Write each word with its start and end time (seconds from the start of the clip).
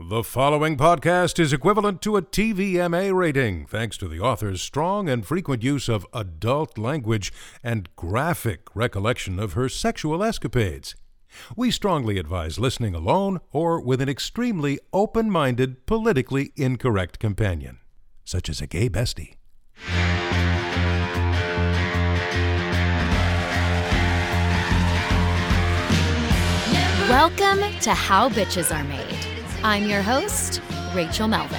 The 0.00 0.22
following 0.22 0.76
podcast 0.76 1.40
is 1.40 1.52
equivalent 1.52 2.02
to 2.02 2.16
a 2.16 2.22
TVMA 2.22 3.12
rating 3.12 3.66
thanks 3.66 3.98
to 3.98 4.06
the 4.06 4.20
author's 4.20 4.62
strong 4.62 5.08
and 5.08 5.26
frequent 5.26 5.64
use 5.64 5.88
of 5.88 6.06
adult 6.12 6.78
language 6.78 7.32
and 7.64 7.88
graphic 7.96 8.60
recollection 8.76 9.40
of 9.40 9.54
her 9.54 9.68
sexual 9.68 10.22
escapades. 10.22 10.94
We 11.56 11.72
strongly 11.72 12.16
advise 12.16 12.60
listening 12.60 12.94
alone 12.94 13.40
or 13.50 13.80
with 13.80 14.00
an 14.00 14.08
extremely 14.08 14.78
open 14.92 15.32
minded, 15.32 15.84
politically 15.84 16.52
incorrect 16.54 17.18
companion, 17.18 17.80
such 18.24 18.48
as 18.48 18.60
a 18.60 18.68
gay 18.68 18.88
bestie. 18.88 19.34
Welcome 27.08 27.80
to 27.80 27.94
How 27.94 28.28
Bitches 28.28 28.72
Are 28.72 28.84
Made. 28.84 29.17
I'm 29.64 29.88
your 29.88 30.02
host, 30.02 30.62
Rachel 30.94 31.26
Melvin. 31.26 31.58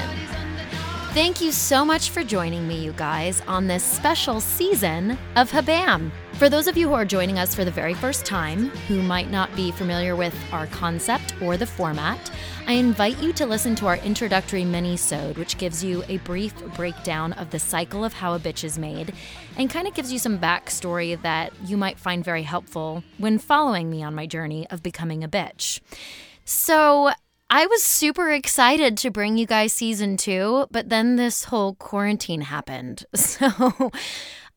Thank 1.11 1.41
you 1.41 1.51
so 1.51 1.83
much 1.83 2.11
for 2.11 2.23
joining 2.23 2.65
me, 2.65 2.77
you 2.77 2.93
guys, 2.93 3.41
on 3.45 3.67
this 3.67 3.83
special 3.83 4.39
season 4.39 5.17
of 5.35 5.51
Habam. 5.51 6.09
For 6.35 6.47
those 6.47 6.67
of 6.67 6.77
you 6.77 6.87
who 6.87 6.93
are 6.93 7.03
joining 7.03 7.37
us 7.37 7.53
for 7.53 7.65
the 7.65 7.71
very 7.71 7.93
first 7.93 8.25
time, 8.25 8.69
who 8.87 9.01
might 9.01 9.29
not 9.29 9.53
be 9.53 9.71
familiar 9.71 10.15
with 10.15 10.33
our 10.53 10.67
concept 10.67 11.35
or 11.41 11.57
the 11.57 11.65
format, 11.65 12.31
I 12.67 12.73
invite 12.73 13.21
you 13.21 13.33
to 13.33 13.45
listen 13.45 13.75
to 13.75 13.87
our 13.87 13.97
introductory 13.97 14.63
mini-sode, 14.63 15.37
which 15.37 15.57
gives 15.57 15.83
you 15.83 16.01
a 16.07 16.19
brief 16.19 16.55
breakdown 16.77 17.33
of 17.33 17.49
the 17.49 17.59
cycle 17.59 18.05
of 18.05 18.13
how 18.13 18.33
a 18.33 18.39
bitch 18.39 18.63
is 18.63 18.79
made 18.79 19.13
and 19.57 19.69
kind 19.69 19.89
of 19.89 19.93
gives 19.93 20.13
you 20.13 20.19
some 20.19 20.39
backstory 20.39 21.21
that 21.21 21.51
you 21.65 21.75
might 21.75 21.99
find 21.99 22.23
very 22.23 22.43
helpful 22.43 23.03
when 23.17 23.39
following 23.39 23.89
me 23.89 24.03
on 24.03 24.15
my 24.15 24.25
journey 24.25 24.65
of 24.69 24.81
becoming 24.81 25.21
a 25.21 25.27
bitch. 25.27 25.81
So, 26.45 27.11
I 27.51 27.65
was 27.65 27.83
super 27.83 28.29
excited 28.29 28.95
to 28.97 29.09
bring 29.09 29.35
you 29.35 29.47
guys 29.47 29.73
season 29.73 30.17
two, 30.17 30.67
but 30.69 30.89
then 30.89 31.15
this 31.15 31.45
whole 31.45 31.73
quarantine 31.75 32.41
happened. 32.41 33.05
So 33.15 33.91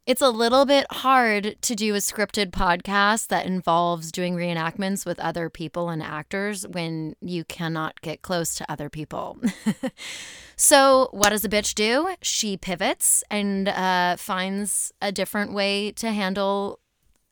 it's 0.04 0.20
a 0.20 0.30
little 0.30 0.66
bit 0.66 0.86
hard 0.90 1.56
to 1.62 1.74
do 1.76 1.94
a 1.94 1.98
scripted 1.98 2.50
podcast 2.50 3.28
that 3.28 3.46
involves 3.46 4.10
doing 4.10 4.34
reenactments 4.34 5.06
with 5.06 5.20
other 5.20 5.48
people 5.48 5.88
and 5.88 6.02
actors 6.02 6.66
when 6.66 7.14
you 7.20 7.44
cannot 7.44 8.00
get 8.00 8.20
close 8.20 8.54
to 8.56 8.70
other 8.70 8.90
people. 8.90 9.38
so, 10.56 11.08
what 11.12 11.30
does 11.30 11.44
a 11.44 11.48
bitch 11.48 11.74
do? 11.74 12.14
She 12.20 12.56
pivots 12.56 13.22
and 13.30 13.68
uh, 13.68 14.16
finds 14.16 14.92
a 15.00 15.12
different 15.12 15.52
way 15.52 15.92
to 15.92 16.10
handle 16.10 16.80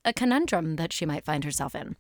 a 0.05 0.12
conundrum 0.12 0.77
that 0.77 0.92
she 0.92 1.05
might 1.05 1.25
find 1.25 1.42
herself 1.42 1.75
in. 1.75 1.97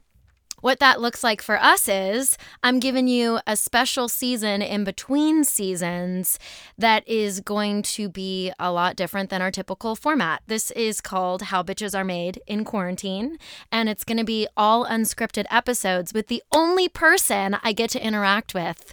What 0.60 0.78
that 0.80 1.00
looks 1.00 1.24
like 1.24 1.40
for 1.40 1.60
us 1.60 1.88
is 1.88 2.36
I'm 2.62 2.80
giving 2.80 3.08
you 3.08 3.40
a 3.46 3.56
special 3.56 4.08
season 4.08 4.60
in 4.60 4.84
between 4.84 5.44
seasons 5.44 6.38
that 6.76 7.06
is 7.08 7.40
going 7.40 7.82
to 7.82 8.08
be 8.08 8.52
a 8.58 8.70
lot 8.70 8.96
different 8.96 9.30
than 9.30 9.40
our 9.40 9.50
typical 9.50 9.96
format. 9.96 10.42
This 10.46 10.70
is 10.72 11.00
called 11.00 11.42
How 11.42 11.62
Bitches 11.62 11.98
Are 11.98 12.04
Made 12.04 12.40
in 12.46 12.64
Quarantine, 12.64 13.38
and 13.72 13.88
it's 13.88 14.04
going 14.04 14.18
to 14.18 14.24
be 14.24 14.46
all 14.56 14.84
unscripted 14.84 15.46
episodes 15.50 16.12
with 16.12 16.26
the 16.26 16.42
only 16.52 16.88
person 16.88 17.56
I 17.62 17.72
get 17.72 17.90
to 17.90 18.06
interact 18.06 18.52
with, 18.52 18.92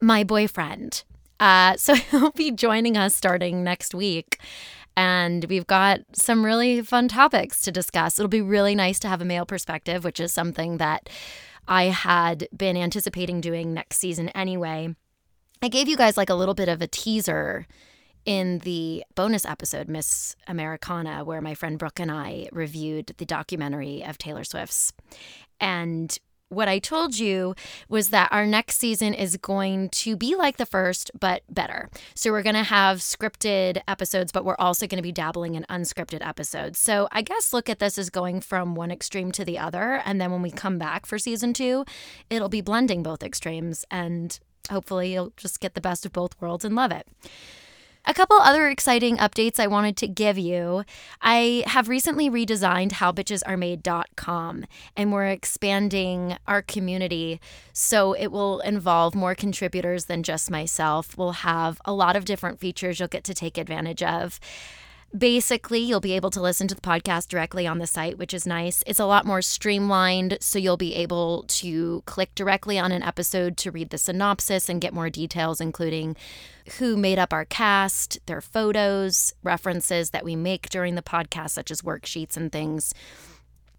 my 0.00 0.22
boyfriend. 0.22 1.02
Uh, 1.40 1.76
so 1.78 1.94
he'll 1.94 2.32
be 2.32 2.50
joining 2.50 2.96
us 2.96 3.14
starting 3.14 3.64
next 3.64 3.94
week 3.94 4.38
and 4.96 5.44
we've 5.44 5.66
got 5.66 6.00
some 6.12 6.44
really 6.44 6.80
fun 6.80 7.08
topics 7.08 7.62
to 7.62 7.72
discuss. 7.72 8.18
It'll 8.18 8.28
be 8.28 8.40
really 8.40 8.74
nice 8.74 8.98
to 9.00 9.08
have 9.08 9.20
a 9.20 9.26
male 9.26 9.46
perspective, 9.46 10.04
which 10.04 10.20
is 10.20 10.32
something 10.32 10.78
that 10.78 11.08
I 11.68 11.84
had 11.84 12.48
been 12.56 12.76
anticipating 12.76 13.40
doing 13.40 13.74
next 13.74 13.98
season 13.98 14.30
anyway. 14.30 14.94
I 15.62 15.68
gave 15.68 15.88
you 15.88 15.96
guys 15.96 16.16
like 16.16 16.30
a 16.30 16.34
little 16.34 16.54
bit 16.54 16.68
of 16.68 16.80
a 16.80 16.86
teaser 16.86 17.66
in 18.24 18.58
the 18.60 19.04
bonus 19.14 19.44
episode, 19.44 19.88
Miss 19.88 20.34
Americana, 20.48 21.24
where 21.24 21.40
my 21.40 21.54
friend 21.54 21.78
Brooke 21.78 22.00
and 22.00 22.10
I 22.10 22.48
reviewed 22.52 23.12
the 23.18 23.24
documentary 23.24 24.02
of 24.04 24.18
Taylor 24.18 24.44
Swift's. 24.44 24.92
And 25.60 26.18
what 26.48 26.68
I 26.68 26.78
told 26.78 27.18
you 27.18 27.54
was 27.88 28.10
that 28.10 28.28
our 28.30 28.46
next 28.46 28.78
season 28.78 29.14
is 29.14 29.36
going 29.36 29.88
to 29.90 30.16
be 30.16 30.36
like 30.36 30.56
the 30.56 30.66
first, 30.66 31.10
but 31.18 31.42
better. 31.48 31.88
So 32.14 32.30
we're 32.30 32.42
going 32.42 32.54
to 32.54 32.62
have 32.62 32.98
scripted 32.98 33.80
episodes, 33.88 34.32
but 34.32 34.44
we're 34.44 34.56
also 34.58 34.86
going 34.86 34.98
to 34.98 35.02
be 35.02 35.12
dabbling 35.12 35.54
in 35.54 35.64
unscripted 35.64 36.26
episodes. 36.26 36.78
So 36.78 37.08
I 37.10 37.22
guess 37.22 37.52
look 37.52 37.68
at 37.68 37.78
this 37.78 37.98
as 37.98 38.10
going 38.10 38.40
from 38.40 38.74
one 38.74 38.90
extreme 38.90 39.32
to 39.32 39.44
the 39.44 39.58
other. 39.58 40.02
And 40.04 40.20
then 40.20 40.30
when 40.30 40.42
we 40.42 40.50
come 40.50 40.78
back 40.78 41.06
for 41.06 41.18
season 41.18 41.52
two, 41.52 41.84
it'll 42.30 42.48
be 42.48 42.60
blending 42.60 43.02
both 43.02 43.22
extremes. 43.22 43.84
And 43.90 44.38
hopefully 44.70 45.12
you'll 45.12 45.32
just 45.36 45.60
get 45.60 45.74
the 45.74 45.80
best 45.80 46.06
of 46.06 46.12
both 46.12 46.40
worlds 46.40 46.64
and 46.64 46.76
love 46.76 46.92
it. 46.92 47.08
A 48.08 48.14
couple 48.14 48.36
other 48.36 48.68
exciting 48.68 49.16
updates 49.16 49.58
I 49.58 49.66
wanted 49.66 49.96
to 49.96 50.06
give 50.06 50.38
you. 50.38 50.84
I 51.20 51.64
have 51.66 51.88
recently 51.88 52.30
redesigned 52.30 52.92
howbitchesaremade.com 52.92 54.64
and 54.96 55.12
we're 55.12 55.26
expanding 55.26 56.36
our 56.46 56.62
community 56.62 57.40
so 57.72 58.12
it 58.12 58.28
will 58.28 58.60
involve 58.60 59.16
more 59.16 59.34
contributors 59.34 60.04
than 60.04 60.22
just 60.22 60.52
myself. 60.52 61.18
We'll 61.18 61.32
have 61.32 61.80
a 61.84 61.92
lot 61.92 62.14
of 62.14 62.24
different 62.24 62.60
features 62.60 63.00
you'll 63.00 63.08
get 63.08 63.24
to 63.24 63.34
take 63.34 63.58
advantage 63.58 64.04
of. 64.04 64.38
Basically, 65.16 65.78
you'll 65.78 66.00
be 66.00 66.12
able 66.12 66.30
to 66.30 66.42
listen 66.42 66.66
to 66.68 66.74
the 66.74 66.80
podcast 66.80 67.28
directly 67.28 67.66
on 67.66 67.78
the 67.78 67.86
site, 67.86 68.18
which 68.18 68.34
is 68.34 68.46
nice. 68.46 68.82
It's 68.86 68.98
a 68.98 69.06
lot 69.06 69.24
more 69.24 69.40
streamlined, 69.40 70.38
so 70.40 70.58
you'll 70.58 70.76
be 70.76 70.94
able 70.96 71.44
to 71.48 72.02
click 72.06 72.34
directly 72.34 72.78
on 72.78 72.92
an 72.92 73.02
episode 73.02 73.56
to 73.58 73.70
read 73.70 73.90
the 73.90 73.98
synopsis 73.98 74.68
and 74.68 74.80
get 74.80 74.92
more 74.92 75.08
details, 75.08 75.60
including 75.60 76.16
who 76.78 76.96
made 76.96 77.18
up 77.18 77.32
our 77.32 77.44
cast, 77.44 78.18
their 78.26 78.40
photos, 78.40 79.32
references 79.42 80.10
that 80.10 80.24
we 80.24 80.34
make 80.34 80.68
during 80.68 80.96
the 80.96 81.02
podcast, 81.02 81.50
such 81.50 81.70
as 81.70 81.82
worksheets 81.82 82.36
and 82.36 82.50
things. 82.50 82.92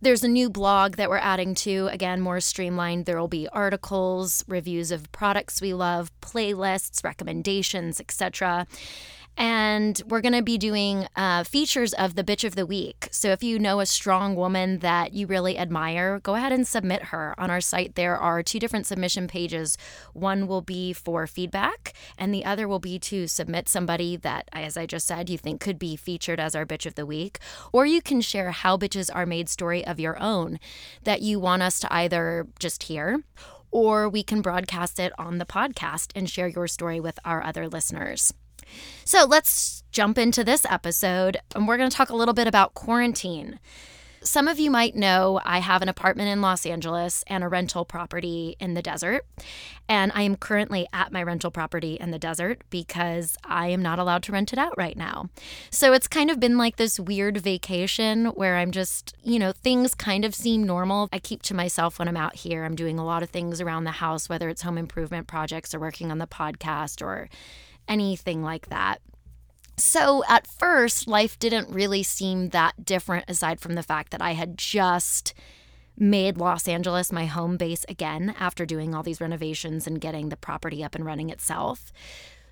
There's 0.01 0.23
a 0.23 0.29
new 0.29 0.49
blog 0.49 0.95
that 0.95 1.09
we're 1.09 1.17
adding 1.17 1.55
to, 1.55 1.87
again, 1.91 2.21
more 2.21 2.39
streamlined. 2.39 3.05
There 3.05 3.19
will 3.19 3.27
be 3.27 3.49
articles, 3.49 4.45
reviews 4.47 4.91
of 4.91 5.11
products 5.11 5.59
we 5.59 5.73
love, 5.73 6.09
playlists, 6.21 7.03
recommendations, 7.03 7.99
etc 7.99 8.65
and 9.37 10.01
we're 10.07 10.21
going 10.21 10.33
to 10.33 10.41
be 10.41 10.57
doing 10.57 11.07
uh, 11.15 11.43
features 11.43 11.93
of 11.93 12.15
the 12.15 12.23
bitch 12.23 12.43
of 12.43 12.55
the 12.55 12.65
week. 12.65 13.07
So 13.11 13.29
if 13.29 13.43
you 13.43 13.59
know 13.59 13.79
a 13.79 13.85
strong 13.85 14.35
woman 14.35 14.79
that 14.79 15.13
you 15.13 15.27
really 15.27 15.57
admire, 15.57 16.19
go 16.19 16.33
ahead 16.33 16.51
and 16.51 16.67
submit 16.67 17.03
her. 17.05 17.35
On 17.37 17.51
our 17.51 17.61
site, 17.61 17.93
there 17.93 18.17
are 18.17 18.41
two 18.41 18.59
different 18.59 18.87
submission 18.87 19.27
pages. 19.27 19.77
One 20.13 20.47
will 20.47 20.61
be 20.61 20.91
for 20.91 21.27
feedback, 21.27 21.93
and 22.17 22.33
the 22.33 22.43
other 22.43 22.67
will 22.67 22.79
be 22.79 22.97
to 22.99 23.27
submit 23.27 23.69
somebody 23.69 24.17
that, 24.17 24.49
as 24.51 24.75
I 24.75 24.87
just 24.87 25.05
said, 25.05 25.29
you 25.29 25.37
think 25.37 25.61
could 25.61 25.77
be 25.77 25.95
featured 25.95 26.39
as 26.39 26.55
our 26.55 26.65
bitch 26.65 26.87
of 26.87 26.95
the 26.95 27.05
week. 27.05 27.37
Or 27.71 27.85
you 27.85 28.01
can 28.01 28.21
share 28.21 28.49
how 28.51 28.75
bitches 28.75 29.11
are 29.13 29.27
made 29.27 29.49
story 29.49 29.85
of 29.85 29.99
your 29.99 30.19
own 30.19 30.59
that 31.03 31.21
you 31.21 31.39
want 31.39 31.61
us 31.61 31.79
to 31.81 31.93
either 31.93 32.47
just 32.57 32.83
hear 32.83 33.23
or 33.69 34.07
we 34.07 34.23
can 34.23 34.41
broadcast 34.41 34.97
it 34.97 35.11
on 35.19 35.37
the 35.37 35.45
podcast 35.45 36.11
and 36.15 36.29
share 36.29 36.47
your 36.47 36.67
story 36.67 36.99
with 36.99 37.19
our 37.25 37.43
other 37.43 37.67
listeners. 37.67 38.33
So 39.05 39.25
let's 39.25 39.83
jump 39.91 40.17
into 40.17 40.43
this 40.43 40.65
episode, 40.69 41.37
and 41.55 41.67
we're 41.67 41.77
going 41.77 41.89
to 41.89 41.95
talk 41.95 42.09
a 42.09 42.15
little 42.15 42.33
bit 42.33 42.47
about 42.47 42.73
quarantine. 42.73 43.59
Some 44.21 44.47
of 44.49 44.59
you 44.59 44.69
might 44.69 44.95
know 44.95 45.39
I 45.45 45.59
have 45.59 45.81
an 45.81 45.87
apartment 45.87 46.29
in 46.29 46.41
Los 46.41 46.65
Angeles 46.65 47.23
and 47.27 47.43
a 47.43 47.47
rental 47.47 47.85
property 47.85 48.57
in 48.59 48.73
the 48.73 48.81
desert. 48.81 49.25
And 49.87 50.11
I 50.13 50.23
am 50.23 50.35
currently 50.35 50.85
at 50.91 51.13
my 51.13 51.23
rental 51.23 51.49
property 51.49 51.93
in 51.93 52.11
the 52.11 52.19
desert 52.19 52.61
because 52.69 53.37
I 53.45 53.67
am 53.67 53.81
not 53.81 53.99
allowed 53.99 54.23
to 54.23 54.33
rent 54.33 54.51
it 54.51 54.59
out 54.59 54.77
right 54.77 54.97
now. 54.97 55.29
So 55.69 55.93
it's 55.93 56.09
kind 56.09 56.29
of 56.29 56.39
been 56.39 56.57
like 56.57 56.75
this 56.75 56.99
weird 56.99 57.37
vacation 57.37 58.25
where 58.25 58.57
I'm 58.57 58.71
just, 58.71 59.15
you 59.23 59.39
know, 59.39 59.53
things 59.53 59.95
kind 59.95 60.25
of 60.25 60.35
seem 60.35 60.63
normal. 60.63 61.07
I 61.13 61.19
keep 61.19 61.41
to 61.43 61.53
myself 61.53 61.97
when 61.97 62.09
I'm 62.09 62.17
out 62.17 62.35
here. 62.35 62.65
I'm 62.65 62.75
doing 62.75 62.99
a 62.99 63.05
lot 63.05 63.23
of 63.23 63.29
things 63.29 63.61
around 63.61 63.85
the 63.85 63.91
house, 63.91 64.27
whether 64.27 64.49
it's 64.49 64.63
home 64.63 64.77
improvement 64.77 65.27
projects 65.27 65.73
or 65.73 65.79
working 65.79 66.11
on 66.11 66.17
the 66.17 66.27
podcast 66.27 67.01
or 67.01 67.29
anything 67.87 68.43
like 68.43 68.69
that. 68.69 69.01
So 69.77 70.23
at 70.27 70.47
first, 70.47 71.07
life 71.07 71.37
didn't 71.37 71.69
really 71.69 72.01
seem 72.03 72.49
that 72.49 72.83
different 72.83 73.25
aside 73.27 73.59
from 73.59 73.75
the 73.75 73.83
fact 73.83 74.11
that 74.11 74.21
I 74.21 74.33
had 74.33 74.57
just 74.57 75.33
made 75.95 76.37
Los 76.37 76.67
Angeles 76.67 77.11
my 77.11 77.25
home 77.25 77.57
base 77.57 77.85
again 77.89 78.33
after 78.39 78.65
doing 78.65 78.93
all 78.93 79.03
these 79.03 79.21
renovations 79.21 79.87
and 79.87 80.01
getting 80.01 80.29
the 80.29 80.37
property 80.37 80.83
up 80.83 80.95
and 80.95 81.05
running 81.05 81.29
itself. 81.29 81.91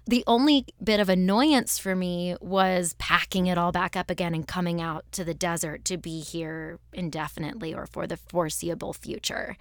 The 0.07 0.23
only 0.27 0.67
bit 0.83 0.99
of 0.99 1.09
annoyance 1.09 1.79
for 1.79 1.95
me 1.95 2.35
was 2.39 2.95
packing 2.99 3.47
it 3.47 3.57
all 3.57 3.71
back 3.71 3.95
up 3.95 4.11
again 4.11 4.35
and 4.35 4.47
coming 4.47 4.79
out 4.79 5.03
to 5.13 5.23
the 5.23 5.33
desert 5.33 5.83
to 5.85 5.97
be 5.97 6.21
here 6.21 6.79
indefinitely 6.93 7.73
or 7.73 7.87
for 7.87 8.05
the 8.05 8.17
foreseeable 8.17 8.93
future. 8.93 9.57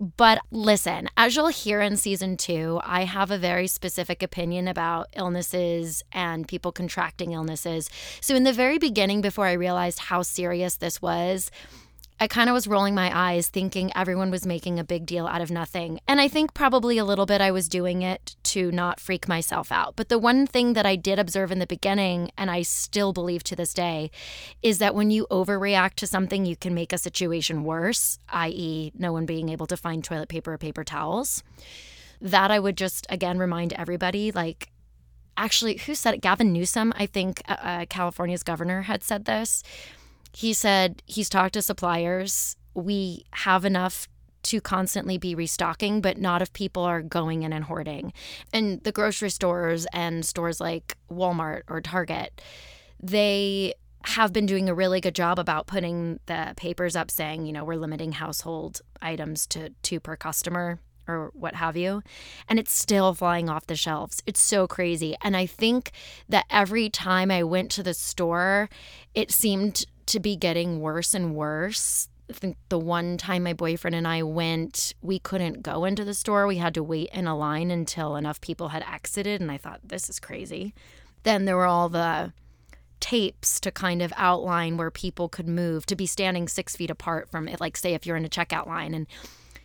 But 0.00 0.40
listen, 0.52 1.08
as 1.16 1.34
you'll 1.34 1.48
hear 1.48 1.80
in 1.80 1.96
season 1.96 2.36
two, 2.36 2.80
I 2.84 3.04
have 3.04 3.32
a 3.32 3.38
very 3.38 3.66
specific 3.66 4.22
opinion 4.22 4.68
about 4.68 5.08
illnesses 5.16 6.04
and 6.12 6.46
people 6.46 6.70
contracting 6.70 7.32
illnesses. 7.32 7.90
So, 8.20 8.36
in 8.36 8.44
the 8.44 8.52
very 8.52 8.78
beginning, 8.78 9.22
before 9.22 9.46
I 9.46 9.52
realized 9.52 9.98
how 9.98 10.22
serious 10.22 10.76
this 10.76 11.02
was, 11.02 11.50
I 12.20 12.26
kind 12.26 12.50
of 12.50 12.54
was 12.54 12.66
rolling 12.66 12.96
my 12.96 13.16
eyes, 13.16 13.46
thinking 13.46 13.92
everyone 13.94 14.32
was 14.32 14.44
making 14.44 14.78
a 14.78 14.84
big 14.84 15.06
deal 15.06 15.28
out 15.28 15.40
of 15.40 15.52
nothing. 15.52 16.00
And 16.08 16.20
I 16.20 16.26
think 16.26 16.52
probably 16.52 16.98
a 16.98 17.04
little 17.04 17.26
bit 17.26 17.40
I 17.40 17.52
was 17.52 17.68
doing 17.68 18.02
it 18.02 18.34
to 18.44 18.72
not 18.72 18.98
freak 18.98 19.28
myself 19.28 19.70
out. 19.70 19.94
But 19.94 20.08
the 20.08 20.18
one 20.18 20.44
thing 20.44 20.72
that 20.72 20.84
I 20.84 20.96
did 20.96 21.20
observe 21.20 21.52
in 21.52 21.60
the 21.60 21.66
beginning, 21.66 22.32
and 22.36 22.50
I 22.50 22.62
still 22.62 23.12
believe 23.12 23.44
to 23.44 23.56
this 23.56 23.72
day, 23.72 24.10
is 24.62 24.78
that 24.78 24.96
when 24.96 25.12
you 25.12 25.28
overreact 25.30 25.94
to 25.96 26.08
something, 26.08 26.44
you 26.44 26.56
can 26.56 26.74
make 26.74 26.92
a 26.92 26.98
situation 26.98 27.62
worse, 27.62 28.18
i.e., 28.30 28.90
no 28.98 29.12
one 29.12 29.24
being 29.24 29.48
able 29.48 29.68
to 29.68 29.76
find 29.76 30.02
toilet 30.02 30.28
paper 30.28 30.54
or 30.54 30.58
paper 30.58 30.82
towels. 30.82 31.44
That 32.20 32.50
I 32.50 32.58
would 32.58 32.76
just, 32.76 33.06
again, 33.10 33.38
remind 33.38 33.72
everybody 33.74 34.32
like, 34.32 34.72
actually, 35.36 35.76
who 35.76 35.94
said 35.94 36.14
it? 36.14 36.20
Gavin 36.20 36.52
Newsom, 36.52 36.92
I 36.96 37.06
think 37.06 37.42
uh, 37.46 37.56
uh 37.62 37.86
California's 37.88 38.42
governor, 38.42 38.82
had 38.82 39.04
said 39.04 39.24
this 39.24 39.62
he 40.32 40.52
said 40.52 41.02
he's 41.06 41.28
talked 41.28 41.54
to 41.54 41.62
suppliers. 41.62 42.56
We 42.74 43.24
have 43.32 43.64
enough 43.64 44.08
to 44.44 44.60
constantly 44.60 45.18
be 45.18 45.34
restocking, 45.34 46.00
but 46.00 46.18
not 46.18 46.42
if 46.42 46.52
people 46.52 46.82
are 46.84 47.02
going 47.02 47.42
in 47.42 47.52
and 47.52 47.64
hoarding. 47.64 48.12
And 48.52 48.82
the 48.84 48.92
grocery 48.92 49.30
stores 49.30 49.86
and 49.92 50.24
stores 50.24 50.60
like 50.60 50.96
Walmart 51.10 51.62
or 51.68 51.80
Target, 51.80 52.40
they 53.00 53.74
have 54.04 54.32
been 54.32 54.46
doing 54.46 54.68
a 54.68 54.74
really 54.74 55.00
good 55.00 55.14
job 55.14 55.38
about 55.38 55.66
putting 55.66 56.20
the 56.26 56.54
papers 56.56 56.94
up 56.94 57.10
saying, 57.10 57.46
you 57.46 57.52
know, 57.52 57.64
we're 57.64 57.76
limiting 57.76 58.12
household 58.12 58.80
items 59.02 59.46
to 59.48 59.70
two 59.82 60.00
per 60.00 60.16
customer 60.16 60.78
or 61.08 61.30
what 61.34 61.54
have 61.54 61.76
you. 61.76 62.02
And 62.48 62.58
it's 62.58 62.72
still 62.72 63.14
flying 63.14 63.48
off 63.48 63.66
the 63.66 63.76
shelves. 63.76 64.22
It's 64.26 64.40
so 64.40 64.66
crazy. 64.66 65.16
And 65.22 65.36
I 65.36 65.46
think 65.46 65.90
that 66.28 66.44
every 66.50 66.90
time 66.90 67.30
I 67.30 67.42
went 67.42 67.70
to 67.72 67.82
the 67.82 67.94
store, 67.94 68.68
it 69.14 69.30
seemed 69.30 69.86
to 70.06 70.20
be 70.20 70.36
getting 70.36 70.80
worse 70.80 71.14
and 71.14 71.34
worse. 71.34 72.08
I 72.30 72.34
think 72.34 72.58
the 72.68 72.78
one 72.78 73.16
time 73.16 73.44
my 73.44 73.54
boyfriend 73.54 73.94
and 73.94 74.06
I 74.06 74.22
went, 74.22 74.94
we 75.00 75.18
couldn't 75.18 75.62
go 75.62 75.84
into 75.84 76.04
the 76.04 76.14
store. 76.14 76.46
We 76.46 76.58
had 76.58 76.74
to 76.74 76.82
wait 76.82 77.08
in 77.12 77.26
a 77.26 77.36
line 77.36 77.70
until 77.70 78.16
enough 78.16 78.40
people 78.40 78.68
had 78.68 78.84
exited. 78.90 79.40
And 79.40 79.50
I 79.50 79.56
thought, 79.56 79.80
this 79.82 80.10
is 80.10 80.20
crazy. 80.20 80.74
Then 81.22 81.46
there 81.46 81.56
were 81.56 81.66
all 81.66 81.88
the 81.88 82.32
tapes 83.00 83.60
to 83.60 83.70
kind 83.70 84.02
of 84.02 84.12
outline 84.16 84.76
where 84.76 84.90
people 84.90 85.28
could 85.28 85.48
move 85.48 85.86
to 85.86 85.96
be 85.96 86.06
standing 86.06 86.48
six 86.48 86.76
feet 86.76 86.90
apart 86.90 87.30
from 87.30 87.48
it. 87.48 87.60
Like, 87.60 87.76
say, 87.76 87.94
if 87.94 88.04
you're 88.04 88.16
in 88.16 88.24
a 88.24 88.30
checkout 88.30 88.66
line. 88.66 88.92
And 88.94 89.06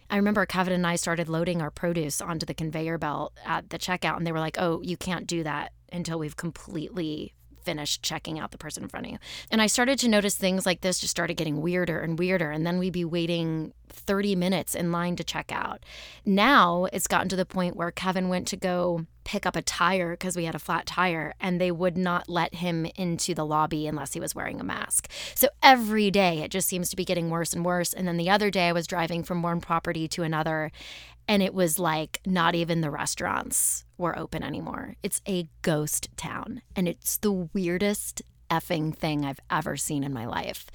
I 0.10 0.18
remember 0.18 0.46
Kevin 0.46 0.74
and 0.74 0.86
I 0.86 0.96
started 0.96 1.30
loading 1.30 1.62
our 1.62 1.72
produce 1.72 2.22
onto 2.22 2.46
the 2.46 2.54
conveyor 2.54 2.98
belt 2.98 3.34
at 3.46 3.70
the 3.70 3.80
checkout, 3.80 4.18
and 4.18 4.28
they 4.28 4.32
were 4.32 4.40
like, 4.40 4.58
oh, 4.60 4.82
you 4.82 4.98
can't 4.98 5.28
do 5.28 5.44
that 5.44 5.74
until 5.92 6.20
we've 6.20 6.38
completely 6.38 7.34
finished 7.64 8.04
checking 8.04 8.40
out 8.40 8.52
the 8.52 8.58
person 8.58 8.84
in 8.84 8.90
front 8.90 9.06
of 9.06 9.12
you. 9.12 9.18
And 9.52 9.62
I 9.62 9.68
started 9.68 10.00
to 10.00 10.08
notice 10.08 10.36
things 10.36 10.66
like 10.66 10.82
this 10.82 11.00
just 11.00 11.12
started 11.12 11.36
getting 11.36 11.62
weirder 11.62 12.00
and 12.00 12.18
weirder. 12.18 12.52
And 12.52 12.66
then 12.66 12.80
we'd 12.80 12.94
be 12.94 13.06
waiting 13.06 13.74
30 13.90 14.36
minutes 14.36 14.76
in 14.76 14.92
line 14.92 15.16
to 15.16 15.24
check 15.24 15.52
out. 15.52 15.84
Now 16.26 16.86
it's 16.92 17.08
gotten 17.08 17.30
to 17.30 17.36
the 17.36 17.46
point 17.46 17.76
where 17.76 17.92
Kevin 17.92 18.30
went 18.30 18.48
to 18.50 18.58
go 18.58 19.06
pick 19.24 19.46
up 19.46 19.56
a 19.56 19.62
tire 19.62 20.12
because 20.12 20.36
we 20.36 20.46
had 20.46 20.56
a 20.56 20.60
flat 20.60 20.86
tire 20.86 21.34
and 21.40 21.60
they 21.60 21.72
would 21.72 21.98
not 21.98 22.28
let 22.28 22.56
him 22.56 22.86
into 22.96 23.34
the 23.34 23.46
lobby 23.46 23.88
unless 23.88 24.14
he 24.14 24.20
was 24.20 24.36
wearing 24.36 24.60
a 24.60 24.64
mask. 24.64 25.10
So 25.36 25.48
every 25.62 26.12
day 26.12 26.40
it 26.42 26.52
just 26.52 26.68
seems 26.68 26.90
to 26.90 26.96
be 26.96 27.06
getting 27.06 27.30
worse 27.30 27.54
and 27.54 27.64
worse. 27.64 27.94
And 27.94 28.08
then 28.08 28.18
the 28.18 28.30
other 28.30 28.50
day 28.50 28.68
I 28.68 28.74
was 28.74 28.88
driving 28.88 29.24
from 29.24 29.42
one 29.42 29.62
property 29.62 30.08
to 30.10 30.24
another 30.24 30.72
and 31.28 31.42
it 31.42 31.54
was 31.54 31.80
like 31.80 32.20
not 32.26 32.56
even 32.56 32.82
the 32.82 32.92
restaurants 32.92 33.86
were 33.98 34.18
open 34.18 34.44
anymore. 34.44 34.96
It's 35.04 35.22
a 35.28 35.48
ghost 35.62 36.10
town, 36.18 36.62
and 36.76 36.88
it's 36.88 37.18
the 37.18 37.32
weirdest 37.32 38.22
effing 38.50 38.96
thing 38.96 39.26
I've 39.26 39.40
ever 39.50 39.78
seen 39.78 40.04
in 40.04 40.14
my 40.14 40.26
life. 40.26 40.68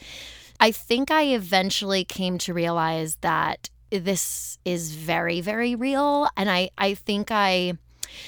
I 0.61 0.73
think 0.73 1.11
I 1.11 1.35
eventually 1.35 2.05
came 2.05 2.39
to 2.39 2.55
realize 2.55 3.17
that 3.21 3.71
this 3.91 4.59
is 4.65 4.93
very, 4.93 5.41
very 5.41 5.75
real. 5.75 6.29
And 6.37 6.51
I, 6.51 6.71
I 6.77 6.95
think 6.95 7.31
I, 7.31 7.75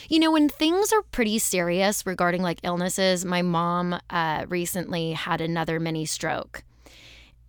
you 0.08 0.18
know, 0.18 0.30
when 0.30 0.48
things 0.48 0.92
are 0.92 1.02
pretty 1.02 1.38
serious 1.38 2.06
regarding 2.06 2.42
like 2.42 2.60
illnesses, 2.62 3.24
my 3.24 3.42
mom 3.42 3.98
uh, 4.08 4.46
recently 4.48 5.12
had 5.12 5.40
another 5.40 5.80
mini 5.80 6.06
stroke. 6.06 6.62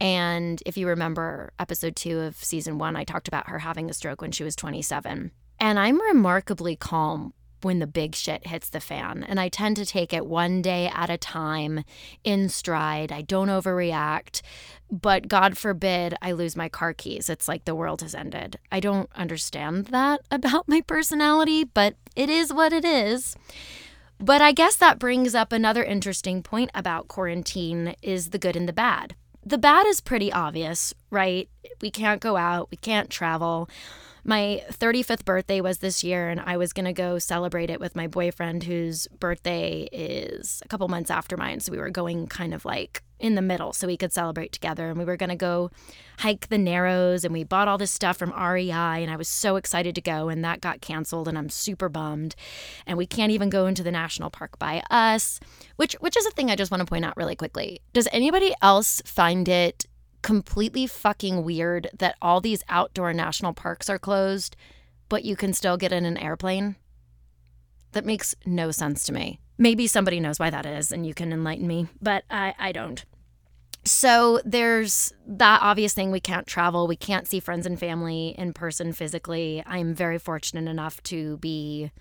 And 0.02 0.64
if 0.66 0.78
you 0.78 0.88
remember 0.88 1.54
episode 1.60 1.96
two 1.96 2.22
of 2.22 2.36
season 2.36 2.80
one, 2.80 2.96
I 2.96 3.04
talked 3.04 3.28
about 3.28 3.50
her 3.50 3.60
having 3.60 3.88
a 3.88 3.94
stroke 3.94 4.20
when 4.20 4.32
she 4.32 4.44
was 4.44 4.56
27. 4.56 5.30
And 5.60 5.80
I'm 5.80 6.02
remarkably 6.02 6.76
calm 6.76 7.36
when 7.62 7.78
the 7.78 7.86
big 7.86 8.16
shit 8.16 8.48
hits 8.48 8.68
the 8.68 8.80
fan. 8.80 9.24
And 9.24 9.40
I 9.40 9.48
tend 9.48 9.76
to 9.76 9.86
take 9.86 10.12
it 10.12 10.26
one 10.26 10.64
day 10.64 10.88
at 10.92 11.12
a 11.12 11.20
time 11.20 11.84
in 12.24 12.50
stride. 12.50 13.12
I 13.12 13.22
don't 13.22 13.50
overreact. 13.50 14.42
But 14.90 15.28
God 15.28 15.56
forbid 15.56 16.16
I 16.20 16.32
lose 16.32 16.56
my 16.56 16.68
car 16.68 16.94
keys. 16.94 17.30
It's 17.30 17.48
like 17.48 17.66
the 17.66 17.76
world 17.76 18.02
has 18.02 18.16
ended. 18.16 18.58
I 18.72 18.80
don't 18.80 19.08
understand 19.14 19.86
that 19.88 20.22
about 20.32 20.68
my 20.68 20.82
personality, 20.82 21.64
but 21.64 21.94
it 22.16 22.32
is 22.32 22.52
what 22.52 22.74
it 22.74 22.84
is. 22.84 23.36
But 24.18 24.42
I 24.42 24.52
guess 24.52 24.76
that 24.78 24.98
brings 24.98 25.36
up 25.36 25.52
another 25.52 25.84
interesting 25.84 26.42
point 26.42 26.72
about 26.74 27.08
quarantine 27.08 27.94
is 28.02 28.32
the 28.32 28.40
good 28.40 28.56
and 28.56 28.68
the 28.68 28.74
bad 28.74 29.16
the 29.46 29.58
bad 29.58 29.86
is 29.88 30.02
pretty 30.02 30.32
obvious, 30.32 30.94
right? 31.10 31.50
We 31.82 31.92
can't 31.92 32.22
go 32.22 32.38
out, 32.38 32.70
we 32.72 32.78
can't 32.78 33.10
travel. 33.10 33.70
My 34.24 34.64
35th 34.72 35.26
birthday 35.26 35.62
was 35.62 35.80
this 35.80 36.04
year, 36.04 36.30
and 36.30 36.40
I 36.40 36.58
was 36.58 36.74
going 36.74 36.86
to 36.86 36.94
go 36.94 37.18
celebrate 37.18 37.72
it 37.72 37.80
with 37.80 37.96
my 37.96 38.08
boyfriend, 38.08 38.64
whose 38.64 39.08
birthday 39.08 39.90
is 39.92 40.62
a 40.64 40.68
couple 40.68 40.88
months 40.88 41.10
after 41.10 41.38
mine. 41.38 41.60
So 41.60 41.72
we 41.72 41.80
were 41.80 41.90
going 41.90 42.28
kind 42.28 42.54
of 42.54 42.64
like 42.64 43.02
in 43.20 43.36
the 43.36 43.42
middle 43.42 43.72
so 43.74 43.88
we 43.88 43.98
could 43.98 44.12
celebrate 44.12 44.52
together. 44.52 44.90
And 44.90 44.98
we 44.98 45.06
were 45.06 45.18
going 45.18 45.30
to 45.30 45.36
go 45.36 45.72
hike 46.20 46.50
the 46.50 46.58
Narrows, 46.60 47.24
and 47.24 47.34
we 47.34 47.44
bought 47.44 47.68
all 47.68 47.80
this 47.80 47.90
stuff 47.90 48.18
from 48.18 48.32
REI, 48.32 48.72
and 48.72 49.10
I 49.10 49.16
was 49.16 49.28
so 49.28 49.56
excited 49.56 49.96
to 49.96 50.02
go, 50.02 50.30
and 50.30 50.44
that 50.44 50.62
got 50.62 50.82
canceled, 50.82 51.28
and 51.28 51.38
I'm 51.38 51.50
super 51.50 51.90
bummed. 51.90 52.36
And 52.86 53.00
we 53.00 53.08
can't 53.08 53.32
even 53.32 53.50
go 53.50 53.66
into 53.66 53.82
the 53.82 53.92
national 53.92 54.30
park 54.30 54.60
by 54.60 54.84
us, 54.92 55.40
which 55.78 55.94
which 55.94 56.16
is 56.16 56.28
a 56.28 56.32
thing 56.32 56.52
I 56.52 56.56
just 56.56 56.70
want 56.70 56.82
to 56.82 56.86
point 56.86 57.06
out 57.06 57.18
really 57.18 57.36
quickly. 57.36 57.82
Does 57.94 58.08
anybody 58.12 58.54
else 58.62 59.02
find 59.04 59.50
it 59.50 59.88
completely 60.22 60.88
fucking 60.88 61.44
weird 61.44 61.90
that 61.98 62.16
all 62.22 62.42
these 62.42 62.64
outdoor 62.70 63.14
national 63.14 63.54
parks 63.54 63.90
are 63.90 64.00
closed, 64.00 64.56
but 65.10 65.26
you 65.26 65.36
can 65.36 65.54
still 65.54 65.78
get 65.78 65.92
in 65.92 66.06
an 66.06 66.18
airplane? 66.18 66.76
That 67.94 68.06
makes 68.06 68.36
no 68.46 68.72
sense 68.72 69.06
to 69.06 69.14
me. 69.14 69.40
Maybe 69.58 69.88
somebody 69.88 70.20
knows 70.20 70.40
why 70.40 70.50
that 70.50 70.66
is 70.66 70.92
and 70.92 71.06
you 71.06 71.14
can 71.14 71.34
enlighten 71.34 71.68
me, 71.68 71.88
but 72.02 72.24
I, 72.30 72.56
I 72.58 72.72
don't. 72.72 73.04
So 73.84 74.40
there's 74.46 75.12
that 75.26 75.62
obvious 75.62 75.94
thing 75.94 76.12
we 76.12 76.20
can't 76.20 76.46
travel, 76.46 76.88
we 76.88 76.96
can't 76.96 77.28
see 77.28 77.40
friends 77.40 77.66
and 77.66 77.80
family 77.80 78.36
in 78.38 78.54
person 78.54 78.94
physically. 78.94 79.64
I'm 79.66 79.96
very 79.96 80.20
fortunate 80.20 80.70
enough 80.70 81.02
to 81.04 81.38
be 81.38 81.92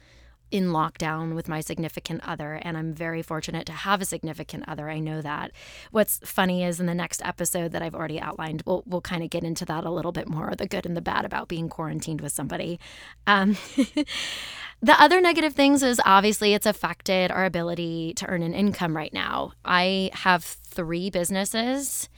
in 0.51 0.69
lockdown 0.69 1.35
with 1.35 1.49
my 1.49 1.61
significant 1.61 2.21
other, 2.27 2.55
and 2.55 2.77
I'm 2.77 2.93
very 2.93 3.23
fortunate 3.23 3.67
to 3.67 3.73
have 3.73 4.01
a 4.01 4.05
significant 4.05 4.65
other. 4.67 4.91
I 4.91 4.99
know 4.99 5.21
that. 5.23 5.53
What's 5.91 6.21
funny 6.25 6.65
is 6.65 6.81
in 6.81 6.87
the 6.87 6.95
next 6.95 7.23
episode 7.25 7.73
that 7.73 7.83
I've 7.83 7.95
already 7.95 8.21
outlined, 8.21 8.63
we'll, 8.67 8.83
we'll 8.87 9.01
kind 9.01 9.23
of 9.23 9.31
get 9.31 9.45
into 9.45 9.65
that 9.67 9.85
a 9.85 9.91
little 9.91 10.13
bit 10.13 10.29
more 10.29 10.55
the 10.57 10.67
good 10.67 10.87
and 10.87 10.97
the 10.97 11.01
bad 11.01 11.25
about 11.25 11.49
being 11.49 11.69
quarantined 11.69 12.21
with 12.21 12.33
somebody. 12.33 12.79
Um, 13.27 13.57
the 14.83 15.01
other 15.01 15.21
negative 15.21 15.55
things 15.55 15.83
is 15.83 16.01
obviously 16.05 16.55
it's 16.55 16.67
affected 16.67 17.31
our 17.31 17.45
ability 17.45 18.15
to 18.15 18.27
earn 18.27 18.43
an 18.43 18.55
income 18.55 18.97
right 18.97 19.13
now. 19.13 19.53
I 19.65 20.11
have 20.15 20.45
three 20.45 21.11
businesses 21.11 22.09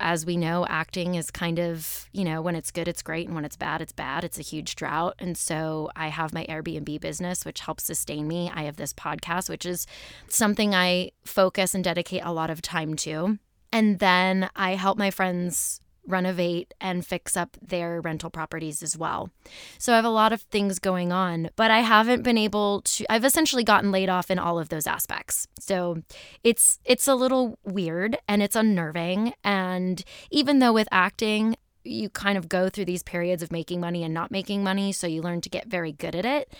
as 0.00 0.24
we 0.24 0.36
know, 0.36 0.66
acting 0.68 1.14
is 1.14 1.30
kind 1.30 1.58
of, 1.58 2.08
you 2.12 2.24
know, 2.24 2.40
when 2.40 2.54
it's 2.54 2.70
good, 2.70 2.88
it's 2.88 3.02
great. 3.02 3.26
And 3.26 3.34
when 3.34 3.44
it's 3.44 3.56
bad, 3.56 3.80
it's 3.80 3.92
bad. 3.92 4.24
It's 4.24 4.38
a 4.38 4.42
huge 4.42 4.76
drought. 4.76 5.14
And 5.18 5.36
so 5.36 5.90
I 5.96 6.08
have 6.08 6.32
my 6.32 6.44
Airbnb 6.46 7.00
business, 7.00 7.44
which 7.44 7.60
helps 7.60 7.84
sustain 7.84 8.28
me. 8.28 8.50
I 8.54 8.62
have 8.62 8.76
this 8.76 8.92
podcast, 8.92 9.48
which 9.48 9.66
is 9.66 9.86
something 10.28 10.74
I 10.74 11.10
focus 11.24 11.74
and 11.74 11.82
dedicate 11.82 12.22
a 12.24 12.32
lot 12.32 12.50
of 12.50 12.62
time 12.62 12.94
to. 12.96 13.38
And 13.72 13.98
then 13.98 14.48
I 14.56 14.76
help 14.76 14.98
my 14.98 15.10
friends 15.10 15.80
renovate 16.08 16.74
and 16.80 17.06
fix 17.06 17.36
up 17.36 17.56
their 17.62 18.00
rental 18.00 18.30
properties 18.30 18.82
as 18.82 18.96
well. 18.96 19.30
So 19.78 19.92
I 19.92 19.96
have 19.96 20.04
a 20.04 20.10
lot 20.10 20.32
of 20.32 20.42
things 20.42 20.78
going 20.78 21.12
on, 21.12 21.50
but 21.56 21.70
I 21.70 21.80
haven't 21.80 22.22
been 22.22 22.38
able 22.38 22.82
to 22.82 23.06
I've 23.12 23.24
essentially 23.24 23.64
gotten 23.64 23.92
laid 23.92 24.08
off 24.08 24.30
in 24.30 24.38
all 24.38 24.58
of 24.58 24.68
those 24.68 24.86
aspects. 24.86 25.46
So 25.58 26.02
it's 26.42 26.78
it's 26.84 27.06
a 27.06 27.14
little 27.14 27.58
weird 27.64 28.18
and 28.26 28.42
it's 28.42 28.56
unnerving 28.56 29.34
and 29.44 30.02
even 30.30 30.58
though 30.58 30.72
with 30.72 30.88
acting 30.90 31.56
you 31.84 32.10
kind 32.10 32.36
of 32.36 32.48
go 32.48 32.68
through 32.68 32.84
these 32.84 33.02
periods 33.02 33.42
of 33.42 33.52
making 33.52 33.80
money 33.80 34.02
and 34.04 34.12
not 34.12 34.30
making 34.30 34.62
money, 34.62 34.92
so 34.92 35.06
you 35.06 35.22
learn 35.22 35.40
to 35.40 35.48
get 35.48 35.68
very 35.68 35.92
good 35.92 36.14
at 36.14 36.26
it 36.26 36.52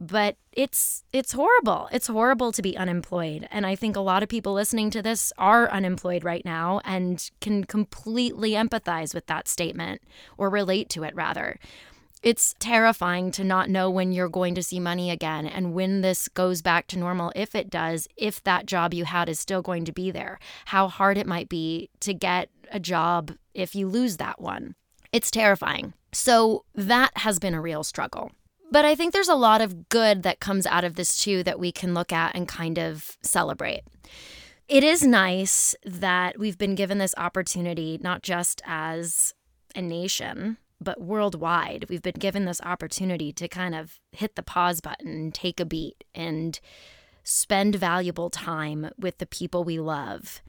but 0.00 0.36
it's 0.52 1.04
it's 1.12 1.32
horrible. 1.32 1.88
It's 1.92 2.06
horrible 2.06 2.52
to 2.52 2.62
be 2.62 2.76
unemployed. 2.76 3.48
And 3.50 3.66
I 3.66 3.74
think 3.74 3.96
a 3.96 4.00
lot 4.00 4.22
of 4.22 4.28
people 4.28 4.52
listening 4.52 4.90
to 4.90 5.02
this 5.02 5.32
are 5.38 5.70
unemployed 5.70 6.24
right 6.24 6.44
now 6.44 6.80
and 6.84 7.30
can 7.40 7.64
completely 7.64 8.52
empathize 8.52 9.14
with 9.14 9.26
that 9.26 9.48
statement 9.48 10.02
or 10.36 10.50
relate 10.50 10.88
to 10.90 11.04
it 11.04 11.14
rather. 11.14 11.58
It's 12.22 12.54
terrifying 12.58 13.30
to 13.32 13.44
not 13.44 13.70
know 13.70 13.90
when 13.90 14.10
you're 14.10 14.28
going 14.28 14.54
to 14.56 14.62
see 14.62 14.80
money 14.80 15.10
again 15.10 15.46
and 15.46 15.74
when 15.74 16.00
this 16.00 16.28
goes 16.28 16.60
back 16.62 16.86
to 16.88 16.98
normal, 16.98 17.32
if 17.36 17.54
it 17.54 17.70
does, 17.70 18.08
if 18.16 18.42
that 18.44 18.66
job 18.66 18.92
you 18.94 19.04
had 19.04 19.28
is 19.28 19.38
still 19.38 19.62
going 19.62 19.84
to 19.84 19.92
be 19.92 20.10
there, 20.10 20.38
how 20.66 20.88
hard 20.88 21.18
it 21.18 21.26
might 21.26 21.48
be 21.48 21.90
to 22.00 22.14
get 22.14 22.48
a 22.72 22.80
job 22.80 23.32
if 23.54 23.74
you 23.74 23.86
lose 23.86 24.16
that 24.16 24.40
one. 24.40 24.74
It's 25.12 25.30
terrifying. 25.30 25.92
So 26.12 26.64
that 26.74 27.12
has 27.18 27.38
been 27.38 27.54
a 27.54 27.60
real 27.60 27.84
struggle. 27.84 28.32
But 28.70 28.84
I 28.84 28.94
think 28.94 29.12
there's 29.12 29.28
a 29.28 29.34
lot 29.34 29.60
of 29.60 29.88
good 29.88 30.22
that 30.24 30.40
comes 30.40 30.66
out 30.66 30.84
of 30.84 30.96
this 30.96 31.22
too 31.22 31.42
that 31.44 31.58
we 31.58 31.72
can 31.72 31.94
look 31.94 32.12
at 32.12 32.34
and 32.34 32.48
kind 32.48 32.78
of 32.78 33.16
celebrate. 33.22 33.82
It 34.68 34.82
is 34.82 35.04
nice 35.04 35.76
that 35.84 36.38
we've 36.38 36.58
been 36.58 36.74
given 36.74 36.98
this 36.98 37.14
opportunity, 37.16 37.98
not 38.02 38.22
just 38.22 38.60
as 38.66 39.34
a 39.76 39.82
nation, 39.82 40.56
but 40.80 41.00
worldwide. 41.00 41.86
We've 41.88 42.02
been 42.02 42.14
given 42.18 42.44
this 42.44 42.60
opportunity 42.62 43.32
to 43.34 43.46
kind 43.46 43.74
of 43.74 44.00
hit 44.10 44.34
the 44.34 44.42
pause 44.42 44.80
button, 44.80 45.30
take 45.30 45.60
a 45.60 45.64
beat, 45.64 46.02
and 46.14 46.58
spend 47.22 47.76
valuable 47.76 48.30
time 48.30 48.90
with 48.98 49.18
the 49.18 49.26
people 49.26 49.62
we 49.62 49.78
love 49.78 50.42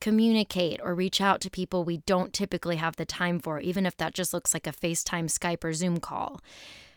communicate 0.00 0.80
or 0.82 0.94
reach 0.94 1.20
out 1.20 1.40
to 1.40 1.50
people 1.50 1.84
we 1.84 1.98
don't 1.98 2.32
typically 2.32 2.76
have 2.76 2.96
the 2.96 3.04
time 3.04 3.38
for, 3.38 3.60
even 3.60 3.86
if 3.86 3.96
that 3.96 4.14
just 4.14 4.32
looks 4.32 4.54
like 4.54 4.66
a 4.66 4.72
FaceTime, 4.72 5.26
Skype, 5.26 5.64
or 5.64 5.72
Zoom 5.72 5.98
call. 5.98 6.40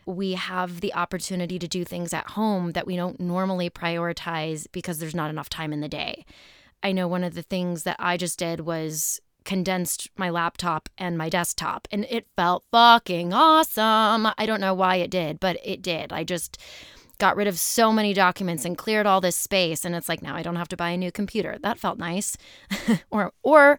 We 0.05 0.33
have 0.33 0.81
the 0.81 0.93
opportunity 0.93 1.59
to 1.59 1.67
do 1.67 1.83
things 1.83 2.13
at 2.13 2.31
home 2.31 2.71
that 2.71 2.87
we 2.87 2.95
don't 2.95 3.19
normally 3.19 3.69
prioritize 3.69 4.67
because 4.71 4.99
there's 4.99 5.15
not 5.15 5.29
enough 5.29 5.49
time 5.49 5.73
in 5.73 5.81
the 5.81 5.89
day. 5.89 6.25
I 6.83 6.91
know 6.91 7.07
one 7.07 7.23
of 7.23 7.35
the 7.35 7.43
things 7.43 7.83
that 7.83 7.97
I 7.99 8.17
just 8.17 8.39
did 8.39 8.61
was 8.61 9.19
condensed 9.43 10.09
my 10.17 10.29
laptop 10.29 10.89
and 10.97 11.17
my 11.17 11.29
desktop 11.29 11.87
and 11.91 12.05
it 12.09 12.27
felt 12.35 12.63
fucking 12.71 13.33
awesome. 13.33 14.27
I 14.37 14.45
don't 14.45 14.61
know 14.61 14.73
why 14.73 14.97
it 14.97 15.09
did, 15.09 15.39
but 15.39 15.57
it 15.63 15.81
did. 15.81 16.13
I 16.13 16.23
just 16.23 16.59
got 17.21 17.35
rid 17.35 17.47
of 17.47 17.59
so 17.59 17.93
many 17.93 18.15
documents 18.15 18.65
and 18.65 18.75
cleared 18.75 19.05
all 19.05 19.21
this 19.21 19.35
space 19.35 19.85
and 19.85 19.93
it's 19.93 20.09
like 20.09 20.23
now 20.23 20.35
I 20.35 20.41
don't 20.41 20.55
have 20.55 20.67
to 20.69 20.75
buy 20.75 20.89
a 20.89 20.97
new 20.97 21.11
computer. 21.11 21.59
That 21.61 21.77
felt 21.77 21.99
nice. 21.99 22.35
or 23.11 23.31
or 23.43 23.77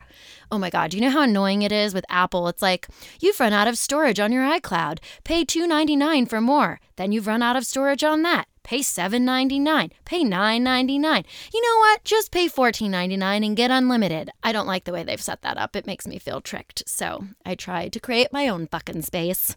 oh 0.53 0.59
my 0.59 0.71
god, 0.71 0.93
do 0.93 0.97
you 0.97 1.03
know 1.03 1.11
how 1.11 1.23
annoying 1.23 1.63
it 1.63 1.73
is 1.73 1.93
with 1.93 2.05
Apple? 2.09 2.47
It's 2.47 2.63
like 2.63 2.87
you've 3.21 3.41
run 3.41 3.53
out 3.53 3.67
of 3.67 3.77
storage 3.77 4.21
on 4.21 4.31
your 4.31 4.45
iCloud. 4.45 5.01
Pay 5.25 5.45
2.99 5.45 6.29
for 6.29 6.41
more. 6.41 6.79
Then 6.95 7.11
you've 7.11 7.27
run 7.27 7.43
out 7.43 7.57
of 7.57 7.67
storage 7.67 8.05
on 8.05 8.23
that. 8.23 8.47
Pay 8.63 8.79
7.99. 8.79 9.91
Pay 10.05 10.23
9.99. 10.23 11.25
You 11.53 11.63
know 11.63 11.79
what? 11.79 12.05
Just 12.05 12.31
pay 12.31 12.49
14.99 12.49 13.45
and 13.45 13.57
get 13.57 13.73
unlimited. 13.73 14.31
I 14.45 14.53
don't 14.53 14.69
like 14.69 14.85
the 14.85 14.93
way 14.93 15.03
they've 15.03 15.21
set 15.21 15.43
that 15.43 15.59
up. 15.59 15.75
It 15.75 15.85
makes 15.85 16.07
me 16.07 16.21
feel 16.21 16.41
tricked. 16.41 16.85
So, 16.87 17.25
I 17.45 17.57
tried 17.57 17.93
to 17.95 17.99
create 17.99 18.33
my 18.33 18.47
own 18.47 18.69
fucking 18.69 19.03
space. 19.03 19.57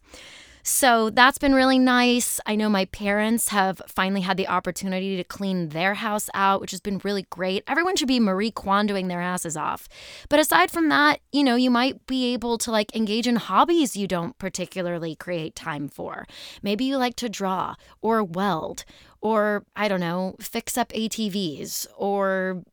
So 0.67 1.11
that's 1.11 1.37
been 1.37 1.53
really 1.53 1.77
nice. 1.77 2.39
I 2.47 2.55
know 2.55 2.69
my 2.69 2.85
parents 2.85 3.49
have 3.49 3.83
finally 3.87 4.21
had 4.21 4.35
the 4.35 4.47
opportunity 4.47 5.15
to 5.15 5.23
clean 5.23 5.69
their 5.69 5.93
house 5.93 6.27
out, 6.33 6.59
which 6.59 6.71
has 6.71 6.81
been 6.81 6.99
really 7.03 7.27
great. 7.29 7.63
Everyone 7.67 7.95
should 7.95 8.07
be 8.07 8.19
Marie 8.19 8.51
Kondoing 8.51 9.07
their 9.07 9.21
asses 9.21 9.55
off. 9.55 9.87
But 10.27 10.39
aside 10.39 10.71
from 10.71 10.89
that, 10.89 11.19
you 11.31 11.43
know, 11.43 11.55
you 11.55 11.69
might 11.69 12.07
be 12.07 12.33
able 12.33 12.57
to 12.57 12.71
like 12.71 12.95
engage 12.95 13.27
in 13.27 13.35
hobbies 13.35 13.95
you 13.95 14.07
don't 14.07 14.35
particularly 14.39 15.15
create 15.15 15.55
time 15.55 15.87
for. 15.87 16.25
Maybe 16.63 16.83
you 16.83 16.97
like 16.97 17.15
to 17.17 17.29
draw 17.29 17.75
or 18.01 18.23
weld 18.23 18.85
or 19.21 19.65
I 19.75 19.87
don't 19.87 19.99
know, 19.99 20.35
fix 20.39 20.79
up 20.79 20.89
ATVs 20.89 21.85
or 21.95 22.63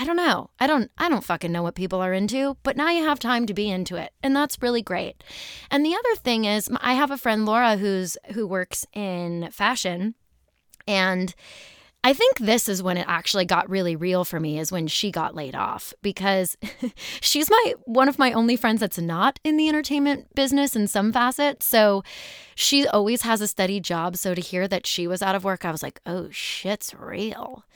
I 0.00 0.04
don't 0.04 0.16
know. 0.16 0.48
I 0.58 0.66
don't 0.66 0.90
I 0.96 1.10
don't 1.10 1.22
fucking 1.22 1.52
know 1.52 1.62
what 1.62 1.74
people 1.74 2.00
are 2.00 2.14
into, 2.14 2.56
but 2.62 2.74
now 2.74 2.88
you 2.88 3.04
have 3.04 3.18
time 3.18 3.44
to 3.44 3.52
be 3.52 3.68
into 3.68 3.96
it, 3.96 4.14
and 4.22 4.34
that's 4.34 4.62
really 4.62 4.80
great. 4.80 5.22
And 5.70 5.84
the 5.84 5.94
other 5.94 6.14
thing 6.16 6.46
is 6.46 6.70
I 6.80 6.94
have 6.94 7.10
a 7.10 7.18
friend 7.18 7.44
Laura 7.44 7.76
who's 7.76 8.16
who 8.32 8.46
works 8.46 8.86
in 8.94 9.50
fashion 9.52 10.14
and 10.88 11.34
I 12.02 12.14
think 12.14 12.38
this 12.38 12.66
is 12.66 12.82
when 12.82 12.96
it 12.96 13.04
actually 13.06 13.44
got 13.44 13.68
really 13.68 13.94
real 13.94 14.24
for 14.24 14.40
me 14.40 14.58
is 14.58 14.72
when 14.72 14.86
she 14.86 15.10
got 15.10 15.34
laid 15.34 15.54
off 15.54 15.92
because 16.00 16.56
she's 17.20 17.50
my 17.50 17.74
one 17.84 18.08
of 18.08 18.18
my 18.18 18.32
only 18.32 18.56
friends 18.56 18.80
that's 18.80 18.96
not 18.96 19.38
in 19.44 19.58
the 19.58 19.68
entertainment 19.68 20.34
business 20.34 20.74
in 20.74 20.88
some 20.88 21.12
facet. 21.12 21.62
So 21.62 22.02
she 22.54 22.88
always 22.88 23.20
has 23.22 23.42
a 23.42 23.46
steady 23.46 23.80
job. 23.80 24.16
So 24.16 24.34
to 24.34 24.40
hear 24.40 24.66
that 24.66 24.86
she 24.86 25.06
was 25.06 25.20
out 25.20 25.34
of 25.34 25.44
work, 25.44 25.66
I 25.66 25.70
was 25.70 25.82
like, 25.82 26.00
oh 26.06 26.30
shit's 26.30 26.94
real. 26.94 27.66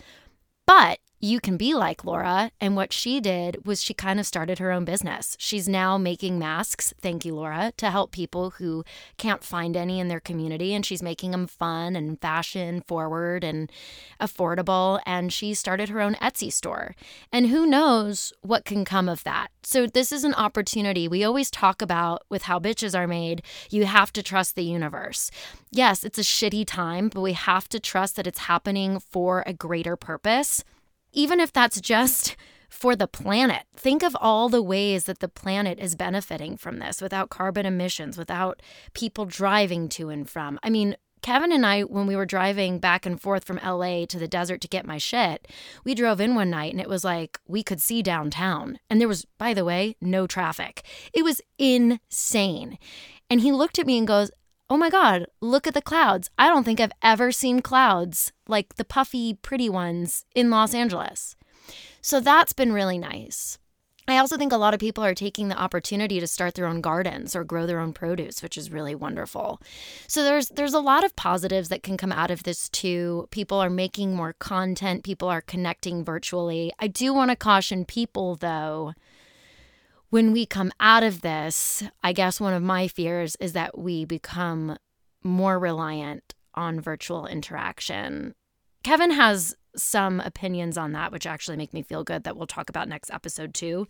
But 0.65 1.01
you 1.21 1.41
can 1.41 1.57
be 1.57 1.75
like 1.75 2.05
Laura. 2.05 2.51
And 2.61 2.77
what 2.77 2.93
she 2.93 3.21
did 3.21 3.65
was 3.65 3.83
she 3.83 3.95
kind 3.95 4.21
of 4.21 4.27
started 4.27 4.59
her 4.59 4.71
own 4.71 4.85
business. 4.85 5.37
She's 5.39 5.69
now 5.69 5.97
making 5.97 6.39
masks, 6.39 6.93
thank 7.01 7.25
you, 7.25 7.35
Laura, 7.35 7.73
to 7.79 7.91
help 7.91 8.11
people 8.11 8.51
who 8.51 8.85
can't 9.17 9.43
find 9.43 9.77
any 9.77 10.01
in 10.01 10.09
their 10.09 10.21
community. 10.21 10.75
And 10.75 10.85
she's 10.85 11.03
making 11.03 11.31
them 11.31 11.47
fun 11.47 11.97
and 11.97 12.21
fashion 12.21 12.83
forward 12.87 13.43
and 13.43 13.73
affordable. 14.21 15.01
And 15.07 15.33
she 15.33 15.55
started 15.55 15.89
her 15.89 16.01
own 16.01 16.15
Etsy 16.17 16.53
store. 16.53 16.95
And 17.33 17.47
who 17.47 17.67
knows 17.67 18.33
what 18.43 18.65
can 18.65 18.85
come 18.85 19.09
of 19.09 19.25
that. 19.25 19.49
So, 19.63 19.87
this 19.87 20.13
is 20.13 20.25
an 20.25 20.35
opportunity. 20.35 21.09
We 21.09 21.25
always 21.25 21.51
talk 21.51 21.81
about 21.81 22.23
with 22.29 22.43
how 22.43 22.59
bitches 22.59 22.99
are 22.99 23.07
made, 23.07 23.43
you 23.71 23.87
have 23.87 24.13
to 24.13 24.23
trust 24.23 24.57
the 24.57 24.63
universe. 24.63 25.31
Yes, 25.71 26.05
it's 26.05 26.19
a 26.19 26.23
shitty 26.23 26.67
time, 26.67 27.09
but 27.09 27.23
we 27.23 27.33
have 27.33 27.69
to 27.71 27.81
trust 27.81 28.17
that 28.17 28.27
it's 28.27 28.41
happening 28.41 29.01
for 29.01 29.43
a 29.47 29.55
greater 29.55 29.97
purpose 29.97 30.65
even 31.15 31.41
if 31.41 31.53
that's 31.53 31.81
just 31.81 32.37
for 32.69 32.97
the 32.97 33.07
planet. 33.07 33.63
Think 33.77 34.03
of 34.03 34.17
all 34.21 34.49
the 34.49 34.63
ways 34.63 35.05
that 35.05 35.21
the 35.21 35.29
planet 35.29 35.79
is 35.79 35.95
benefiting 35.95 36.57
from 36.57 36.79
this 36.79 37.01
without 37.01 37.31
carbon 37.31 37.65
emissions, 37.65 38.19
without 38.19 38.61
people 38.93 39.25
driving 39.25 39.89
to 39.91 40.11
and 40.11 40.29
from. 40.29 40.59
I 40.63 40.71
mean, 40.71 40.97
Kevin 41.23 41.53
and 41.53 41.65
I, 41.65 41.83
when 41.83 42.07
we 42.07 42.17
were 42.17 42.27
driving 42.27 42.81
back 42.81 43.07
and 43.07 43.19
forth 43.19 43.45
from 43.45 43.59
LA 43.65 44.05
to 44.05 44.19
the 44.19 44.29
desert 44.29 44.61
to 44.61 44.69
get 44.69 44.85
my 44.85 44.99
shit, 44.99 45.49
we 45.83 45.95
drove 45.95 46.21
in 46.21 46.35
one 46.35 46.51
night 46.51 46.73
and 46.73 46.81
it 46.81 46.89
was 46.89 47.03
like 47.05 47.39
we 47.49 47.63
could 47.63 47.81
see 47.81 48.03
downtown. 48.03 48.79
And 48.91 49.01
there 49.01 49.09
was, 49.09 49.25
by 49.39 49.55
the 49.55 49.65
way, 49.65 49.97
no 50.03 50.27
traffic. 50.27 50.85
It 51.15 51.25
was 51.25 51.41
insane. 51.57 52.77
And 53.31 53.41
he 53.41 53.53
looked 53.53 53.79
at 53.79 53.87
me 53.87 53.97
and 53.97 54.07
goes, 54.07 54.31
oh 54.75 54.77
my 54.77 54.91
God, 54.91 55.27
look 55.41 55.69
at 55.69 55.75
the 55.75 55.81
clouds. 55.81 56.31
I 56.37 56.49
don't 56.49 56.65
think 56.65 56.81
I've 56.81 56.91
ever 57.01 57.31
seen 57.31 57.63
clouds 57.63 58.33
like 58.49 58.75
the 58.75 58.85
puffy, 58.85 59.35
pretty 59.35 59.69
ones 59.69 60.25
in 60.35 60.51
Los 60.51 60.75
Angeles. 60.75 61.37
So 62.01 62.19
that's 62.19 62.53
been 62.53 62.73
really 62.73 62.99
nice. 62.99 63.57
I 64.09 64.19
also 64.19 64.37
think 64.37 64.53
a 64.53 64.57
lot 64.57 64.75
of 64.75 64.81
people 64.81 65.05
are 65.05 65.15
taking 65.15 65.47
the 65.47 65.57
opportunity 65.57 66.19
to 66.19 66.27
start 66.27 66.55
their 66.55 66.67
own 66.67 66.81
gardens 66.81 67.37
or 67.37 67.45
grow 67.45 67.67
their 67.67 67.79
own 67.79 67.93
produce, 67.93 68.43
which 68.43 68.59
is 68.59 68.73
really 68.73 68.97
wonderful. 68.97 69.63
So 70.09 70.25
there's 70.25 70.49
there's 70.49 70.75
a 70.75 70.81
lot 70.81 71.05
of 71.05 71.15
positives 71.15 71.69
that 71.69 71.85
can 71.85 71.97
come 71.97 72.11
out 72.11 72.33
of 72.33 72.43
this 72.43 72.69
too. 72.69 73.29
People 73.31 73.59
are 73.59 73.71
making 73.71 74.17
more 74.17 74.33
content, 74.41 75.05
people 75.05 75.29
are 75.29 75.41
connecting 75.41 76.05
virtually. 76.05 76.73
I 76.81 76.89
do 76.89 77.15
want 77.15 77.31
to 77.31 77.37
caution 77.37 77.85
people 77.85 78.35
though 78.35 78.93
when 80.15 80.31
we 80.31 80.47
come 80.47 80.71
out 80.79 81.03
of 81.03 81.23
this, 81.23 81.83
I 82.05 82.13
guess 82.13 82.41
one 82.41 82.55
of 82.55 82.63
my 82.63 82.87
fears 82.87 83.35
is 83.41 83.53
that 83.55 83.77
we 83.77 84.05
become 84.05 84.79
more 85.25 85.59
reliant 85.59 86.37
on 86.55 86.81
virtual 86.81 87.27
interaction. 87.27 88.33
Kevin 88.85 89.11
has 89.11 89.57
some 89.75 90.21
opinions 90.21 90.79
on 90.79 90.93
that, 90.93 91.11
which 91.11 91.27
actually 91.27 91.57
make 91.57 91.75
me 91.75 91.83
feel 91.83 92.05
good 92.05 92.23
that 92.23 92.37
we'll 92.37 92.47
talk 92.47 92.71
about 92.71 92.87
next 92.87 93.11
episode 93.11 93.55
too. 93.55 93.89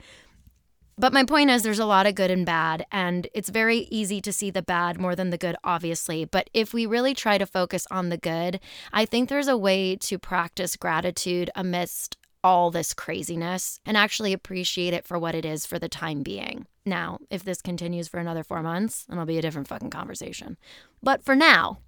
But 0.97 1.12
my 1.12 1.25
point 1.25 1.50
is, 1.50 1.62
there's 1.62 1.78
a 1.78 1.85
lot 1.85 2.07
of 2.07 2.14
good 2.14 2.31
and 2.31 2.47
bad, 2.47 2.87
and 2.90 3.26
it's 3.35 3.50
very 3.50 3.81
easy 3.90 4.23
to 4.23 4.33
see 4.33 4.50
the 4.50 4.62
bad 4.62 4.99
more 4.99 5.14
than 5.14 5.28
the 5.28 5.37
good, 5.37 5.57
obviously. 5.62 6.25
But 6.25 6.49
if 6.54 6.73
we 6.73 6.87
really 6.87 7.12
try 7.12 7.37
to 7.37 7.45
focus 7.45 7.87
on 7.90 8.09
the 8.09 8.16
good, 8.16 8.61
I 8.95 9.04
think 9.04 9.28
there's 9.28 9.49
a 9.49 9.59
way 9.59 9.97
to 9.97 10.19
practice 10.19 10.76
gratitude 10.76 11.50
amidst 11.54 12.16
all 12.44 12.70
this 12.70 12.92
craziness 12.92 13.80
and 13.86 13.96
actually 13.96 14.34
appreciate 14.34 14.92
it 14.92 15.06
for 15.06 15.18
what 15.18 15.34
it 15.34 15.46
is 15.46 15.64
for 15.64 15.78
the 15.78 15.88
time 15.88 16.22
being. 16.22 16.66
Now, 16.84 17.18
if 17.30 17.42
this 17.42 17.62
continues 17.62 18.06
for 18.06 18.20
another 18.20 18.44
four 18.44 18.62
months, 18.62 19.06
it'll 19.10 19.24
be 19.24 19.38
a 19.38 19.42
different 19.42 19.66
fucking 19.66 19.90
conversation. 19.90 20.58
But 21.02 21.24
for 21.24 21.34
now, 21.34 21.78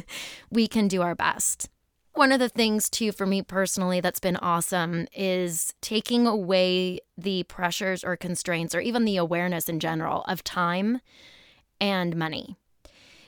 we 0.50 0.66
can 0.66 0.88
do 0.88 1.00
our 1.00 1.14
best. 1.14 1.70
One 2.14 2.32
of 2.32 2.40
the 2.40 2.48
things, 2.48 2.90
too, 2.90 3.12
for 3.12 3.24
me 3.24 3.40
personally, 3.40 4.00
that's 4.00 4.18
been 4.18 4.36
awesome 4.36 5.06
is 5.14 5.72
taking 5.80 6.26
away 6.26 6.98
the 7.16 7.44
pressures 7.44 8.02
or 8.02 8.16
constraints, 8.16 8.74
or 8.74 8.80
even 8.80 9.04
the 9.04 9.16
awareness 9.16 9.68
in 9.68 9.78
general, 9.78 10.22
of 10.22 10.42
time 10.42 11.00
and 11.80 12.16
money. 12.16 12.56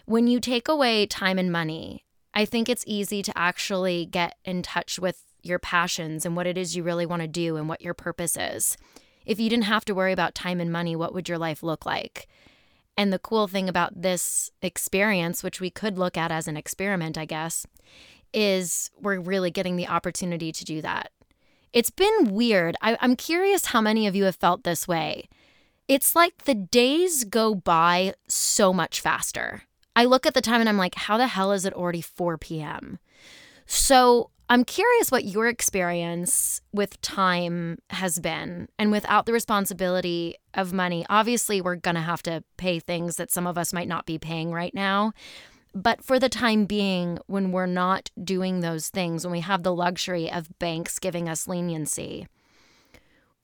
When 0.04 0.26
you 0.26 0.40
take 0.40 0.66
away 0.66 1.06
time 1.06 1.38
and 1.38 1.52
money, 1.52 2.04
I 2.34 2.44
think 2.44 2.68
it's 2.68 2.84
easy 2.88 3.22
to 3.22 3.38
actually 3.38 4.04
get 4.04 4.36
in 4.44 4.62
touch 4.62 4.98
with 4.98 5.31
your 5.42 5.58
passions 5.58 6.24
and 6.24 6.36
what 6.36 6.46
it 6.46 6.58
is 6.58 6.76
you 6.76 6.82
really 6.82 7.06
want 7.06 7.22
to 7.22 7.28
do 7.28 7.56
and 7.56 7.68
what 7.68 7.82
your 7.82 7.94
purpose 7.94 8.36
is. 8.36 8.76
If 9.24 9.38
you 9.38 9.48
didn't 9.48 9.64
have 9.64 9.84
to 9.86 9.94
worry 9.94 10.12
about 10.12 10.34
time 10.34 10.60
and 10.60 10.72
money, 10.72 10.96
what 10.96 11.14
would 11.14 11.28
your 11.28 11.38
life 11.38 11.62
look 11.62 11.86
like? 11.86 12.28
And 12.96 13.12
the 13.12 13.18
cool 13.18 13.48
thing 13.48 13.68
about 13.68 14.02
this 14.02 14.50
experience, 14.60 15.42
which 15.42 15.60
we 15.60 15.70
could 15.70 15.98
look 15.98 16.16
at 16.16 16.30
as 16.32 16.48
an 16.48 16.56
experiment, 16.56 17.16
I 17.16 17.24
guess, 17.24 17.66
is 18.34 18.90
we're 19.00 19.20
really 19.20 19.50
getting 19.50 19.76
the 19.76 19.88
opportunity 19.88 20.52
to 20.52 20.64
do 20.64 20.82
that. 20.82 21.10
It's 21.72 21.90
been 21.90 22.32
weird. 22.32 22.76
I, 22.82 22.98
am 23.00 23.16
curious 23.16 23.66
how 23.66 23.80
many 23.80 24.06
of 24.06 24.14
you 24.14 24.24
have 24.24 24.36
felt 24.36 24.64
this 24.64 24.86
way. 24.86 25.28
It's 25.88 26.14
like 26.14 26.44
the 26.44 26.54
days 26.54 27.24
go 27.24 27.54
by 27.54 28.14
so 28.28 28.72
much 28.72 29.00
faster. 29.00 29.62
I 29.96 30.04
look 30.04 30.26
at 30.26 30.34
the 30.34 30.40
time 30.40 30.60
and 30.60 30.68
I'm 30.68 30.78
like, 30.78 30.94
how 30.94 31.16
the 31.16 31.26
hell 31.26 31.52
is 31.52 31.64
it 31.64 31.74
already 31.74 32.00
4 32.00 32.38
p.m.? 32.38 32.98
So 33.66 34.30
I'm 34.52 34.64
curious 34.66 35.10
what 35.10 35.24
your 35.24 35.48
experience 35.48 36.60
with 36.74 37.00
time 37.00 37.78
has 37.88 38.18
been 38.18 38.68
and 38.78 38.90
without 38.92 39.24
the 39.24 39.32
responsibility 39.32 40.34
of 40.52 40.74
money. 40.74 41.06
Obviously, 41.08 41.62
we're 41.62 41.76
going 41.76 41.94
to 41.94 42.02
have 42.02 42.22
to 42.24 42.44
pay 42.58 42.78
things 42.78 43.16
that 43.16 43.30
some 43.30 43.46
of 43.46 43.56
us 43.56 43.72
might 43.72 43.88
not 43.88 44.04
be 44.04 44.18
paying 44.18 44.52
right 44.52 44.74
now. 44.74 45.14
But 45.74 46.04
for 46.04 46.18
the 46.18 46.28
time 46.28 46.66
being, 46.66 47.18
when 47.28 47.50
we're 47.50 47.64
not 47.64 48.10
doing 48.22 48.60
those 48.60 48.90
things, 48.90 49.24
when 49.24 49.32
we 49.32 49.40
have 49.40 49.62
the 49.62 49.74
luxury 49.74 50.30
of 50.30 50.58
banks 50.58 50.98
giving 50.98 51.30
us 51.30 51.48
leniency, 51.48 52.28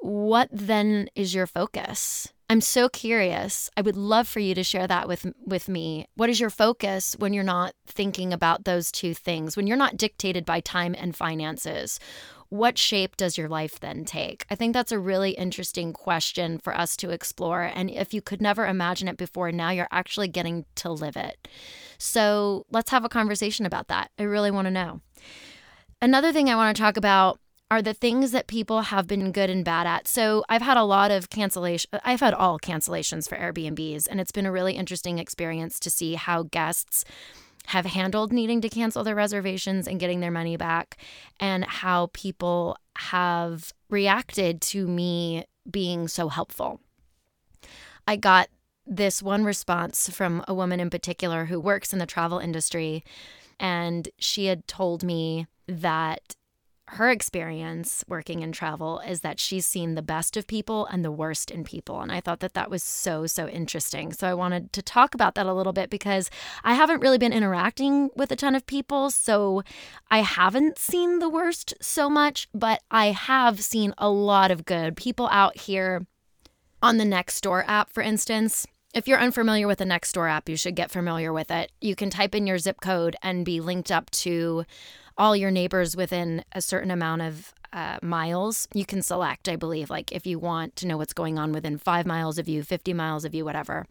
what 0.01 0.51
then 0.53 1.09
is 1.15 1.35
your 1.35 1.47
focus? 1.47 2.35
I'm 2.51 2.63
so 2.63 2.89
curious. 2.89 3.69
I 3.77 3.83
would 3.83 3.97
love 3.97 4.27
for 4.27 4.41
you 4.41 4.55
to 4.55 4.65
share 4.65 4.87
that 4.87 5.07
with 5.07 5.27
with 5.45 5.69
me. 5.69 6.07
What 6.15 6.31
is 6.31 6.41
your 6.41 6.49
focus 6.49 7.15
when 7.19 7.35
you're 7.35 7.45
not 7.45 7.75
thinking 7.87 8.33
about 8.33 8.65
those 8.65 8.91
two 8.91 9.13
things? 9.13 9.55
When 9.57 9.67
you're 9.67 9.77
not 9.77 9.99
dictated 9.99 10.47
by 10.47 10.61
time 10.61 10.95
and 10.99 11.15
finances? 11.15 12.01
What 12.49 12.79
shape 12.79 13.19
does 13.19 13.37
your 13.37 13.51
life 13.51 13.79
then 13.79 14.07
take? 14.07 14.47
I 14.49 14.55
think 14.55 14.73
that's 14.73 14.93
a 14.93 14.99
really 14.99 15.33
interesting 15.33 15.93
question 15.93 16.59
for 16.59 16.75
us 16.75 16.97
to 16.97 17.11
explore. 17.11 17.65
And 17.65 17.91
if 17.91 18.15
you 18.15 18.23
could 18.23 18.41
never 18.41 18.67
imagine 18.67 19.09
it 19.09 19.19
before, 19.19 19.53
now 19.53 19.69
you're 19.69 19.89
actually 19.93 20.29
getting 20.29 20.65
to 20.77 20.91
live 20.91 21.19
it. 21.19 21.47
So 21.99 22.65
let's 22.71 22.91
have 22.91 23.05
a 23.05 23.11
conversation 23.11 23.67
about 23.67 23.89
that. 23.89 24.11
I 24.19 24.23
really 24.23 24.51
want 24.51 24.65
to 24.65 24.71
know. 24.71 25.03
Another 26.01 26.33
thing 26.33 26.49
I 26.49 26.57
want 26.57 26.75
to 26.75 26.83
talk 26.83 26.97
about 26.97 27.39
are 27.71 27.83
the 27.83 27.95
things 27.95 28.31
that 28.31 28.47
people 28.47 28.83
have 28.83 29.07
been 29.07 29.31
good 29.31 29.51
and 29.51 29.65
bad 29.65 29.87
at. 29.87 30.09
So 30.09 30.45
I've 30.49 30.63
had 30.63 30.77
a 30.77 30.85
lot 30.85 31.11
of 31.11 31.29
cancellation. 31.29 31.91
I've 32.03 32.21
had 32.21 32.35
all 32.35 32.59
cancellations 32.59 33.29
for 33.29 33.37
Airbnbs, 33.37 34.09
and 34.11 34.21
it's 34.21 34.33
been 34.33 34.47
a 34.47 34.53
really 34.53 34.75
interesting 34.75 35.19
experience 35.19 35.79
to 35.81 35.91
see 35.91 36.15
how 36.15 36.45
guests 36.45 37.05
have 37.67 37.85
handled 37.85 38.33
needing 38.33 38.63
to 38.63 38.69
cancel 38.71 39.05
their 39.05 39.15
reservations 39.15 39.87
and 39.87 40.01
getting 40.01 40.21
their 40.21 40.31
money 40.31 40.57
back, 40.57 40.97
and 41.39 41.65
how 41.67 42.09
people 42.15 42.79
have 42.97 43.73
reacted 43.91 44.63
to 44.63 44.87
me 44.87 45.45
being 45.71 46.09
so 46.09 46.29
helpful. 46.29 46.81
I 48.07 48.17
got 48.17 48.49
this 48.87 49.23
one 49.23 49.45
response 49.45 50.09
from 50.09 50.43
a 50.49 50.55
woman 50.55 50.81
in 50.81 50.89
particular 50.89 51.45
who 51.45 51.61
works 51.61 51.93
in 51.93 51.99
the 51.99 52.07
travel 52.07 52.39
industry, 52.39 53.05
and 53.61 54.09
she 54.19 54.47
had 54.47 54.67
told 54.67 55.03
me 55.03 55.47
that 55.67 56.35
her 56.93 57.11
experience 57.11 58.03
working 58.09 58.41
in 58.41 58.51
travel 58.51 59.01
is 59.01 59.21
that 59.21 59.39
she's 59.39 59.67
seen 59.67 59.95
the 59.95 60.03
best 60.03 60.37
of 60.37 60.47
people 60.47 60.87
and 60.87 61.05
the 61.05 61.13
worst 61.13 61.51
in 61.51 61.63
people. 61.63 62.01
And 62.01 62.11
I 62.11 62.21
thought 62.21 62.41
that 62.41 62.55
that 62.55 62.71
was 62.71 62.83
so, 62.83 63.27
so 63.27 63.47
interesting. 63.47 64.13
So 64.13 64.27
I 64.27 64.35
wanted 64.35 64.73
to 64.73 64.83
talk 64.83 65.15
about 65.15 65.35
that 65.35 65.47
a 65.47 65.53
little 65.53 65.75
bit 65.75 65.91
because 65.91 66.31
I 66.65 66.75
haven't 66.75 67.01
really 67.01 67.19
been 67.19 67.33
interacting 67.33 68.09
with 68.17 68.33
a 68.33 68.37
ton 68.37 68.55
of 68.55 68.67
people. 68.67 69.11
So 69.11 69.63
I 70.11 70.23
haven't 70.23 70.79
seen 70.79 71.19
the 71.19 71.29
worst 71.29 71.75
so 71.81 72.09
much, 72.09 72.49
but 72.55 72.83
I 72.91 73.07
have 73.07 73.61
seen 73.61 73.93
a 73.99 74.09
lot 74.09 74.51
of 74.51 74.65
good 74.65 74.97
people 74.97 75.29
out 75.31 75.59
here 75.59 76.07
on 76.83 76.97
the 76.97 77.05
Nextdoor 77.05 77.65
app, 77.67 77.91
for 77.91 78.03
instance. 78.03 78.67
If 78.95 79.07
you're 79.07 79.21
unfamiliar 79.21 79.67
with 79.67 79.79
the 79.79 79.85
Nextdoor 79.85 80.31
app, 80.31 80.49
you 80.49 80.57
should 80.57 80.75
get 80.75 80.91
familiar 80.91 81.33
with 81.33 81.51
it. 81.51 81.71
You 81.83 81.95
can 81.95 82.09
type 82.09 82.35
in 82.35 82.47
your 82.47 82.59
zip 82.59 82.81
code 82.81 83.17
and 83.23 83.45
be 83.45 83.61
linked 83.61 83.93
up 83.93 84.11
to 84.11 84.65
all 85.19 85.37
your 85.37 85.51
neighbors 85.51 85.97
within 85.97 86.45
a 86.53 86.63
certain 86.63 86.91
amount 86.91 87.23
of 87.23 87.53
uh, 87.73 87.99
miles. 88.03 88.69
You 88.73 88.87
can 88.87 89.03
select, 89.03 89.49
I 89.49 89.57
believe, 89.57 89.91
like 89.91 90.13
if 90.13 90.27
you 90.27 90.39
want 90.39 90.77
to 90.77 90.87
know 90.87 90.97
what's 90.97 91.13
going 91.13 91.39
on 91.39 91.53
within 91.53 91.77
five 91.77 92.07
miles 92.07 92.39
of 92.39 92.49
you, 92.49 92.63
50 92.63 92.95
miles 92.95 93.25
of 93.25 93.35
you, 93.35 93.45
whatever. 93.45 93.87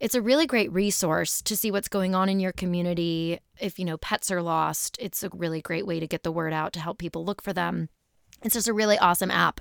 It's 0.00 0.14
a 0.14 0.22
really 0.22 0.46
great 0.46 0.72
resource 0.72 1.40
to 1.42 1.56
see 1.56 1.70
what's 1.70 1.88
going 1.88 2.14
on 2.14 2.28
in 2.28 2.40
your 2.40 2.52
community. 2.52 3.38
If, 3.60 3.78
you 3.78 3.84
know, 3.84 3.96
pets 3.98 4.30
are 4.30 4.42
lost, 4.42 4.96
it's 5.00 5.22
a 5.22 5.30
really 5.32 5.60
great 5.60 5.86
way 5.86 6.00
to 6.00 6.06
get 6.06 6.24
the 6.24 6.32
word 6.32 6.52
out 6.52 6.72
to 6.72 6.80
help 6.80 6.98
people 6.98 7.24
look 7.24 7.42
for 7.42 7.52
them. 7.52 7.88
It's 8.42 8.54
just 8.54 8.68
a 8.68 8.74
really 8.74 8.98
awesome 8.98 9.30
app 9.30 9.60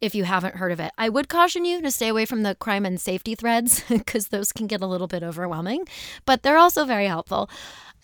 if 0.00 0.14
you 0.14 0.24
haven't 0.24 0.56
heard 0.56 0.72
of 0.72 0.80
it. 0.80 0.92
I 0.96 1.10
would 1.10 1.28
caution 1.28 1.66
you 1.66 1.82
to 1.82 1.90
stay 1.90 2.08
away 2.08 2.24
from 2.24 2.42
the 2.42 2.54
crime 2.54 2.86
and 2.86 2.98
safety 2.98 3.34
threads 3.34 3.84
because 3.88 4.28
those 4.28 4.52
can 4.52 4.66
get 4.66 4.80
a 4.80 4.86
little 4.86 5.08
bit 5.08 5.22
overwhelming, 5.22 5.86
but 6.24 6.42
they're 6.42 6.56
also 6.56 6.84
very 6.84 7.06
helpful. 7.06 7.50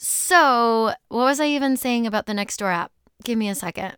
So, 0.01 0.93
what 1.09 1.25
was 1.25 1.41
I 1.41 1.47
even 1.47 1.77
saying 1.77 2.07
about 2.07 2.27
the 2.27 2.33
Nextdoor 2.33 2.73
app? 2.73 2.93
Give 3.25 3.37
me 3.37 3.49
a 3.49 3.55
second. 3.57 3.97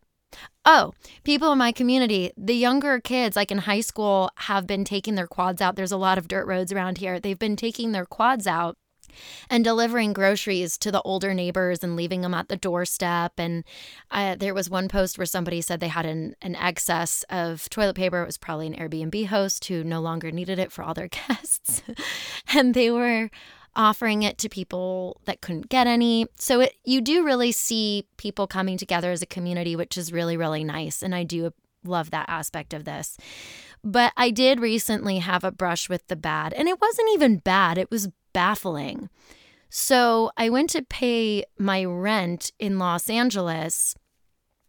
Oh, 0.65 0.95
people 1.25 1.53
in 1.53 1.59
my 1.59 1.73
community, 1.73 2.33
the 2.39 2.55
younger 2.55 3.01
kids, 3.01 3.37
like 3.37 3.51
in 3.51 3.59
high 3.59 3.83
school, 3.83 4.31
have 4.37 4.67
been 4.67 4.85
taking 4.85 5.15
their 5.15 5.27
quads 5.27 5.61
out. 5.61 5.77
There's 5.77 5.93
a 5.93 5.99
lot 5.99 6.17
of 6.17 6.27
dirt 6.27 6.47
roads 6.47 6.73
around 6.73 6.99
here. 6.99 7.21
They've 7.21 7.39
been 7.39 7.57
taking 7.57 7.93
their 7.93 8.07
quads 8.07 8.47
out 8.47 8.79
and 9.51 9.63
delivering 9.63 10.15
groceries 10.15 10.79
to 10.79 10.91
the 10.91 11.03
older 11.03 11.35
neighbors 11.35 11.85
and 11.85 11.97
leaving 11.97 12.23
them 12.23 12.33
at 12.33 12.49
the 12.49 12.57
doorstep. 12.57 13.33
And 13.37 13.65
uh, 14.11 14.37
there 14.37 14.55
was 14.55 14.71
one 14.71 14.89
post 14.89 15.19
where 15.19 15.27
somebody 15.27 15.61
said 15.61 15.81
they 15.81 15.89
had 15.89 16.07
an, 16.07 16.35
an 16.41 16.57
excess 16.57 17.25
of 17.29 17.69
toilet 17.69 17.97
paper. 17.97 18.23
It 18.23 18.27
was 18.27 18.39
probably 18.39 18.69
an 18.69 18.77
Airbnb 18.77 19.27
host 19.27 19.67
who 19.67 19.85
no 19.85 20.01
longer 20.01 20.31
needed 20.31 20.59
it 20.59 20.73
for 20.73 20.83
all 20.83 20.95
their 20.95 21.09
guests. 21.29 21.83
and 22.55 22.73
they 22.73 22.91
were 22.91 23.31
offering 23.77 24.23
it 24.23 24.39
to 24.39 24.49
people 24.49 25.21
that 25.25 25.41
couldn't 25.41 25.69
get 25.69 25.87
any. 25.87 26.27
So 26.37 26.61
it, 26.61 26.75
you 26.85 27.01
do 27.01 27.25
really 27.25 27.53
see 27.53 28.07
people 28.17 28.47
coming 28.47 28.77
together 28.77 29.11
as 29.13 29.23
a 29.23 29.27
community, 29.27 29.77
which 29.77 29.97
is 29.97 30.13
really, 30.13 30.37
really 30.37 30.65
nice. 30.65 31.03
And 31.03 31.15
I 31.15 31.25
do 31.25 31.53
love 31.85 32.11
that 32.11 32.29
aspect 32.29 32.75
of 32.75 32.85
this. 32.85 33.17
But 33.83 34.13
I 34.17 34.31
did 34.31 34.61
recently 34.61 35.19
have 35.19 35.45
a 35.45 35.53
brush 35.53 35.89
with 35.89 36.07
the 36.09 36.17
bad, 36.17 36.53
and 36.53 36.69
it 36.69 36.81
wasn't 36.81 37.09
even 37.15 37.39
bad, 37.39 37.79
it 37.79 37.91
was 37.91 38.09
baffling. 38.33 39.09
So 39.71 40.31
I 40.37 40.51
went 40.51 40.71
to 40.71 40.83
pay 40.83 41.45
my 41.59 41.85
rent 41.85 42.53
in 42.59 42.79
Los 42.79 43.09
Angeles. 43.09 43.95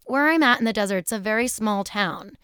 Where 0.06 0.30
I'm 0.30 0.44
at 0.44 0.60
in 0.60 0.66
the 0.66 0.74
desert, 0.74 0.98
it's 0.98 1.12
a 1.12 1.20
very 1.20 1.48
small 1.48 1.84
town. 1.84 2.38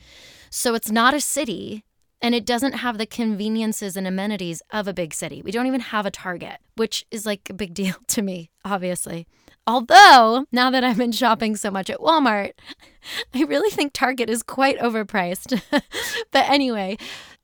So 0.50 0.74
it's 0.74 0.91
not 0.91 1.13
a 1.13 1.22
city 1.22 1.84
and 2.22 2.34
it 2.34 2.46
doesn't 2.46 2.74
have 2.74 2.98
the 2.98 3.06
conveniences 3.06 3.96
and 3.96 4.08
amenities 4.08 4.62
of 4.72 4.88
a 4.88 4.94
big 4.94 5.14
city. 5.14 5.42
We 5.42 5.52
don't 5.52 5.68
even 5.68 5.82
have 5.82 6.06
a 6.06 6.12
Target, 6.12 6.58
which 6.76 7.06
is 7.12 7.26
like 7.26 7.50
a 7.50 7.54
big 7.54 7.74
deal 7.74 7.96
to 8.08 8.22
me, 8.22 8.50
obviously. 8.66 9.28
Although, 9.66 10.46
now 10.52 10.70
that 10.72 10.84
I've 10.84 10.98
been 10.98 11.12
shopping 11.12 11.58
so 11.58 11.70
much 11.70 11.90
at 11.90 12.00
Walmart, 12.00 12.54
I 13.34 13.44
really 13.44 13.70
think 13.70 13.92
Target 13.94 14.30
is 14.30 14.42
quite 14.42 14.80
overpriced. 14.80 15.62
but 16.32 16.50
anyway, 16.50 16.98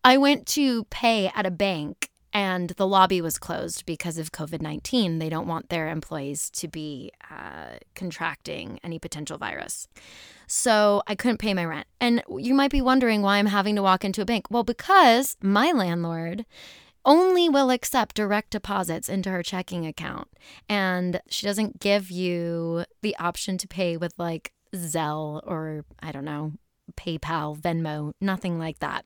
I 0.03 0.17
went 0.17 0.47
to 0.47 0.85
pay 0.85 1.31
at 1.35 1.45
a 1.45 1.51
bank 1.51 2.09
and 2.33 2.71
the 2.71 2.87
lobby 2.87 3.21
was 3.21 3.37
closed 3.37 3.85
because 3.85 4.17
of 4.17 4.31
COVID 4.31 4.61
19. 4.61 5.19
They 5.19 5.29
don't 5.29 5.47
want 5.47 5.69
their 5.69 5.89
employees 5.89 6.49
to 6.51 6.67
be 6.67 7.11
uh, 7.29 7.77
contracting 7.95 8.79
any 8.83 8.97
potential 8.97 9.37
virus. 9.37 9.87
So 10.47 11.03
I 11.07 11.15
couldn't 11.15 11.37
pay 11.37 11.53
my 11.53 11.65
rent. 11.65 11.87
And 12.01 12.23
you 12.37 12.53
might 12.53 12.71
be 12.71 12.81
wondering 12.81 13.21
why 13.21 13.37
I'm 13.37 13.45
having 13.45 13.75
to 13.75 13.83
walk 13.83 14.03
into 14.03 14.21
a 14.21 14.25
bank. 14.25 14.47
Well, 14.49 14.63
because 14.63 15.37
my 15.41 15.71
landlord 15.71 16.45
only 17.05 17.49
will 17.49 17.69
accept 17.69 18.15
direct 18.15 18.51
deposits 18.51 19.09
into 19.09 19.29
her 19.29 19.43
checking 19.43 19.85
account. 19.85 20.27
And 20.67 21.21
she 21.29 21.45
doesn't 21.45 21.79
give 21.79 22.09
you 22.09 22.85
the 23.01 23.15
option 23.17 23.57
to 23.59 23.67
pay 23.67 23.97
with 23.97 24.13
like 24.17 24.53
Zelle 24.73 25.41
or 25.45 25.85
I 26.01 26.11
don't 26.11 26.25
know, 26.25 26.53
PayPal, 26.95 27.57
Venmo, 27.59 28.13
nothing 28.19 28.59
like 28.59 28.79
that. 28.79 29.05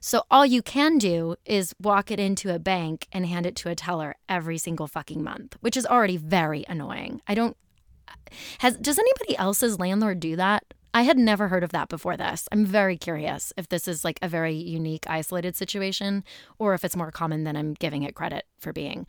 So 0.00 0.24
all 0.30 0.44
you 0.44 0.62
can 0.62 0.98
do 0.98 1.36
is 1.44 1.74
walk 1.80 2.10
it 2.10 2.20
into 2.20 2.54
a 2.54 2.58
bank 2.58 3.06
and 3.12 3.26
hand 3.26 3.46
it 3.46 3.56
to 3.56 3.70
a 3.70 3.74
teller 3.74 4.16
every 4.28 4.58
single 4.58 4.86
fucking 4.86 5.22
month, 5.22 5.56
which 5.60 5.76
is 5.76 5.86
already 5.86 6.16
very 6.16 6.64
annoying. 6.68 7.20
I 7.26 7.34
don't 7.34 7.56
has 8.58 8.76
does 8.76 8.98
anybody 8.98 9.36
else's 9.36 9.78
landlord 9.78 10.20
do 10.20 10.36
that? 10.36 10.64
I 10.94 11.02
had 11.02 11.16
never 11.16 11.48
heard 11.48 11.64
of 11.64 11.72
that 11.72 11.88
before 11.88 12.16
this. 12.16 12.46
I'm 12.52 12.66
very 12.66 12.98
curious 12.98 13.52
if 13.56 13.68
this 13.68 13.88
is 13.88 14.04
like 14.04 14.18
a 14.20 14.28
very 14.28 14.54
unique 14.54 15.08
isolated 15.08 15.56
situation 15.56 16.22
or 16.58 16.74
if 16.74 16.84
it's 16.84 16.96
more 16.96 17.10
common 17.10 17.44
than 17.44 17.56
I'm 17.56 17.72
giving 17.74 18.02
it 18.02 18.14
credit 18.14 18.44
for 18.58 18.72
being. 18.72 19.06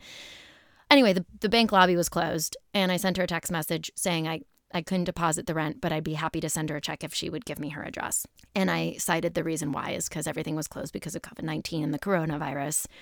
Anyway, 0.90 1.12
the, 1.12 1.26
the 1.40 1.48
bank 1.48 1.72
lobby 1.72 1.96
was 1.96 2.08
closed 2.08 2.56
and 2.72 2.90
I 2.90 2.96
sent 2.96 3.18
her 3.18 3.24
a 3.24 3.26
text 3.26 3.52
message 3.52 3.90
saying 3.96 4.26
I 4.26 4.40
I 4.74 4.82
couldn't 4.82 5.04
deposit 5.04 5.46
the 5.46 5.54
rent, 5.54 5.80
but 5.80 5.92
I'd 5.92 6.02
be 6.02 6.14
happy 6.14 6.40
to 6.40 6.50
send 6.50 6.68
her 6.68 6.76
a 6.76 6.80
check 6.80 7.04
if 7.04 7.14
she 7.14 7.30
would 7.30 7.44
give 7.44 7.60
me 7.60 7.68
her 7.70 7.84
address. 7.84 8.26
And 8.56 8.70
I 8.70 8.96
cited 8.98 9.34
the 9.34 9.44
reason 9.44 9.70
why 9.70 9.92
is 9.92 10.08
because 10.08 10.26
everything 10.26 10.56
was 10.56 10.66
closed 10.66 10.92
because 10.92 11.14
of 11.14 11.22
COVID 11.22 11.44
19 11.44 11.84
and 11.84 11.94
the 11.94 11.98
coronavirus. 11.98 12.86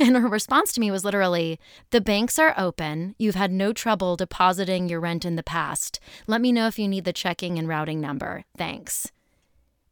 And 0.00 0.16
her 0.16 0.26
response 0.26 0.72
to 0.72 0.80
me 0.80 0.90
was 0.90 1.04
literally 1.04 1.60
The 1.90 2.00
banks 2.00 2.38
are 2.38 2.54
open. 2.56 3.14
You've 3.18 3.34
had 3.34 3.52
no 3.52 3.74
trouble 3.74 4.16
depositing 4.16 4.88
your 4.88 5.00
rent 5.00 5.26
in 5.26 5.36
the 5.36 5.42
past. 5.42 6.00
Let 6.26 6.40
me 6.40 6.50
know 6.50 6.66
if 6.66 6.78
you 6.78 6.88
need 6.88 7.04
the 7.04 7.12
checking 7.12 7.58
and 7.58 7.68
routing 7.68 8.00
number. 8.00 8.44
Thanks. 8.56 9.12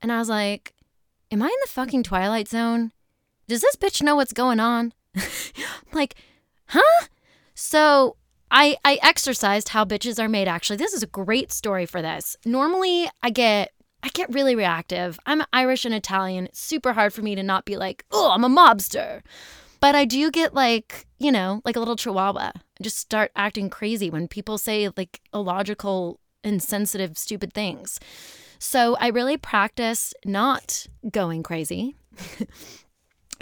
And 0.00 0.10
I 0.10 0.18
was 0.18 0.30
like, 0.30 0.72
Am 1.30 1.42
I 1.42 1.46
in 1.46 1.52
the 1.62 1.70
fucking 1.70 2.02
Twilight 2.02 2.48
Zone? 2.48 2.92
Does 3.46 3.60
this 3.60 3.76
bitch 3.76 4.00
know 4.00 4.16
what's 4.16 4.32
going 4.32 4.58
on? 4.58 4.94
like, 5.92 6.14
huh? 6.68 7.06
So 7.54 8.16
I, 8.56 8.76
I 8.84 9.00
exercised 9.02 9.70
how 9.70 9.84
bitches 9.84 10.22
are 10.22 10.28
made 10.28 10.46
actually. 10.46 10.76
This 10.76 10.94
is 10.94 11.02
a 11.02 11.08
great 11.08 11.50
story 11.50 11.86
for 11.86 12.00
this. 12.00 12.36
Normally 12.46 13.10
I 13.20 13.30
get 13.30 13.72
I 14.00 14.10
get 14.10 14.32
really 14.32 14.54
reactive. 14.54 15.18
I'm 15.26 15.42
Irish 15.52 15.84
and 15.84 15.94
Italian. 15.94 16.46
It's 16.46 16.60
super 16.60 16.92
hard 16.92 17.12
for 17.12 17.22
me 17.22 17.34
to 17.34 17.42
not 17.42 17.64
be 17.64 17.76
like, 17.76 18.04
oh, 18.12 18.30
I'm 18.30 18.44
a 18.44 18.48
mobster. 18.48 19.22
But 19.80 19.96
I 19.96 20.04
do 20.04 20.30
get 20.30 20.54
like, 20.54 21.04
you 21.18 21.32
know, 21.32 21.62
like 21.64 21.74
a 21.74 21.80
little 21.80 21.96
chihuahua. 21.96 22.52
I 22.54 22.82
just 22.82 22.98
start 22.98 23.32
acting 23.34 23.70
crazy 23.70 24.08
when 24.08 24.28
people 24.28 24.56
say 24.56 24.88
like 24.96 25.20
illogical, 25.32 26.20
insensitive, 26.44 27.18
stupid 27.18 27.54
things. 27.54 27.98
So 28.60 28.96
I 29.00 29.08
really 29.08 29.36
practice 29.36 30.14
not 30.24 30.86
going 31.10 31.42
crazy. 31.42 31.96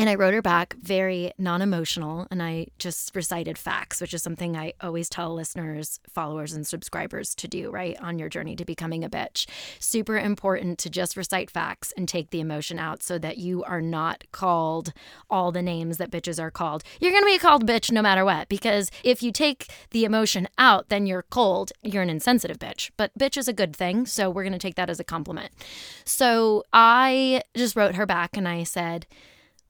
And 0.02 0.10
I 0.10 0.16
wrote 0.16 0.34
her 0.34 0.42
back 0.42 0.74
very 0.82 1.30
non 1.38 1.62
emotional, 1.62 2.26
and 2.32 2.42
I 2.42 2.66
just 2.80 3.14
recited 3.14 3.56
facts, 3.56 4.00
which 4.00 4.12
is 4.12 4.20
something 4.20 4.56
I 4.56 4.72
always 4.80 5.08
tell 5.08 5.32
listeners, 5.32 6.00
followers, 6.12 6.54
and 6.54 6.66
subscribers 6.66 7.36
to 7.36 7.46
do, 7.46 7.70
right? 7.70 7.96
On 8.00 8.18
your 8.18 8.28
journey 8.28 8.56
to 8.56 8.64
becoming 8.64 9.04
a 9.04 9.08
bitch. 9.08 9.46
Super 9.78 10.18
important 10.18 10.80
to 10.80 10.90
just 10.90 11.16
recite 11.16 11.52
facts 11.52 11.92
and 11.96 12.08
take 12.08 12.30
the 12.30 12.40
emotion 12.40 12.80
out 12.80 13.00
so 13.00 13.16
that 13.16 13.38
you 13.38 13.62
are 13.62 13.80
not 13.80 14.24
called 14.32 14.92
all 15.30 15.52
the 15.52 15.62
names 15.62 15.98
that 15.98 16.10
bitches 16.10 16.42
are 16.42 16.50
called. 16.50 16.82
You're 16.98 17.12
going 17.12 17.22
to 17.22 17.26
be 17.26 17.38
called 17.38 17.64
bitch 17.64 17.92
no 17.92 18.02
matter 18.02 18.24
what, 18.24 18.48
because 18.48 18.90
if 19.04 19.22
you 19.22 19.30
take 19.30 19.70
the 19.92 20.04
emotion 20.04 20.48
out, 20.58 20.88
then 20.88 21.06
you're 21.06 21.26
cold. 21.30 21.70
You're 21.80 22.02
an 22.02 22.10
insensitive 22.10 22.58
bitch. 22.58 22.90
But 22.96 23.16
bitch 23.16 23.36
is 23.36 23.46
a 23.46 23.52
good 23.52 23.76
thing, 23.76 24.06
so 24.06 24.30
we're 24.30 24.42
going 24.42 24.52
to 24.52 24.58
take 24.58 24.74
that 24.74 24.90
as 24.90 24.98
a 24.98 25.04
compliment. 25.04 25.52
So 26.04 26.64
I 26.72 27.42
just 27.54 27.76
wrote 27.76 27.94
her 27.94 28.04
back 28.04 28.36
and 28.36 28.48
I 28.48 28.64
said, 28.64 29.06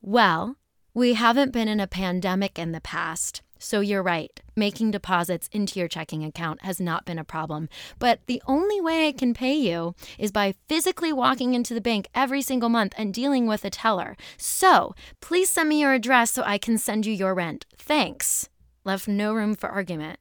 well, 0.03 0.57
we 0.95 1.15
haven't 1.15 1.53
been 1.53 1.69
in 1.69 1.81
a 1.81 1.87
pandemic 1.87 2.59
in 2.59 2.73
the 2.73 2.81
past. 2.81 3.41
So 3.59 3.79
you're 3.79 4.03
right. 4.03 4.41
Making 4.57 4.91
deposits 4.91 5.49
into 5.53 5.79
your 5.79 5.87
checking 5.87 6.25
account 6.25 6.63
has 6.63 6.81
not 6.81 7.05
been 7.05 7.19
a 7.19 7.25
problem. 7.25 7.69
But 8.01 8.19
the 8.27 8.43
only 8.47 8.81
way 8.81 9.07
I 9.07 9.13
can 9.13 9.35
pay 9.35 9.55
you 9.55 9.95
is 10.19 10.33
by 10.33 10.57
physically 10.69 11.13
walking 11.13 11.55
into 11.55 11.73
the 11.73 11.81
bank 11.81 12.09
every 12.13 12.43
single 12.43 12.69
month 12.69 12.93
and 12.99 13.15
dealing 13.15 13.47
with 13.47 13.65
a 13.65 13.71
teller. 13.71 14.17
So 14.37 14.95
please 15.21 15.49
send 15.49 15.69
me 15.69 15.81
your 15.81 15.93
address 15.95 16.33
so 16.33 16.43
I 16.43 16.59
can 16.59 16.77
send 16.77 17.07
you 17.07 17.13
your 17.13 17.35
rent. 17.35 17.65
Thanks. 17.79 18.49
Left 18.85 19.07
no 19.07 19.33
room 19.33 19.55
for 19.55 19.69
argument. 19.69 20.19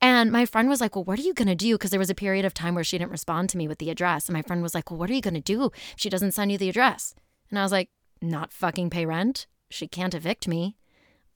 And 0.00 0.32
my 0.32 0.46
friend 0.46 0.70
was 0.70 0.80
like, 0.80 0.96
Well, 0.96 1.04
what 1.04 1.18
are 1.18 1.22
you 1.22 1.34
going 1.34 1.48
to 1.48 1.54
do? 1.54 1.74
Because 1.74 1.90
there 1.90 2.00
was 2.00 2.10
a 2.10 2.14
period 2.14 2.46
of 2.46 2.54
time 2.54 2.74
where 2.74 2.84
she 2.84 2.96
didn't 2.96 3.10
respond 3.10 3.50
to 3.50 3.58
me 3.58 3.68
with 3.68 3.78
the 3.78 3.90
address. 3.90 4.26
And 4.26 4.34
my 4.34 4.42
friend 4.42 4.62
was 4.62 4.74
like, 4.74 4.90
Well, 4.90 4.98
what 4.98 5.10
are 5.10 5.14
you 5.14 5.20
going 5.20 5.34
to 5.34 5.40
do 5.40 5.66
if 5.66 5.72
she 5.96 6.08
doesn't 6.08 6.32
send 6.32 6.50
you 6.50 6.56
the 6.56 6.70
address? 6.70 7.14
And 7.50 7.58
I 7.58 7.62
was 7.62 7.72
like, 7.72 7.90
not 8.20 8.52
fucking 8.52 8.90
pay 8.90 9.06
rent. 9.06 9.46
She 9.70 9.86
can't 9.86 10.14
evict 10.14 10.48
me. 10.48 10.76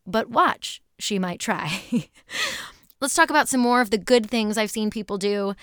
But 0.06 0.30
watch, 0.30 0.82
she 0.98 1.18
might 1.18 1.40
try. 1.40 1.80
Let's 3.00 3.14
talk 3.14 3.30
about 3.30 3.48
some 3.48 3.60
more 3.60 3.80
of 3.80 3.90
the 3.90 3.98
good 3.98 4.30
things 4.30 4.56
I've 4.56 4.70
seen 4.70 4.90
people 4.90 5.18
do. 5.18 5.54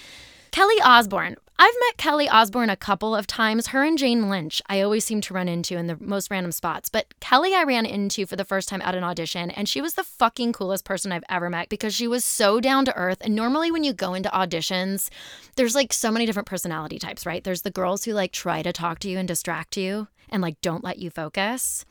Kelly 0.51 0.81
Osbourne. 0.83 1.35
I've 1.61 1.75
met 1.87 1.97
Kelly 1.97 2.29
Osbourne 2.29 2.69
a 2.69 2.75
couple 2.77 3.13
of 3.13 3.27
times. 3.27 3.67
Her 3.67 3.83
and 3.83 3.97
Jane 3.97 4.29
Lynch, 4.29 4.61
I 4.67 4.81
always 4.81 5.03
seem 5.03 5.19
to 5.21 5.33
run 5.33 5.49
into 5.49 5.77
in 5.77 5.87
the 5.87 5.97
most 5.99 6.31
random 6.31 6.53
spots. 6.53 6.89
But 6.89 7.13
Kelly, 7.19 7.53
I 7.53 7.63
ran 7.63 7.85
into 7.85 8.25
for 8.25 8.35
the 8.35 8.45
first 8.45 8.69
time 8.69 8.81
at 8.81 8.95
an 8.95 9.03
audition, 9.03 9.51
and 9.51 9.67
she 9.67 9.81
was 9.81 9.95
the 9.95 10.03
fucking 10.03 10.53
coolest 10.53 10.85
person 10.85 11.11
I've 11.11 11.25
ever 11.29 11.49
met 11.49 11.69
because 11.69 11.93
she 11.93 12.07
was 12.07 12.23
so 12.23 12.59
down 12.59 12.85
to 12.85 12.95
earth. 12.95 13.17
And 13.21 13.35
normally, 13.35 13.71
when 13.71 13.83
you 13.83 13.93
go 13.93 14.13
into 14.13 14.29
auditions, 14.29 15.09
there's 15.55 15.75
like 15.75 15.91
so 15.91 16.11
many 16.11 16.25
different 16.25 16.47
personality 16.47 16.97
types, 16.97 17.25
right? 17.25 17.43
There's 17.43 17.63
the 17.63 17.71
girls 17.71 18.05
who 18.05 18.13
like 18.13 18.31
try 18.31 18.63
to 18.63 18.71
talk 18.71 18.99
to 18.99 19.09
you 19.09 19.17
and 19.19 19.27
distract 19.27 19.75
you 19.75 20.07
and 20.29 20.41
like 20.41 20.61
don't 20.61 20.83
let 20.83 20.97
you 20.97 21.09
focus 21.09 21.85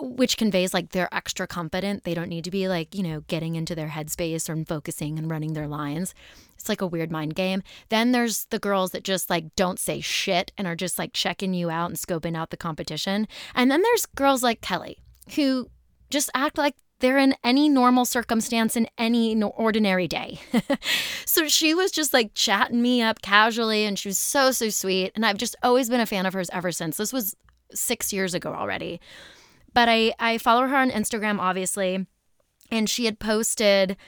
which 0.00 0.36
conveys 0.36 0.74
like 0.74 0.90
they're 0.90 1.12
extra 1.14 1.46
competent. 1.46 2.04
They 2.04 2.14
don't 2.14 2.28
need 2.28 2.44
to 2.44 2.50
be 2.50 2.68
like, 2.68 2.94
you 2.94 3.02
know, 3.02 3.20
getting 3.28 3.56
into 3.56 3.74
their 3.74 3.88
headspace 3.88 4.48
or 4.48 4.64
focusing 4.64 5.18
and 5.18 5.30
running 5.30 5.52
their 5.52 5.68
lines. 5.68 6.14
It's 6.54 6.68
like 6.68 6.80
a 6.80 6.86
weird 6.86 7.10
mind 7.10 7.34
game. 7.34 7.62
Then 7.88 8.12
there's 8.12 8.46
the 8.46 8.58
girls 8.58 8.90
that 8.92 9.04
just 9.04 9.30
like 9.30 9.54
don't 9.56 9.78
say 9.78 10.00
shit 10.00 10.52
and 10.56 10.66
are 10.66 10.76
just 10.76 10.98
like 10.98 11.12
checking 11.12 11.54
you 11.54 11.70
out 11.70 11.90
and 11.90 11.98
scoping 11.98 12.36
out 12.36 12.50
the 12.50 12.56
competition. 12.56 13.28
And 13.54 13.70
then 13.70 13.82
there's 13.82 14.06
girls 14.06 14.42
like 14.42 14.60
Kelly 14.60 14.98
who 15.34 15.70
just 16.10 16.30
act 16.34 16.58
like 16.58 16.74
they're 17.00 17.18
in 17.18 17.34
any 17.44 17.68
normal 17.68 18.04
circumstance 18.04 18.76
in 18.76 18.88
any 18.96 19.40
ordinary 19.42 20.08
day. 20.08 20.40
so 21.26 21.46
she 21.46 21.74
was 21.74 21.90
just 21.90 22.14
like 22.14 22.32
chatting 22.34 22.80
me 22.80 23.02
up 23.02 23.20
casually 23.20 23.84
and 23.84 23.98
she 23.98 24.08
was 24.08 24.18
so, 24.18 24.50
so 24.50 24.70
sweet. 24.70 25.12
And 25.14 25.26
I've 25.26 25.36
just 25.36 25.56
always 25.62 25.90
been 25.90 26.00
a 26.00 26.06
fan 26.06 26.24
of 26.24 26.32
hers 26.32 26.50
ever 26.52 26.72
since. 26.72 26.96
This 26.96 27.12
was 27.12 27.36
six 27.72 28.12
years 28.12 28.32
ago 28.32 28.54
already. 28.54 29.00
But 29.76 29.90
I, 29.90 30.14
I 30.18 30.38
follow 30.38 30.66
her 30.66 30.74
on 30.74 30.90
Instagram, 30.90 31.38
obviously. 31.38 32.06
And 32.70 32.88
she 32.88 33.04
had 33.04 33.18
posted 33.18 33.98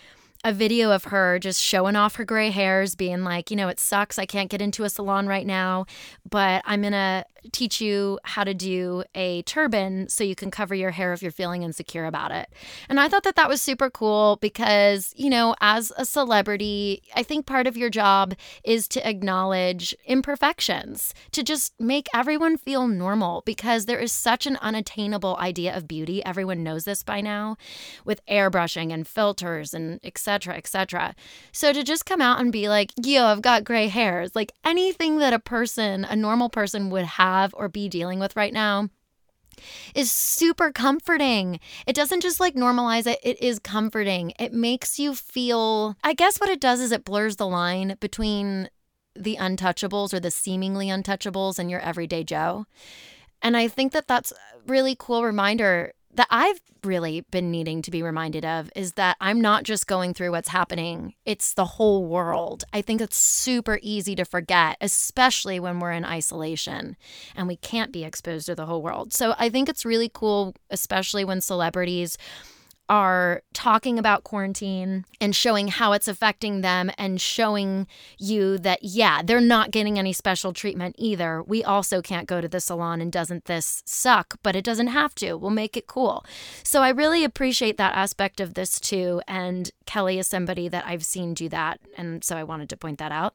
a 0.43 0.51
video 0.51 0.93
of 0.93 1.05
her 1.05 1.39
just 1.39 1.63
showing 1.63 1.95
off 1.95 2.17
her 2.17 2.25
gray 2.25 2.49
hairs, 2.49 2.95
being 2.95 3.23
like, 3.23 3.51
you 3.51 3.57
know, 3.57 3.69
it 3.69 3.79
sucks. 3.79 4.19
I 4.19 4.25
can't 4.25 4.49
get 4.49 4.63
into 4.63 4.85
a 4.85 4.89
salon 4.89 5.27
right 5.27 5.47
now, 5.47 5.85
but 6.31 6.63
I'm 6.65 6.81
going 6.81 6.95
to 6.95 7.27
teach 7.53 7.81
you 7.81 8.19
how 8.25 8.45
to 8.45 8.55
do 8.55 9.05
a 9.15 9.43
turban 9.43 10.09
so 10.09 10.25
you 10.25 10.35
can 10.35 10.51
cover 10.51 10.75
your 10.75 10.91
hair 10.91 11.13
if 11.13 11.23
you're 11.23 11.31
feeling 11.31 11.63
insecure 11.63 12.05
about 12.05 12.31
it. 12.31 12.49
And 12.89 13.01
I 13.01 13.09
thought 13.09 13.25
that 13.25 13.37
that 13.37 13.49
was 13.49 13.63
super 13.63 13.91
cool 13.91 14.39
because, 14.41 15.13
you 15.17 15.31
know, 15.31 15.55
as 15.61 15.93
a 15.97 16.05
celebrity, 16.05 17.03
I 17.15 17.23
think 17.23 17.47
part 17.47 17.67
of 17.67 17.77
your 17.77 17.91
job 17.91 18.35
is 18.65 18.89
to 18.89 19.09
acknowledge 19.09 19.95
imperfections, 20.07 21.15
to 21.33 21.43
just 21.43 21.73
make 21.81 22.09
everyone 22.15 22.57
feel 22.57 22.87
normal 22.89 23.43
because 23.47 23.87
there 23.87 23.99
is 23.99 24.13
such 24.13 24.47
an 24.47 24.57
unattainable 24.61 25.37
idea 25.39 25.77
of 25.77 25.89
beauty. 25.89 26.25
Everyone 26.25 26.63
knows 26.63 26.85
this 26.85 27.03
by 27.03 27.21
now 27.21 27.57
with 28.05 28.25
airbrushing 28.27 28.93
and 28.93 29.07
filters 29.07 29.75
and 29.75 30.01
etc. 30.03 30.57
etc. 30.57 31.15
So 31.53 31.73
to 31.73 31.83
just 31.83 32.07
come 32.07 32.21
out 32.21 32.41
and 32.41 32.53
be 32.53 32.69
like, 32.69 32.93
yo, 32.97 33.25
I've 33.25 33.43
got 33.43 33.65
gray 33.65 33.89
hairs, 33.89 34.35
like 34.35 34.53
anything 34.65 35.19
that 35.19 35.33
a 35.33 35.39
person, 35.39 36.05
a 36.05 36.17
normal 36.17 36.49
person 36.49 36.91
would 36.91 37.05
have 37.05 37.38
have 37.43 37.55
or 37.55 37.69
be 37.69 37.89
dealing 37.89 38.19
with 38.19 38.37
right 38.37 38.53
now 38.53 38.89
is 39.95 40.13
super 40.13 40.71
comforting. 40.71 41.59
It 41.87 41.97
doesn't 41.97 42.23
just 42.23 42.41
like 42.41 42.55
normalize 42.55 43.07
it, 43.07 43.19
it 43.23 43.43
is 43.43 43.59
comforting. 43.59 44.33
It 44.39 44.53
makes 44.53 44.99
you 44.99 45.15
feel, 45.15 45.97
I 46.05 46.15
guess 46.15 46.39
what 46.39 46.51
it 46.51 46.61
does 46.61 46.81
is 46.81 46.93
it 46.93 47.05
blurs 47.05 47.37
the 47.37 47.47
line 47.47 47.97
between 48.01 48.69
the 49.17 49.37
untouchables 49.37 50.15
or 50.15 50.21
the 50.21 50.31
seemingly 50.31 50.87
untouchables 50.89 51.59
and 51.59 51.71
your 51.71 51.81
everyday 51.81 52.23
Joe. 52.25 52.67
And 53.43 53.57
I 53.57 53.69
think 53.69 53.93
that 53.93 54.07
that's 54.07 54.33
a 54.33 54.37
really 54.67 54.97
cool 54.99 55.25
reminder 55.25 55.93
that 56.19 56.27
I've 56.31 56.61
really 56.83 57.21
been 57.31 57.53
needing 57.53 57.81
to 57.83 57.93
be 57.93 58.03
reminded 58.03 58.45
of 58.45 58.71
is 58.75 58.95
that 58.95 59.17
I'm 59.21 59.41
not 59.41 59.63
just 59.63 59.87
going 59.87 60.15
through 60.15 60.33
what's 60.33 60.49
happening, 60.49 61.15
it's 61.25 61.55
the 61.55 61.65
whole 61.65 62.07
world. 62.07 62.65
I 62.73 62.83
think 62.83 63.01
it's 63.01 63.17
super 63.17 63.79
easy 63.83 64.17
to 64.17 64.25
forget, 64.25 64.77
especially 64.81 65.61
when 65.61 65.79
we're 65.79 65.93
in 65.93 66.05
isolation 66.05 66.97
and 67.37 67.47
we 67.47 67.55
can't 67.55 67.93
be 67.93 68.03
exposed 68.03 68.47
to 68.47 68.57
the 68.57 68.67
whole 68.67 68.83
world. 68.83 69.13
So 69.13 69.37
I 69.39 69.49
think 69.49 69.69
it's 69.69 69.85
really 69.85 70.11
cool, 70.13 70.57
especially 70.71 71.25
when 71.25 71.41
celebrities 71.41 72.19
are 72.89 73.43
talking 73.53 73.99
about 73.99 74.25
quarantine 74.25 75.05
and 75.21 75.35
showing 75.35 75.69
how 75.69 75.93
it's 75.93 76.09
affecting 76.09 76.61
them 76.63 76.91
and 76.97 77.21
showing 77.21 77.87
you 78.19 78.59
that, 78.59 78.79
yeah, 78.83 79.21
they're 79.23 79.41
not 79.41 79.71
getting 79.71 79.99
any 79.99 80.13
special 80.13 80.53
treatment 80.53 80.95
either. 80.99 81.43
We 81.43 81.63
also 81.63 82.01
can't 82.01 82.27
go 82.27 82.41
to 82.41 82.49
the 82.49 82.61
salon 82.61 83.01
and 83.01 83.13
doesn't 83.13 83.45
this 83.45 83.83
suck? 83.85 84.37
But 84.43 84.57
it 84.57 84.65
doesn't 84.65 84.89
have 84.89 85.15
to. 85.17 85.35
We'll 85.35 85.51
make 85.51 85.77
it 85.77 85.87
cool. 85.87 86.25
So 86.63 86.83
I 86.83 86.91
really 86.91 87.25
appreciate 87.25 87.77
that 87.77 87.95
aspect 87.95 88.41
of 88.41 88.55
this 88.55 88.81
too. 88.81 89.21
And 89.29 89.71
Kelly 89.87 90.19
is 90.19 90.27
somebody 90.27 90.69
that 90.69 90.87
I've 90.87 91.05
seen 91.05 91.35
do 91.35 91.49
that. 91.51 91.81
And 91.97 92.25
so 92.25 92.37
I 92.37 92.45
wanted 92.45 92.69
to 92.71 92.77
point 92.77 92.99
that 92.99 93.13
out. 93.13 93.35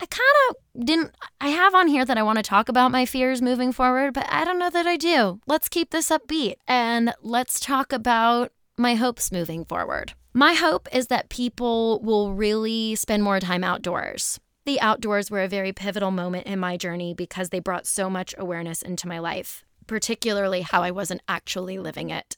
I 0.00 0.06
kind 0.06 0.22
of 0.48 0.84
didn't. 0.86 1.12
I 1.40 1.48
have 1.48 1.74
on 1.74 1.88
here 1.88 2.04
that 2.04 2.16
I 2.16 2.22
want 2.22 2.36
to 2.36 2.42
talk 2.44 2.68
about 2.68 2.92
my 2.92 3.04
fears 3.04 3.42
moving 3.42 3.72
forward, 3.72 4.14
but 4.14 4.26
I 4.30 4.44
don't 4.44 4.58
know 4.58 4.70
that 4.70 4.86
I 4.86 4.96
do. 4.96 5.40
Let's 5.46 5.68
keep 5.68 5.90
this 5.90 6.10
upbeat 6.10 6.54
and 6.68 7.12
let's 7.20 7.58
talk 7.58 7.92
about 7.92 8.52
my 8.78 8.94
hopes 8.94 9.32
moving 9.32 9.64
forward. 9.64 10.12
My 10.32 10.54
hope 10.54 10.88
is 10.92 11.08
that 11.08 11.28
people 11.28 12.00
will 12.00 12.32
really 12.32 12.94
spend 12.94 13.22
more 13.22 13.40
time 13.40 13.64
outdoors. 13.64 14.38
The 14.66 14.80
outdoors 14.80 15.30
were 15.30 15.42
a 15.42 15.48
very 15.48 15.72
pivotal 15.72 16.10
moment 16.10 16.46
in 16.46 16.60
my 16.60 16.76
journey 16.76 17.12
because 17.14 17.48
they 17.48 17.58
brought 17.58 17.86
so 17.86 18.08
much 18.08 18.34
awareness 18.38 18.82
into 18.82 19.08
my 19.08 19.18
life, 19.18 19.64
particularly 19.86 20.60
how 20.60 20.82
I 20.82 20.90
wasn't 20.90 21.22
actually 21.26 21.78
living 21.78 22.10
it. 22.10 22.36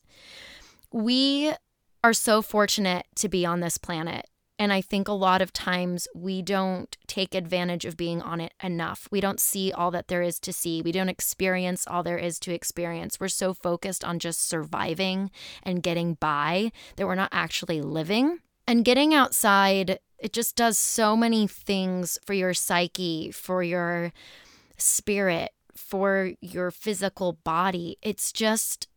We 0.92 1.52
are 2.02 2.12
so 2.12 2.40
fortunate 2.40 3.06
to 3.16 3.28
be 3.28 3.44
on 3.44 3.60
this 3.60 3.76
planet. 3.78 4.26
And 4.60 4.74
I 4.74 4.82
think 4.82 5.08
a 5.08 5.12
lot 5.12 5.40
of 5.40 5.54
times 5.54 6.06
we 6.14 6.42
don't 6.42 6.94
take 7.06 7.34
advantage 7.34 7.86
of 7.86 7.96
being 7.96 8.20
on 8.20 8.42
it 8.42 8.52
enough. 8.62 9.08
We 9.10 9.22
don't 9.22 9.40
see 9.40 9.72
all 9.72 9.90
that 9.92 10.08
there 10.08 10.20
is 10.20 10.38
to 10.40 10.52
see. 10.52 10.82
We 10.82 10.92
don't 10.92 11.08
experience 11.08 11.86
all 11.86 12.02
there 12.02 12.18
is 12.18 12.38
to 12.40 12.52
experience. 12.52 13.18
We're 13.18 13.28
so 13.28 13.54
focused 13.54 14.04
on 14.04 14.18
just 14.18 14.46
surviving 14.46 15.30
and 15.62 15.82
getting 15.82 16.12
by 16.12 16.72
that 16.96 17.06
we're 17.06 17.14
not 17.14 17.30
actually 17.32 17.80
living. 17.80 18.40
And 18.66 18.84
getting 18.84 19.14
outside, 19.14 19.98
it 20.18 20.34
just 20.34 20.56
does 20.56 20.76
so 20.76 21.16
many 21.16 21.46
things 21.46 22.18
for 22.26 22.34
your 22.34 22.52
psyche, 22.52 23.30
for 23.30 23.62
your 23.62 24.12
spirit, 24.76 25.52
for 25.74 26.32
your 26.42 26.70
physical 26.70 27.32
body. 27.32 27.96
It's 28.02 28.30
just 28.30 28.88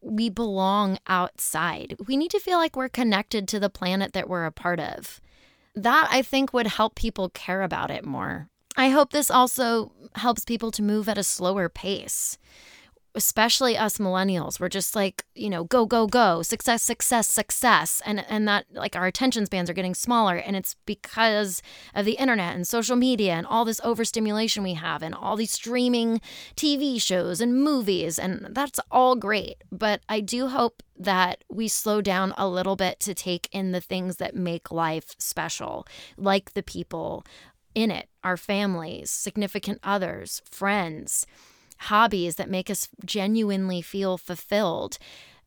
we 0.00 0.28
belong 0.28 0.98
outside. 1.06 1.96
We 2.06 2.16
need 2.16 2.30
to 2.32 2.40
feel 2.40 2.58
like 2.58 2.76
we're 2.76 2.88
connected 2.88 3.46
to 3.48 3.60
the 3.60 3.70
planet 3.70 4.12
that 4.12 4.28
we're 4.28 4.44
a 4.44 4.52
part 4.52 4.80
of. 4.80 5.20
That 5.74 6.08
I 6.10 6.22
think 6.22 6.52
would 6.52 6.66
help 6.66 6.94
people 6.94 7.28
care 7.30 7.62
about 7.62 7.90
it 7.90 8.04
more. 8.04 8.48
I 8.76 8.90
hope 8.90 9.10
this 9.10 9.30
also 9.30 9.92
helps 10.14 10.44
people 10.44 10.70
to 10.72 10.82
move 10.82 11.08
at 11.08 11.18
a 11.18 11.22
slower 11.22 11.68
pace. 11.68 12.38
Especially 13.14 13.76
us 13.76 13.98
millennials 13.98 14.60
we're 14.60 14.68
just 14.68 14.94
like 14.94 15.24
you 15.34 15.50
know 15.50 15.64
go 15.64 15.84
go 15.84 16.06
go 16.06 16.42
success 16.42 16.82
success 16.82 17.28
success. 17.28 18.02
And 18.04 18.24
and 18.28 18.46
that 18.48 18.66
like 18.72 18.96
our 18.96 19.06
attention 19.06 19.46
spans 19.46 19.70
are 19.70 19.74
getting 19.74 19.94
smaller. 19.94 20.36
And 20.36 20.56
it's 20.56 20.76
because 20.86 21.62
of 21.94 22.04
the 22.04 22.12
internet 22.12 22.54
and 22.54 22.66
social 22.66 22.96
media 22.96 23.32
and 23.32 23.46
all 23.46 23.64
this 23.64 23.80
overstimulation 23.82 24.62
we 24.62 24.74
have 24.74 25.02
and 25.02 25.14
all 25.14 25.36
these 25.36 25.52
streaming 25.52 26.20
TV 26.56 27.00
shows 27.00 27.40
and 27.40 27.54
movies. 27.54 28.18
And 28.18 28.48
that's 28.50 28.80
all 28.90 29.16
great. 29.16 29.62
But 29.70 30.02
I 30.08 30.20
do 30.20 30.48
hope 30.48 30.82
that 30.98 31.44
we 31.50 31.68
slow 31.68 32.00
down 32.00 32.34
a 32.36 32.48
little 32.48 32.76
bit 32.76 33.00
to 33.00 33.14
take 33.14 33.48
in 33.52 33.72
the 33.72 33.80
things 33.80 34.16
that 34.16 34.34
make 34.34 34.70
life 34.70 35.14
special 35.18 35.86
like 36.18 36.52
the 36.52 36.62
people 36.62 37.24
in 37.74 37.90
it 37.90 38.08
our 38.22 38.36
families 38.36 39.10
significant 39.10 39.78
others 39.82 40.42
friends 40.44 41.24
hobbies 41.80 42.36
that 42.36 42.50
make 42.50 42.70
us 42.70 42.88
genuinely 43.04 43.82
feel 43.82 44.18
fulfilled 44.18 44.98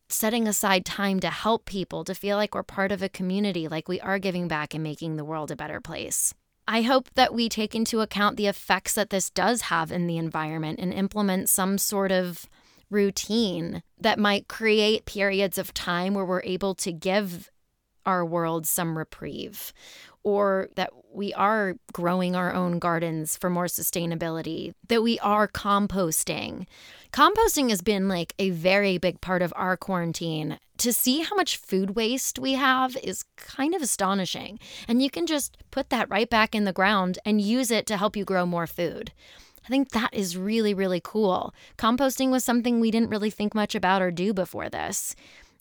setting 0.09 0.47
aside 0.47 0.85
time 0.85 1.19
to 1.19 1.29
help 1.29 1.65
people, 1.65 2.03
to 2.03 2.13
feel 2.13 2.37
like 2.37 2.53
we're 2.53 2.63
part 2.63 2.91
of 2.91 3.01
a 3.01 3.09
community, 3.09 3.67
like 3.67 3.87
we 3.87 3.99
are 4.01 4.19
giving 4.19 4.47
back 4.47 4.73
and 4.73 4.83
making 4.83 5.15
the 5.15 5.25
world 5.25 5.49
a 5.51 5.55
better 5.55 5.81
place. 5.81 6.33
I 6.67 6.83
hope 6.83 7.09
that 7.15 7.33
we 7.33 7.49
take 7.49 7.75
into 7.75 8.01
account 8.01 8.37
the 8.37 8.47
effects 8.47 8.93
that 8.93 9.09
this 9.09 9.29
does 9.29 9.63
have 9.63 9.91
in 9.91 10.07
the 10.07 10.17
environment 10.17 10.79
and 10.79 10.93
implement 10.93 11.49
some 11.49 11.77
sort 11.77 12.11
of 12.11 12.47
routine 12.89 13.81
that 13.99 14.19
might 14.19 14.47
create 14.47 15.05
periods 15.05 15.57
of 15.57 15.73
time 15.73 16.13
where 16.13 16.25
we're 16.25 16.43
able 16.43 16.75
to 16.75 16.91
give 16.91 17.49
our 18.05 18.23
world 18.23 18.67
some 18.67 18.97
reprieve 18.97 19.73
or 20.23 20.69
that 20.75 20.91
we 21.13 21.33
are 21.33 21.75
growing 21.91 22.35
our 22.35 22.53
own 22.53 22.79
gardens 22.79 23.37
for 23.37 23.49
more 23.49 23.65
sustainability, 23.65 24.73
that 24.87 25.03
we 25.03 25.19
are 25.19 25.47
composting. 25.47 26.65
Composting 27.11 27.69
has 27.69 27.81
been 27.81 28.07
like 28.07 28.33
a 28.39 28.49
very 28.49 28.97
big 28.97 29.21
part 29.21 29.41
of 29.41 29.53
our 29.55 29.77
quarantine. 29.77 30.57
To 30.79 30.91
see 30.91 31.21
how 31.21 31.35
much 31.35 31.57
food 31.57 31.95
waste 31.95 32.39
we 32.39 32.53
have 32.53 32.97
is 33.03 33.25
kind 33.37 33.75
of 33.75 33.81
astonishing. 33.81 34.59
And 34.87 35.03
you 35.03 35.11
can 35.11 35.27
just 35.27 35.57
put 35.69 35.91
that 35.91 36.09
right 36.09 36.29
back 36.29 36.55
in 36.55 36.63
the 36.63 36.73
ground 36.73 37.19
and 37.23 37.39
use 37.39 37.69
it 37.69 37.85
to 37.87 37.97
help 37.97 38.17
you 38.17 38.25
grow 38.25 38.45
more 38.45 38.65
food. 38.65 39.11
I 39.65 39.69
think 39.69 39.91
that 39.91 40.13
is 40.13 40.35
really, 40.35 40.73
really 40.73 40.99
cool. 41.01 41.53
Composting 41.77 42.31
was 42.31 42.43
something 42.43 42.79
we 42.79 42.91
didn't 42.91 43.11
really 43.11 43.29
think 43.29 43.55
much 43.55 43.75
about 43.75 44.01
or 44.01 44.11
do 44.11 44.33
before 44.33 44.67
this. 44.67 45.15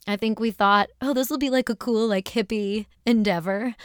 I 0.07 0.17
think 0.17 0.41
we 0.41 0.51
thought, 0.51 0.91
oh, 1.01 1.15
this 1.15 1.31
will 1.31 1.39
be 1.39 1.51
like 1.51 1.69
a 1.69 1.77
cool, 1.77 2.09
like 2.09 2.27
hippie 2.27 2.87
endeavor. 3.07 3.77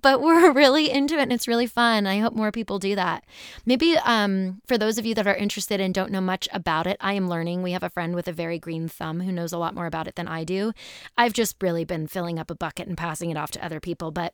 But 0.00 0.20
we're 0.22 0.52
really 0.52 0.90
into 0.90 1.16
it 1.16 1.22
and 1.22 1.32
it's 1.32 1.48
really 1.48 1.66
fun. 1.66 2.06
I 2.06 2.18
hope 2.18 2.34
more 2.34 2.52
people 2.52 2.78
do 2.78 2.94
that. 2.94 3.24
Maybe 3.66 3.96
um, 3.98 4.62
for 4.66 4.78
those 4.78 4.98
of 4.98 5.04
you 5.04 5.14
that 5.14 5.26
are 5.26 5.34
interested 5.34 5.80
and 5.80 5.92
don't 5.92 6.12
know 6.12 6.20
much 6.20 6.48
about 6.52 6.86
it, 6.86 6.96
I 7.00 7.12
am 7.12 7.28
learning. 7.28 7.62
We 7.62 7.72
have 7.72 7.82
a 7.82 7.90
friend 7.90 8.14
with 8.14 8.28
a 8.28 8.32
very 8.32 8.58
green 8.58 8.88
thumb 8.88 9.20
who 9.20 9.32
knows 9.32 9.52
a 9.52 9.58
lot 9.58 9.74
more 9.74 9.86
about 9.86 10.06
it 10.06 10.16
than 10.16 10.28
I 10.28 10.44
do. 10.44 10.72
I've 11.18 11.34
just 11.34 11.62
really 11.62 11.84
been 11.84 12.06
filling 12.06 12.38
up 12.38 12.50
a 12.50 12.54
bucket 12.54 12.88
and 12.88 12.96
passing 12.96 13.30
it 13.30 13.36
off 13.36 13.50
to 13.52 13.64
other 13.64 13.80
people. 13.80 14.10
But 14.10 14.32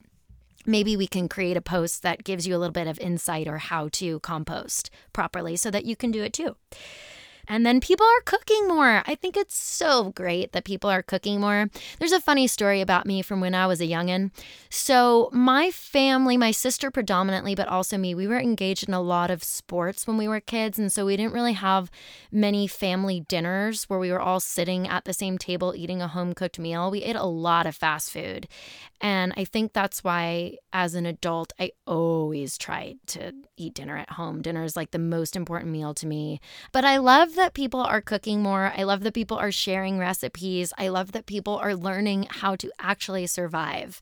maybe 0.64 0.96
we 0.96 1.08
can 1.08 1.28
create 1.28 1.56
a 1.56 1.62
post 1.62 2.02
that 2.02 2.24
gives 2.24 2.46
you 2.46 2.54
a 2.54 2.58
little 2.58 2.72
bit 2.72 2.86
of 2.86 3.00
insight 3.00 3.48
or 3.48 3.58
how 3.58 3.88
to 3.88 4.20
compost 4.20 4.90
properly 5.12 5.56
so 5.56 5.70
that 5.72 5.84
you 5.84 5.96
can 5.96 6.12
do 6.12 6.22
it 6.22 6.32
too. 6.32 6.56
And 7.48 7.66
then 7.66 7.80
people 7.80 8.06
are 8.06 8.22
cooking 8.24 8.68
more. 8.68 9.02
I 9.06 9.14
think 9.14 9.36
it's 9.36 9.56
so 9.56 10.10
great 10.10 10.52
that 10.52 10.64
people 10.64 10.88
are 10.90 11.02
cooking 11.02 11.40
more. 11.40 11.70
There's 11.98 12.12
a 12.12 12.20
funny 12.20 12.46
story 12.46 12.80
about 12.80 13.06
me 13.06 13.22
from 13.22 13.40
when 13.40 13.54
I 13.54 13.66
was 13.66 13.80
a 13.80 13.86
youngin'. 13.86 14.30
So, 14.70 15.28
my 15.32 15.70
family, 15.70 16.36
my 16.36 16.50
sister 16.50 16.90
predominantly, 16.90 17.54
but 17.54 17.68
also 17.68 17.98
me, 17.98 18.14
we 18.14 18.26
were 18.26 18.40
engaged 18.40 18.88
in 18.88 18.94
a 18.94 19.00
lot 19.00 19.30
of 19.30 19.42
sports 19.42 20.06
when 20.06 20.16
we 20.16 20.28
were 20.28 20.40
kids. 20.40 20.78
And 20.78 20.90
so 20.92 21.06
we 21.06 21.16
didn't 21.16 21.34
really 21.34 21.52
have 21.52 21.90
many 22.30 22.66
family 22.66 23.20
dinners 23.20 23.84
where 23.84 23.98
we 23.98 24.10
were 24.10 24.20
all 24.20 24.40
sitting 24.40 24.88
at 24.88 25.04
the 25.04 25.12
same 25.12 25.38
table 25.38 25.74
eating 25.76 26.00
a 26.00 26.08
home 26.08 26.34
cooked 26.34 26.58
meal. 26.58 26.90
We 26.90 27.02
ate 27.02 27.16
a 27.16 27.24
lot 27.24 27.66
of 27.66 27.74
fast 27.74 28.12
food. 28.12 28.48
And 29.00 29.32
I 29.36 29.44
think 29.44 29.72
that's 29.72 30.04
why, 30.04 30.58
as 30.72 30.94
an 30.94 31.06
adult, 31.06 31.52
I 31.58 31.72
always 31.88 32.56
tried 32.56 32.98
to 33.08 33.32
eat 33.56 33.74
dinner 33.74 33.96
at 33.96 34.10
home. 34.10 34.42
Dinner 34.42 34.62
is 34.62 34.76
like 34.76 34.92
the 34.92 34.98
most 35.00 35.34
important 35.34 35.72
meal 35.72 35.92
to 35.94 36.06
me. 36.06 36.40
But 36.70 36.84
I 36.84 36.98
love 36.98 37.31
that 37.36 37.54
people 37.54 37.80
are 37.80 38.00
cooking 38.00 38.42
more. 38.42 38.72
I 38.76 38.82
love 38.84 39.02
that 39.02 39.14
people 39.14 39.36
are 39.36 39.52
sharing 39.52 39.98
recipes. 39.98 40.72
I 40.78 40.88
love 40.88 41.12
that 41.12 41.26
people 41.26 41.56
are 41.56 41.74
learning 41.74 42.28
how 42.30 42.56
to 42.56 42.70
actually 42.78 43.26
survive 43.26 44.00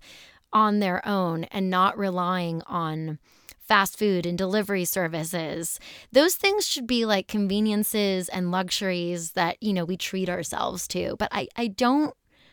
on 0.53 0.81
their 0.81 1.07
own 1.07 1.45
and 1.45 1.71
not 1.71 1.97
relying 1.97 2.63
on 2.67 3.19
fast 3.59 3.97
food 3.97 4.27
and 4.27 4.37
delivery 4.37 4.85
services. 4.85 5.79
Those 6.11 6.35
things 6.35 6.67
should 6.67 6.89
be 6.89 7.05
like 7.05 7.29
conveniences 7.29 8.29
and 8.29 8.51
luxuries 8.51 9.33
that, 9.33 9.63
you 9.63 9.73
know, 9.73 9.85
we 9.85 9.97
treat 9.97 10.29
ourselves 10.29 10.89
to. 10.89 11.15
But 11.19 11.29
I, 11.31 11.47
I 11.55 11.69
don't 11.69 12.13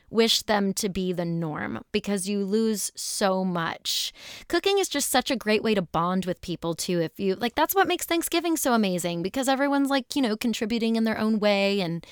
wish 0.10 0.42
them 0.44 0.74
to 0.74 0.90
be 0.90 1.12
the 1.12 1.26
norm 1.26 1.84
because 1.92 2.28
you 2.28 2.46
lose 2.46 2.92
so 2.96 3.44
much. 3.44 4.14
Cooking 4.48 4.78
is 4.78 4.90
just 4.90 5.10
such 5.10 5.30
a 5.30 5.36
great 5.36 5.64
way 5.64 5.74
to 5.74 5.82
bond 5.82 6.26
with 6.26 6.42
people 6.42 6.74
too. 6.74 7.02
If 7.02 7.20
you 7.20 7.36
like, 7.36 7.56
that's 7.56 7.76
what 7.76 7.88
makes 7.88 8.06
Thanksgiving 8.06 8.58
so 8.58 8.74
amazing 8.74 9.22
because 9.22 9.48
everyone's 9.48 9.90
like, 9.90 10.16
you 10.16 10.22
know, 10.22 10.38
contributing 10.38 10.96
in 10.96 11.04
their 11.04 11.18
own 11.18 11.40
way. 11.40 11.82
And 11.82 12.06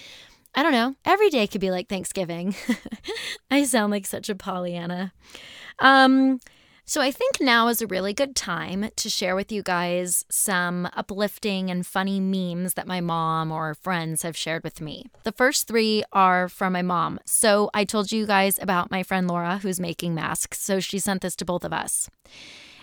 I 0.53 0.63
don't 0.63 0.71
know, 0.71 0.95
every 1.05 1.29
day 1.29 1.47
could 1.47 1.61
be 1.61 1.71
like 1.71 1.87
Thanksgiving. 1.87 2.55
I 3.51 3.63
sound 3.63 3.91
like 3.91 4.05
such 4.05 4.29
a 4.29 4.35
Pollyanna. 4.35 5.13
Um, 5.79 6.39
so 6.85 7.01
I 7.01 7.11
think 7.11 7.41
now 7.41 7.67
is 7.67 7.81
a 7.81 7.87
really 7.87 8.13
good 8.13 8.35
time 8.35 8.89
to 8.95 9.09
share 9.09 9.35
with 9.35 9.51
you 9.51 9.63
guys 9.63 10.23
some 10.29 10.87
uplifting 10.93 11.69
and 11.69 11.85
funny 11.85 12.19
memes 12.19 12.75
that 12.75 12.87
my 12.87 13.01
mom 13.01 13.51
or 13.51 13.73
friends 13.73 14.21
have 14.21 14.37
shared 14.37 14.63
with 14.63 14.79
me. 14.79 15.07
The 15.23 15.31
first 15.31 15.67
three 15.67 16.03
are 16.13 16.47
from 16.47 16.73
my 16.73 16.81
mom. 16.81 17.19
So 17.25 17.69
I 17.73 17.85
told 17.85 18.11
you 18.11 18.25
guys 18.25 18.59
about 18.61 18.91
my 18.91 19.03
friend 19.03 19.27
Laura 19.27 19.57
who's 19.57 19.79
making 19.79 20.13
masks. 20.15 20.61
So 20.61 20.79
she 20.79 20.99
sent 20.99 21.21
this 21.21 21.35
to 21.37 21.45
both 21.45 21.63
of 21.63 21.73
us. 21.73 22.09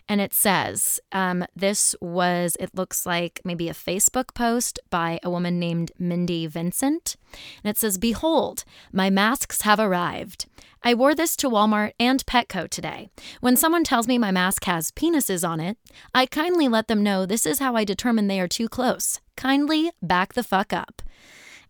And 0.08 0.20
it 0.20 0.34
says, 0.34 1.00
um, 1.12 1.44
this 1.54 1.94
was, 2.00 2.56
it 2.60 2.74
looks 2.74 3.06
like 3.06 3.40
maybe 3.44 3.68
a 3.68 3.74
Facebook 3.74 4.34
post 4.34 4.78
by 4.90 5.20
a 5.22 5.30
woman 5.30 5.58
named 5.58 5.92
Mindy 5.98 6.46
Vincent. 6.46 7.16
And 7.62 7.70
it 7.70 7.78
says, 7.78 7.98
Behold, 7.98 8.64
my 8.92 9.10
masks 9.10 9.62
have 9.62 9.80
arrived. 9.80 10.46
I 10.82 10.94
wore 10.94 11.14
this 11.14 11.36
to 11.36 11.48
Walmart 11.48 11.92
and 12.00 12.24
Petco 12.26 12.68
today. 12.68 13.08
When 13.40 13.56
someone 13.56 13.84
tells 13.84 14.08
me 14.08 14.18
my 14.18 14.32
mask 14.32 14.64
has 14.64 14.90
penises 14.90 15.48
on 15.48 15.60
it, 15.60 15.78
I 16.12 16.26
kindly 16.26 16.66
let 16.66 16.88
them 16.88 17.04
know 17.04 17.24
this 17.24 17.46
is 17.46 17.60
how 17.60 17.76
I 17.76 17.84
determine 17.84 18.26
they 18.26 18.40
are 18.40 18.48
too 18.48 18.68
close. 18.68 19.20
Kindly 19.36 19.92
back 20.02 20.34
the 20.34 20.42
fuck 20.42 20.72
up. 20.72 21.00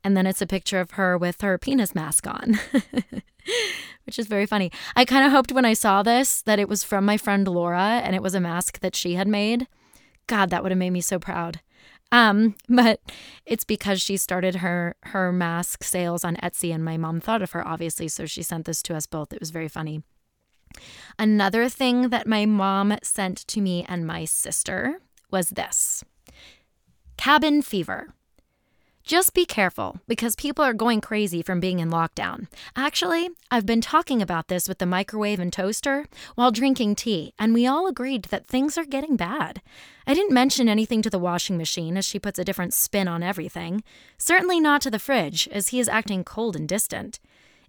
And 0.03 0.17
then 0.17 0.27
it's 0.27 0.43
a 0.43 0.47
picture 0.47 0.81
of 0.81 0.93
her 0.93 1.17
with 1.17 1.43
her 1.43 1.59
penis 1.59 1.95
mask 1.95 2.27
on, 2.27 2.59
which 4.05 4.19
is 4.19 4.27
very 4.27 4.47
funny. 4.47 4.71
I 4.97 5.05
kind 5.05 5.25
of 5.25 5.33
hoped 5.33 5.53
when 5.53 5.65
I 5.65 5.75
saw 5.75 6.03
this 6.03 6.43
that 6.43 6.59
it 6.59 6.69
was 6.69 6.85
from 6.85 7.05
my 7.05 7.17
friend 7.17 7.47
Laura 7.47 8.01
and 8.05 8.15
it 8.15 8.23
was 8.23 8.35
a 8.35 8.41
mask 8.41 8.81
that 8.81 8.97
she 8.97 9.15
had 9.15 9.29
made. 9.29 9.67
God, 10.27 10.51
that 10.51 10.63
would 10.63 10.73
have 10.73 10.79
made 10.79 10.91
me 10.91 11.01
so 11.01 11.19
proud. 11.19 11.61
Um, 12.11 12.55
but 12.69 13.01
it's 13.47 13.65
because 13.65 14.01
she 14.01 14.17
started 14.17 14.57
her 14.57 14.97
her 15.05 15.33
mask 15.33 15.85
sales 15.85 16.25
on 16.25 16.37
Etsy 16.37 16.75
and 16.75 16.85
my 16.85 16.97
mom 16.97 17.21
thought 17.21 17.43
of 17.43 17.53
her 17.53 17.67
obviously, 17.67 18.09
so 18.09 18.27
she 18.27 18.43
sent 18.43 18.67
this 18.67 18.83
to 18.83 18.95
us 18.95 19.07
both. 19.07 19.33
It 19.33 19.41
was 19.41 19.51
very 19.51 19.69
funny. 19.69 20.03
Another 21.19 21.69
thing 21.69 22.09
that 22.09 22.27
my 22.27 22.47
mom 22.47 22.97
sent 23.03 23.47
to 23.49 23.61
me 23.61 23.85
and 23.89 24.07
my 24.07 24.25
sister 24.25 25.01
was 25.31 25.51
this. 25.51 26.03
Cabin 27.17 27.63
fever. 27.63 28.09
Just 29.05 29.35
be 29.35 29.45
careful 29.45 29.99
because 30.07 30.37
people 30.37 30.65
are 30.65 30.73
going 30.73 31.01
crazy 31.01 31.43
from 31.43 31.59
being 31.59 31.81
in 31.81 31.91
lockdown. 31.91 32.47
Actually, 32.77 33.31
I've 33.51 33.67
been 33.67 33.81
talking 33.81 34.23
about 34.23 34.47
this 34.47 34.69
with 34.69 34.79
the 34.79 34.87
microwave 34.87 35.41
and 35.41 35.53
toaster 35.53 36.07
while 36.37 36.53
drinking 36.53 36.95
tea, 36.95 37.35
and 37.37 37.53
we 37.53 37.67
all 37.67 37.89
agreed 37.89 38.25
that 38.27 38.47
things 38.47 38.79
are 38.79 38.85
getting 38.85 39.17
bad. 39.17 39.61
I 40.07 40.15
didn't 40.15 40.33
mention 40.33 40.69
anything 40.69 41.03
to 41.03 41.11
the 41.11 41.19
washing 41.19 41.59
machine 41.59 41.97
as 41.97 42.05
she 42.05 42.21
puts 42.21 42.39
a 42.39 42.45
different 42.45 42.75
spin 42.75 43.09
on 43.09 43.25
everything. 43.25 43.83
Certainly 44.19 44.61
not 44.61 44.81
to 44.83 44.91
the 44.91 45.01
fridge, 45.01 45.49
as 45.51 45.69
he 45.69 45.81
is 45.81 45.89
acting 45.89 46.23
cold 46.23 46.55
and 46.55 46.69
distant. 46.69 47.19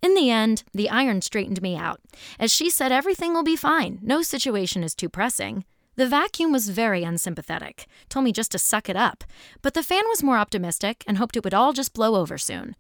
In 0.04 0.14
the 0.14 0.30
end, 0.30 0.64
the 0.74 0.90
iron 0.90 1.22
straightened 1.22 1.62
me 1.62 1.76
out, 1.76 2.00
as 2.38 2.54
she 2.54 2.70
said 2.70 2.92
everything 2.92 3.34
will 3.34 3.44
be 3.44 3.56
fine, 3.56 4.00
no 4.02 4.22
situation 4.22 4.84
is 4.84 4.94
too 4.94 5.10
pressing. 5.10 5.66
The 5.96 6.08
vacuum 6.08 6.52
was 6.52 6.70
very 6.70 7.04
unsympathetic, 7.04 7.86
told 8.10 8.26
me 8.26 8.32
just 8.32 8.52
to 8.52 8.58
suck 8.58 8.90
it 8.90 8.96
up, 8.96 9.24
but 9.62 9.76
the 9.76 9.84
fan 9.84 10.04
was 10.08 10.24
more 10.24 10.38
optimistic 10.38 11.04
and 11.08 11.18
hoped 11.18 11.38
it 11.38 11.44
would 11.44 11.54
all 11.54 11.74
just 11.74 11.94
blow 11.94 12.16
over 12.16 12.38
soon. 12.38 12.76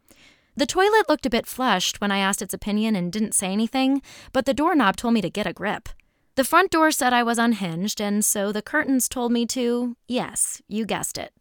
The 0.56 0.65
toilet 0.65 1.08
looked 1.10 1.26
a 1.26 1.32
bit 1.32 1.47
flushed 1.47 2.02
when 2.02 2.12
I 2.12 2.19
asked 2.19 2.41
its 2.41 2.54
opinion 2.54 2.95
and 2.95 3.12
didn't 3.12 3.36
say 3.36 3.52
anything, 3.52 4.02
but 4.32 4.45
the 4.45 4.54
doorknob 4.54 4.95
told 4.95 5.13
me 5.13 5.21
to 5.21 5.30
get 5.30 5.47
a 5.47 5.54
grip. 5.54 5.89
The 6.36 6.43
front 6.43 6.71
door 6.71 6.91
said 6.91 7.13
I 7.13 7.21
was 7.23 7.38
unhinged, 7.38 8.02
and 8.02 8.26
so 8.26 8.52
the 8.52 8.62
curtains 8.62 9.08
told 9.08 9.32
me 9.32 9.45
to, 9.47 9.95
yes, 10.08 10.62
you 10.67 10.86
guessed 10.86 11.17
it, 11.17 11.34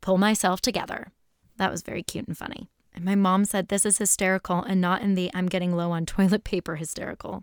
pull 0.00 0.18
myself 0.18 0.60
together. 0.60 1.08
That 1.56 1.70
was 1.70 1.82
very 1.82 2.02
cute 2.02 2.28
and 2.28 2.38
funny. 2.38 2.68
And 3.00 3.06
my 3.06 3.14
mom 3.14 3.46
said 3.46 3.68
this 3.68 3.86
is 3.86 3.96
hysterical 3.96 4.62
and 4.62 4.78
not 4.78 5.00
in 5.00 5.14
the 5.14 5.30
I'm 5.32 5.46
getting 5.46 5.74
low 5.74 5.90
on 5.90 6.04
toilet 6.16 6.44
paper 6.44 6.76
hysterical. 6.76 7.40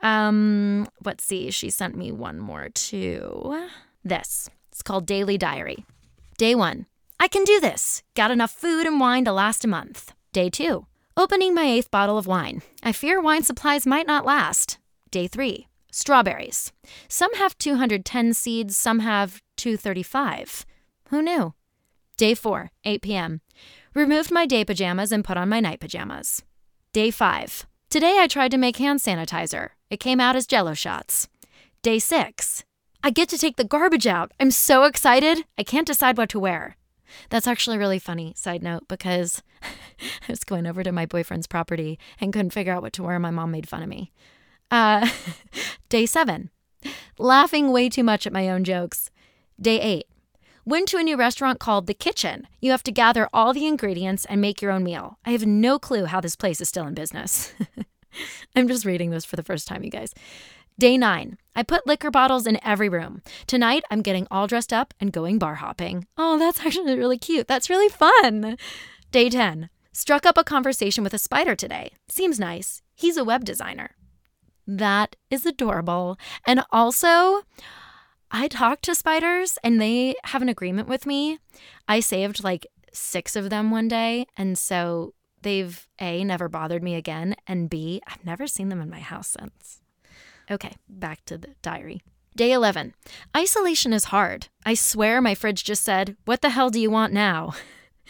Um, 0.00 0.88
let's 1.04 1.24
see. 1.24 1.50
She 1.50 1.68
sent 1.68 1.94
me 1.94 2.10
one 2.10 2.38
more 2.38 2.70
too. 2.70 3.68
This. 4.02 4.48
It's 4.72 4.82
called 4.82 5.06
Daily 5.06 5.36
Diary. 5.36 5.84
Day 6.38 6.54
one. 6.54 6.86
I 7.20 7.28
can 7.28 7.44
do 7.44 7.60
this. 7.60 8.02
Got 8.14 8.30
enough 8.30 8.50
food 8.50 8.86
and 8.86 8.98
wine 8.98 9.26
to 9.26 9.32
last 9.32 9.62
a 9.64 9.68
month. 9.68 10.14
Day 10.32 10.48
two. 10.48 10.86
Opening 11.18 11.52
my 11.52 11.64
eighth 11.64 11.90
bottle 11.90 12.16
of 12.16 12.26
wine. 12.26 12.62
I 12.82 12.92
fear 12.92 13.20
wine 13.20 13.42
supplies 13.42 13.84
might 13.84 14.06
not 14.06 14.24
last. 14.24 14.78
Day 15.10 15.26
three. 15.26 15.66
Strawberries. 15.92 16.72
Some 17.08 17.34
have 17.34 17.58
210 17.58 18.32
seeds, 18.32 18.76
some 18.76 19.00
have 19.00 19.42
235. 19.56 20.64
Who 21.10 21.20
knew? 21.20 21.54
Day 22.16 22.34
four, 22.34 22.70
8 22.84 23.02
p.m. 23.02 23.40
Removed 23.94 24.30
my 24.30 24.44
day 24.44 24.64
pajamas 24.64 25.12
and 25.12 25.24
put 25.24 25.36
on 25.36 25.48
my 25.48 25.60
night 25.60 25.80
pajamas. 25.80 26.42
Day 26.92 27.10
five. 27.10 27.66
Today 27.88 28.18
I 28.20 28.26
tried 28.26 28.50
to 28.50 28.58
make 28.58 28.76
hand 28.76 29.00
sanitizer. 29.00 29.70
It 29.88 29.98
came 29.98 30.20
out 30.20 30.36
as 30.36 30.46
jello 30.46 30.74
shots. 30.74 31.28
Day 31.82 31.98
six. 31.98 32.64
I 33.02 33.10
get 33.10 33.30
to 33.30 33.38
take 33.38 33.56
the 33.56 33.64
garbage 33.64 34.06
out. 34.06 34.32
I'm 34.38 34.50
so 34.50 34.84
excited. 34.84 35.44
I 35.56 35.62
can't 35.62 35.86
decide 35.86 36.18
what 36.18 36.28
to 36.30 36.38
wear. 36.38 36.76
That's 37.30 37.46
actually 37.46 37.78
really 37.78 37.98
funny, 37.98 38.34
side 38.36 38.62
note, 38.62 38.86
because 38.88 39.42
I 39.62 40.30
was 40.32 40.44
going 40.44 40.66
over 40.66 40.82
to 40.82 40.92
my 40.92 41.06
boyfriend's 41.06 41.46
property 41.46 41.98
and 42.20 42.32
couldn't 42.32 42.50
figure 42.50 42.74
out 42.74 42.82
what 42.82 42.92
to 42.94 43.02
wear. 43.02 43.18
My 43.18 43.30
mom 43.30 43.50
made 43.50 43.68
fun 43.68 43.82
of 43.82 43.88
me. 43.88 44.12
Uh, 44.70 45.08
day 45.88 46.04
seven, 46.04 46.50
laughing 47.18 47.72
way 47.72 47.88
too 47.88 48.04
much 48.04 48.26
at 48.26 48.34
my 48.34 48.50
own 48.50 48.64
jokes. 48.64 49.10
Day 49.58 49.80
eight, 49.80 50.06
went 50.68 50.86
to 50.86 50.98
a 50.98 51.02
new 51.02 51.16
restaurant 51.16 51.58
called 51.58 51.86
The 51.86 51.94
Kitchen. 51.94 52.46
You 52.60 52.72
have 52.72 52.82
to 52.82 52.92
gather 52.92 53.26
all 53.32 53.54
the 53.54 53.66
ingredients 53.66 54.26
and 54.26 54.38
make 54.38 54.60
your 54.60 54.70
own 54.70 54.84
meal. 54.84 55.18
I 55.24 55.30
have 55.30 55.46
no 55.46 55.78
clue 55.78 56.04
how 56.04 56.20
this 56.20 56.36
place 56.36 56.60
is 56.60 56.68
still 56.68 56.86
in 56.86 56.92
business. 56.92 57.54
I'm 58.54 58.68
just 58.68 58.84
reading 58.84 59.10
this 59.10 59.24
for 59.24 59.36
the 59.36 59.42
first 59.42 59.66
time, 59.66 59.82
you 59.82 59.90
guys. 59.90 60.12
Day 60.78 60.98
nine, 60.98 61.38
I 61.56 61.62
put 61.62 61.86
liquor 61.86 62.10
bottles 62.10 62.46
in 62.46 62.62
every 62.62 62.90
room. 62.90 63.22
Tonight, 63.46 63.82
I'm 63.90 64.02
getting 64.02 64.26
all 64.30 64.46
dressed 64.46 64.70
up 64.70 64.92
and 65.00 65.10
going 65.10 65.38
bar 65.38 65.54
hopping. 65.54 66.06
Oh, 66.18 66.38
that's 66.38 66.60
actually 66.66 66.98
really 66.98 67.18
cute. 67.18 67.48
That's 67.48 67.70
really 67.70 67.88
fun. 67.88 68.58
Day 69.10 69.30
10, 69.30 69.70
struck 69.92 70.26
up 70.26 70.36
a 70.36 70.44
conversation 70.44 71.02
with 71.02 71.14
a 71.14 71.18
spider 71.18 71.56
today. 71.56 71.92
Seems 72.10 72.38
nice. 72.38 72.82
He's 72.94 73.16
a 73.16 73.24
web 73.24 73.46
designer. 73.46 73.96
That 74.66 75.16
is 75.30 75.46
adorable. 75.46 76.18
And 76.46 76.62
also, 76.70 77.44
I 78.30 78.48
talk 78.48 78.82
to 78.82 78.94
spiders 78.94 79.58
and 79.62 79.80
they 79.80 80.14
have 80.24 80.42
an 80.42 80.48
agreement 80.48 80.88
with 80.88 81.06
me. 81.06 81.38
I 81.86 82.00
saved 82.00 82.44
like 82.44 82.66
six 82.92 83.36
of 83.36 83.50
them 83.50 83.70
one 83.70 83.88
day. 83.88 84.26
And 84.36 84.58
so 84.58 85.14
they've 85.42 85.86
A, 86.00 86.24
never 86.24 86.48
bothered 86.48 86.82
me 86.82 86.94
again. 86.94 87.36
And 87.46 87.70
B, 87.70 88.02
I've 88.06 88.24
never 88.24 88.46
seen 88.46 88.68
them 88.68 88.80
in 88.80 88.90
my 88.90 89.00
house 89.00 89.36
since. 89.38 89.80
Okay, 90.50 90.72
back 90.88 91.24
to 91.26 91.38
the 91.38 91.54
diary. 91.62 92.02
Day 92.36 92.52
11. 92.52 92.94
Isolation 93.36 93.92
is 93.92 94.04
hard. 94.04 94.48
I 94.64 94.74
swear 94.74 95.20
my 95.20 95.34
fridge 95.34 95.64
just 95.64 95.82
said, 95.82 96.16
What 96.24 96.40
the 96.40 96.50
hell 96.50 96.70
do 96.70 96.80
you 96.80 96.90
want 96.90 97.12
now? 97.12 97.54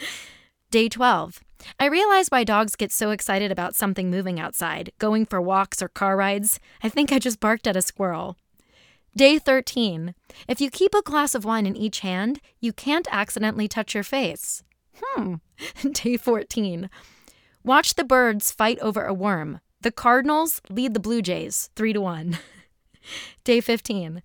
Day 0.71 0.89
12. 0.89 1.41
I 1.81 1.87
realize 1.87 2.29
why 2.29 2.45
dogs 2.45 2.77
get 2.77 2.93
so 2.93 3.11
excited 3.11 3.51
about 3.51 3.75
something 3.75 4.11
moving 4.11 4.39
outside, 4.39 4.93
going 4.99 5.25
for 5.27 5.41
walks 5.41 5.83
or 5.83 5.89
car 5.89 6.17
rides. 6.17 6.61
I 6.83 6.89
think 6.89 7.11
I 7.11 7.19
just 7.19 7.41
barked 7.41 7.67
at 7.67 7.77
a 7.77 7.83
squirrel. 7.83 8.37
Day 9.17 9.39
13. 9.39 10.15
If 10.47 10.61
you 10.61 10.71
keep 10.71 10.95
a 10.95 11.03
glass 11.03 11.35
of 11.35 11.45
wine 11.45 11.67
in 11.67 11.77
each 11.77 12.01
hand, 12.01 12.41
you 12.61 12.73
can't 12.73 13.09
accidentally 13.11 13.69
touch 13.69 13.95
your 13.95 14.05
face. 14.05 14.63
Hmm. 15.01 15.35
Day 15.93 16.17
14. 16.17 16.89
Watch 17.65 17.95
the 17.95 18.05
birds 18.05 18.53
fight 18.53 18.79
over 18.81 19.05
a 19.05 19.15
worm. 19.15 19.61
The 19.81 19.91
Cardinals 19.93 20.61
lead 20.71 20.95
the 20.95 21.01
Blue 21.01 21.23
Jays 21.23 21.71
3 21.77 21.93
to 21.95 22.01
1. 22.01 22.39
Day 23.45 23.61
15. 23.61 24.23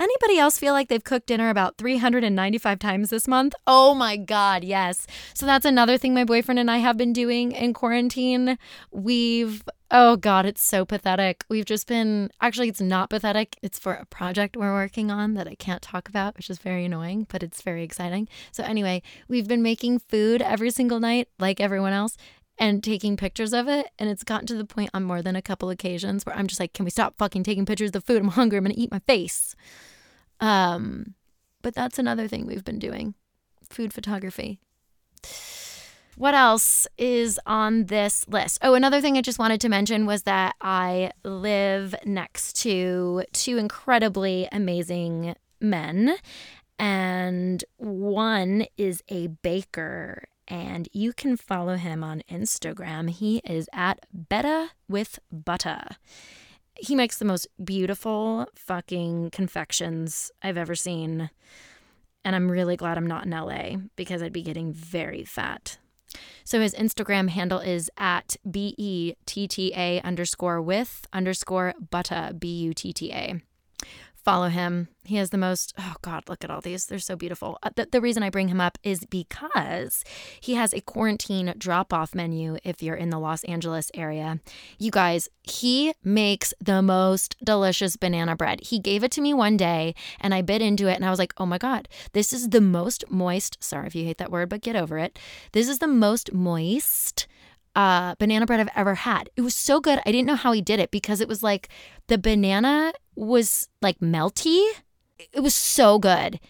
Anybody 0.00 0.38
else 0.38 0.58
feel 0.58 0.72
like 0.72 0.88
they've 0.88 1.04
cooked 1.04 1.26
dinner 1.26 1.50
about 1.50 1.76
395 1.76 2.78
times 2.78 3.10
this 3.10 3.28
month? 3.28 3.54
Oh 3.66 3.94
my 3.94 4.16
God, 4.16 4.64
yes. 4.64 5.06
So 5.34 5.44
that's 5.44 5.66
another 5.66 5.98
thing 5.98 6.14
my 6.14 6.24
boyfriend 6.24 6.58
and 6.58 6.70
I 6.70 6.78
have 6.78 6.96
been 6.96 7.12
doing 7.12 7.52
in 7.52 7.74
quarantine. 7.74 8.56
We've, 8.90 9.62
oh 9.90 10.16
God, 10.16 10.46
it's 10.46 10.62
so 10.62 10.84
pathetic. 10.84 11.44
We've 11.48 11.64
just 11.64 11.86
been, 11.86 12.30
actually, 12.40 12.68
it's 12.68 12.80
not 12.80 13.10
pathetic. 13.10 13.56
It's 13.62 13.78
for 13.78 13.94
a 13.94 14.06
project 14.06 14.56
we're 14.56 14.72
working 14.72 15.10
on 15.10 15.34
that 15.34 15.48
I 15.48 15.54
can't 15.54 15.82
talk 15.82 16.08
about, 16.08 16.36
which 16.36 16.50
is 16.50 16.58
very 16.58 16.84
annoying, 16.84 17.26
but 17.28 17.42
it's 17.42 17.62
very 17.62 17.82
exciting. 17.82 18.28
So, 18.52 18.62
anyway, 18.62 19.02
we've 19.28 19.48
been 19.48 19.62
making 19.62 20.00
food 20.00 20.42
every 20.42 20.70
single 20.70 21.00
night, 21.00 21.28
like 21.38 21.60
everyone 21.60 21.92
else 21.92 22.16
and 22.60 22.84
taking 22.84 23.16
pictures 23.16 23.52
of 23.54 23.66
it. 23.68 23.88
And 23.98 24.08
it's 24.08 24.22
gotten 24.22 24.46
to 24.48 24.54
the 24.54 24.66
point 24.66 24.90
on 24.92 25.02
more 25.02 25.22
than 25.22 25.34
a 25.34 25.42
couple 25.42 25.70
occasions 25.70 26.24
where 26.24 26.36
I'm 26.36 26.46
just 26.46 26.60
like, 26.60 26.74
can 26.74 26.84
we 26.84 26.90
stop 26.90 27.16
fucking 27.16 27.42
taking 27.42 27.66
pictures 27.66 27.88
of 27.88 27.94
the 27.94 28.00
food? 28.02 28.20
I'm 28.20 28.28
hungry. 28.28 28.58
I'm 28.58 28.66
to 28.66 28.78
eat 28.78 28.92
my 28.92 29.00
face. 29.00 29.56
Um, 30.40 31.14
but 31.62 31.74
that's 31.74 31.98
another 31.98 32.28
thing 32.28 32.46
we've 32.46 32.64
been 32.64 32.78
doing 32.78 33.14
food 33.68 33.92
photography. 33.92 34.60
What 36.20 36.34
else 36.34 36.86
is 36.98 37.40
on 37.46 37.86
this 37.86 38.28
list? 38.28 38.58
Oh, 38.60 38.74
another 38.74 39.00
thing 39.00 39.16
I 39.16 39.22
just 39.22 39.38
wanted 39.38 39.58
to 39.62 39.70
mention 39.70 40.04
was 40.04 40.24
that 40.24 40.54
I 40.60 41.12
live 41.24 41.94
next 42.04 42.60
to 42.60 43.24
two 43.32 43.56
incredibly 43.56 44.46
amazing 44.52 45.34
men. 45.62 46.16
And 46.78 47.64
one 47.78 48.66
is 48.76 49.02
a 49.08 49.28
baker 49.28 50.24
and 50.46 50.90
you 50.92 51.14
can 51.14 51.38
follow 51.38 51.76
him 51.76 52.04
on 52.04 52.22
Instagram. 52.30 53.08
He 53.08 53.40
is 53.46 53.66
at 53.72 54.04
Betta 54.12 54.72
with 54.90 55.20
Butter. 55.32 55.84
He 56.74 56.94
makes 56.94 57.16
the 57.16 57.24
most 57.24 57.46
beautiful 57.64 58.46
fucking 58.54 59.30
confections 59.30 60.30
I've 60.42 60.58
ever 60.58 60.74
seen. 60.74 61.30
And 62.26 62.36
I'm 62.36 62.50
really 62.50 62.76
glad 62.76 62.98
I'm 62.98 63.06
not 63.06 63.24
in 63.24 63.30
LA 63.30 63.76
because 63.96 64.22
I'd 64.22 64.34
be 64.34 64.42
getting 64.42 64.74
very 64.74 65.24
fat. 65.24 65.78
So 66.44 66.60
his 66.60 66.74
Instagram 66.74 67.28
handle 67.28 67.60
is 67.60 67.90
at 67.96 68.36
B 68.50 68.74
E 68.76 69.14
T 69.26 69.46
T 69.46 69.72
A 69.76 70.00
underscore 70.02 70.60
with 70.60 71.06
underscore 71.12 71.74
butta, 71.92 72.38
B 72.38 72.48
U 72.48 72.74
T 72.74 72.92
T 72.92 73.12
A 73.12 73.40
follow 74.30 74.48
him. 74.48 74.86
He 75.02 75.16
has 75.16 75.30
the 75.30 75.38
most, 75.38 75.74
oh 75.76 75.96
God, 76.02 76.28
look 76.28 76.44
at 76.44 76.52
all 76.52 76.60
these. 76.60 76.86
They're 76.86 77.00
so 77.00 77.16
beautiful. 77.16 77.58
Uh, 77.64 77.70
the, 77.74 77.88
the 77.90 78.00
reason 78.00 78.22
I 78.22 78.30
bring 78.30 78.46
him 78.46 78.60
up 78.60 78.78
is 78.84 79.04
because 79.06 80.04
he 80.40 80.54
has 80.54 80.72
a 80.72 80.80
quarantine 80.80 81.52
drop 81.58 81.92
off 81.92 82.14
menu 82.14 82.56
if 82.62 82.80
you're 82.80 82.94
in 82.94 83.10
the 83.10 83.18
Los 83.18 83.42
Angeles 83.44 83.90
area. 83.92 84.38
You 84.78 84.92
guys, 84.92 85.28
he 85.42 85.94
makes 86.04 86.54
the 86.60 86.80
most 86.80 87.34
delicious 87.42 87.96
banana 87.96 88.36
bread. 88.36 88.60
He 88.62 88.78
gave 88.78 89.02
it 89.02 89.10
to 89.12 89.20
me 89.20 89.34
one 89.34 89.56
day 89.56 89.96
and 90.20 90.32
I 90.32 90.42
bit 90.42 90.62
into 90.62 90.86
it 90.86 90.94
and 90.94 91.04
I 91.04 91.10
was 91.10 91.18
like, 91.18 91.34
oh 91.38 91.46
my 91.46 91.58
God, 91.58 91.88
this 92.12 92.32
is 92.32 92.50
the 92.50 92.60
most 92.60 93.02
moist. 93.10 93.58
Sorry 93.60 93.88
if 93.88 93.96
you 93.96 94.04
hate 94.04 94.18
that 94.18 94.30
word, 94.30 94.48
but 94.48 94.60
get 94.60 94.76
over 94.76 94.96
it. 94.96 95.18
This 95.50 95.68
is 95.68 95.80
the 95.80 95.88
most 95.88 96.32
moist 96.32 97.26
uh, 97.74 98.14
banana 98.18 98.46
bread 98.46 98.60
I've 98.60 98.68
ever 98.74 98.94
had. 98.94 99.30
It 99.36 99.42
was 99.42 99.54
so 99.54 99.80
good. 99.80 100.00
I 100.04 100.12
didn't 100.12 100.26
know 100.26 100.36
how 100.36 100.52
he 100.52 100.60
did 100.60 100.80
it 100.80 100.90
because 100.90 101.20
it 101.20 101.28
was 101.28 101.42
like 101.42 101.68
the 102.08 102.18
banana 102.18 102.92
was 103.14 103.68
like 103.80 103.98
melty. 104.00 104.64
It 105.32 105.40
was 105.40 105.54
so 105.54 105.98
good. 105.98 106.40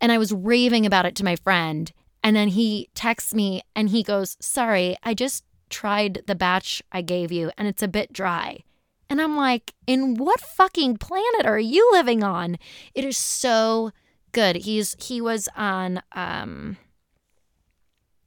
And 0.00 0.10
I 0.10 0.18
was 0.18 0.32
raving 0.32 0.86
about 0.86 1.06
it 1.06 1.14
to 1.16 1.24
my 1.24 1.36
friend. 1.36 1.92
And 2.22 2.36
then 2.36 2.48
he 2.48 2.88
texts 2.94 3.34
me 3.34 3.62
and 3.74 3.90
he 3.90 4.02
goes, 4.02 4.36
Sorry, 4.40 4.96
I 5.02 5.14
just 5.14 5.44
tried 5.68 6.22
the 6.26 6.34
batch 6.34 6.82
I 6.90 7.02
gave 7.02 7.30
you 7.30 7.50
and 7.56 7.68
it's 7.68 7.82
a 7.82 7.88
bit 7.88 8.12
dry. 8.12 8.60
And 9.08 9.20
I'm 9.20 9.36
like, 9.36 9.74
In 9.86 10.14
what 10.14 10.40
fucking 10.40 10.96
planet 10.98 11.44
are 11.44 11.58
you 11.58 11.88
living 11.92 12.22
on? 12.22 12.58
It 12.94 13.04
is 13.04 13.18
so 13.18 13.90
good. 14.32 14.56
He's 14.56 14.96
he 15.02 15.20
was 15.20 15.48
on 15.56 16.02
um 16.12 16.76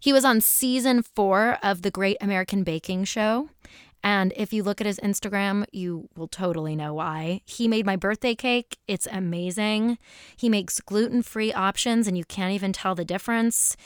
he 0.03 0.11
was 0.11 0.25
on 0.25 0.41
season 0.41 1.01
four 1.01 1.57
of 1.63 1.81
the 1.81 1.89
Great 1.89 2.17
American 2.19 2.65
Baking 2.65 3.05
Show. 3.05 3.47
And 4.03 4.33
if 4.35 4.51
you 4.51 4.61
look 4.61 4.81
at 4.81 4.85
his 4.85 4.99
Instagram, 4.99 5.65
you 5.71 6.09
will 6.17 6.27
totally 6.27 6.75
know 6.75 6.93
why. 6.93 7.39
He 7.45 7.69
made 7.69 7.85
my 7.85 7.95
birthday 7.95 8.35
cake. 8.35 8.79
It's 8.85 9.07
amazing. 9.09 9.97
He 10.35 10.49
makes 10.49 10.81
gluten 10.81 11.21
free 11.21 11.53
options, 11.53 12.05
and 12.05 12.17
you 12.17 12.25
can't 12.25 12.51
even 12.51 12.73
tell 12.73 12.95
the 12.95 13.05
difference. 13.05 13.77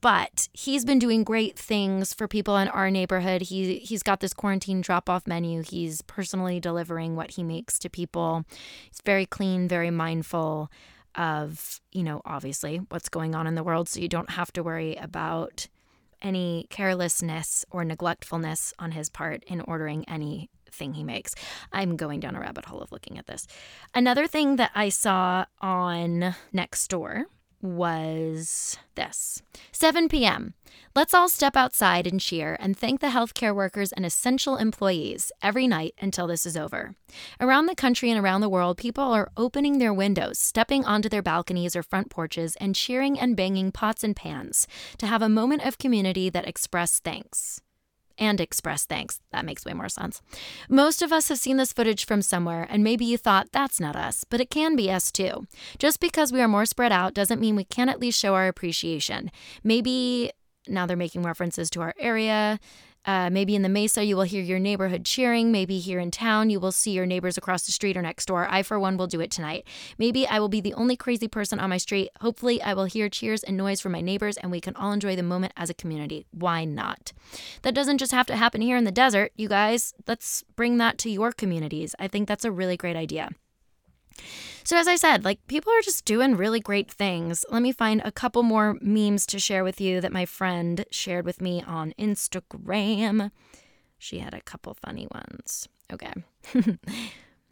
But 0.00 0.48
he's 0.52 0.84
been 0.84 0.98
doing 0.98 1.22
great 1.22 1.56
things 1.56 2.12
for 2.12 2.26
people 2.26 2.56
in 2.56 2.66
our 2.66 2.90
neighborhood. 2.90 3.42
He 3.42 3.76
he's 3.76 4.02
got 4.02 4.18
this 4.18 4.34
quarantine 4.34 4.80
drop 4.80 5.08
off 5.08 5.28
menu. 5.28 5.62
He's 5.62 6.02
personally 6.02 6.58
delivering 6.58 7.14
what 7.14 7.30
he 7.30 7.44
makes 7.44 7.78
to 7.78 7.88
people. 7.88 8.44
He's 8.90 9.00
very 9.04 9.26
clean, 9.26 9.68
very 9.68 9.92
mindful 9.92 10.72
of, 11.14 11.80
you 11.92 12.02
know, 12.02 12.22
obviously 12.24 12.78
what's 12.88 13.08
going 13.08 13.34
on 13.34 13.46
in 13.46 13.54
the 13.54 13.62
world. 13.62 13.88
So 13.88 14.00
you 14.00 14.08
don't 14.08 14.30
have 14.30 14.52
to 14.54 14.62
worry 14.62 14.96
about 14.96 15.68
any 16.20 16.66
carelessness 16.70 17.64
or 17.70 17.84
neglectfulness 17.84 18.72
on 18.78 18.92
his 18.92 19.08
part 19.10 19.42
in 19.44 19.60
ordering 19.62 20.08
anything 20.08 20.94
he 20.94 21.04
makes. 21.04 21.34
I'm 21.72 21.96
going 21.96 22.20
down 22.20 22.36
a 22.36 22.40
rabbit 22.40 22.66
hole 22.66 22.80
of 22.80 22.92
looking 22.92 23.18
at 23.18 23.26
this. 23.26 23.46
Another 23.94 24.26
thing 24.26 24.56
that 24.56 24.70
I 24.74 24.88
saw 24.88 25.46
on 25.60 26.34
Nextdoor 26.54 27.24
was 27.62 28.76
this 28.96 29.40
7 29.70 30.08
p.m. 30.08 30.54
Let's 30.94 31.14
all 31.14 31.28
step 31.28 31.56
outside 31.56 32.06
and 32.06 32.20
cheer 32.20 32.56
and 32.60 32.76
thank 32.76 33.00
the 33.00 33.06
healthcare 33.08 33.54
workers 33.54 33.92
and 33.92 34.04
essential 34.04 34.56
employees 34.56 35.32
every 35.40 35.66
night 35.66 35.94
until 36.00 36.26
this 36.26 36.44
is 36.44 36.56
over. 36.56 36.94
Around 37.40 37.66
the 37.66 37.74
country 37.74 38.10
and 38.10 38.22
around 38.22 38.40
the 38.42 38.48
world, 38.48 38.76
people 38.76 39.04
are 39.04 39.30
opening 39.36 39.78
their 39.78 39.94
windows, 39.94 40.38
stepping 40.38 40.84
onto 40.84 41.08
their 41.08 41.22
balconies 41.22 41.74
or 41.74 41.82
front 41.82 42.10
porches, 42.10 42.56
and 42.56 42.74
cheering 42.74 43.18
and 43.18 43.36
banging 43.36 43.72
pots 43.72 44.04
and 44.04 44.14
pans 44.14 44.66
to 44.98 45.06
have 45.06 45.22
a 45.22 45.28
moment 45.28 45.64
of 45.64 45.78
community 45.78 46.28
that 46.28 46.46
express 46.46 46.98
thanks 46.98 47.60
and 48.22 48.40
express 48.40 48.86
thanks. 48.86 49.20
That 49.32 49.44
makes 49.44 49.64
way 49.64 49.74
more 49.74 49.88
sense. 49.88 50.22
Most 50.68 51.02
of 51.02 51.12
us 51.12 51.28
have 51.28 51.38
seen 51.38 51.56
this 51.56 51.72
footage 51.72 52.06
from 52.06 52.22
somewhere, 52.22 52.66
and 52.70 52.84
maybe 52.84 53.04
you 53.04 53.18
thought 53.18 53.50
that's 53.52 53.80
not 53.80 53.96
us, 53.96 54.24
but 54.24 54.40
it 54.40 54.48
can 54.48 54.76
be 54.76 54.90
us 54.90 55.10
too. 55.10 55.46
Just 55.78 55.98
because 55.98 56.32
we 56.32 56.40
are 56.40 56.48
more 56.48 56.64
spread 56.64 56.92
out 56.92 57.14
doesn't 57.14 57.40
mean 57.40 57.56
we 57.56 57.64
can't 57.64 57.90
at 57.90 58.00
least 58.00 58.20
show 58.20 58.34
our 58.34 58.46
appreciation. 58.46 59.30
Maybe 59.64 60.30
now 60.68 60.86
they're 60.86 60.96
making 60.96 61.24
references 61.24 61.68
to 61.70 61.80
our 61.80 61.94
area. 61.98 62.60
Uh, 63.04 63.30
maybe 63.30 63.54
in 63.54 63.62
the 63.62 63.68
Mesa, 63.68 64.04
you 64.04 64.16
will 64.16 64.22
hear 64.22 64.42
your 64.42 64.58
neighborhood 64.58 65.04
cheering. 65.04 65.50
Maybe 65.50 65.78
here 65.78 65.98
in 65.98 66.10
town, 66.10 66.50
you 66.50 66.60
will 66.60 66.72
see 66.72 66.92
your 66.92 67.06
neighbors 67.06 67.36
across 67.36 67.64
the 67.64 67.72
street 67.72 67.96
or 67.96 68.02
next 68.02 68.26
door. 68.26 68.46
I, 68.48 68.62
for 68.62 68.78
one, 68.78 68.96
will 68.96 69.06
do 69.06 69.20
it 69.20 69.30
tonight. 69.30 69.66
Maybe 69.98 70.26
I 70.26 70.38
will 70.38 70.48
be 70.48 70.60
the 70.60 70.74
only 70.74 70.96
crazy 70.96 71.28
person 71.28 71.58
on 71.58 71.70
my 71.70 71.78
street. 71.78 72.10
Hopefully, 72.20 72.62
I 72.62 72.74
will 72.74 72.84
hear 72.84 73.08
cheers 73.08 73.42
and 73.42 73.56
noise 73.56 73.80
from 73.80 73.92
my 73.92 74.00
neighbors 74.00 74.36
and 74.36 74.50
we 74.50 74.60
can 74.60 74.76
all 74.76 74.92
enjoy 74.92 75.16
the 75.16 75.22
moment 75.22 75.52
as 75.56 75.70
a 75.70 75.74
community. 75.74 76.26
Why 76.30 76.64
not? 76.64 77.12
That 77.62 77.74
doesn't 77.74 77.98
just 77.98 78.12
have 78.12 78.26
to 78.26 78.36
happen 78.36 78.60
here 78.60 78.76
in 78.76 78.84
the 78.84 78.92
desert, 78.92 79.32
you 79.36 79.48
guys. 79.48 79.94
Let's 80.06 80.44
bring 80.54 80.78
that 80.78 80.98
to 80.98 81.10
your 81.10 81.32
communities. 81.32 81.94
I 81.98 82.08
think 82.08 82.28
that's 82.28 82.44
a 82.44 82.52
really 82.52 82.76
great 82.76 82.96
idea. 82.96 83.30
So, 84.64 84.76
as 84.76 84.86
I 84.88 84.96
said, 84.96 85.24
like 85.24 85.46
people 85.46 85.72
are 85.72 85.82
just 85.82 86.04
doing 86.04 86.36
really 86.36 86.60
great 86.60 86.90
things. 86.90 87.44
Let 87.50 87.62
me 87.62 87.72
find 87.72 88.00
a 88.04 88.12
couple 88.12 88.42
more 88.42 88.76
memes 88.80 89.26
to 89.26 89.38
share 89.38 89.64
with 89.64 89.80
you 89.80 90.00
that 90.00 90.12
my 90.12 90.24
friend 90.24 90.84
shared 90.90 91.24
with 91.24 91.40
me 91.40 91.62
on 91.66 91.94
Instagram. 91.98 93.30
She 93.98 94.18
had 94.18 94.34
a 94.34 94.40
couple 94.40 94.74
funny 94.74 95.08
ones. 95.12 95.68
Okay. 95.92 96.12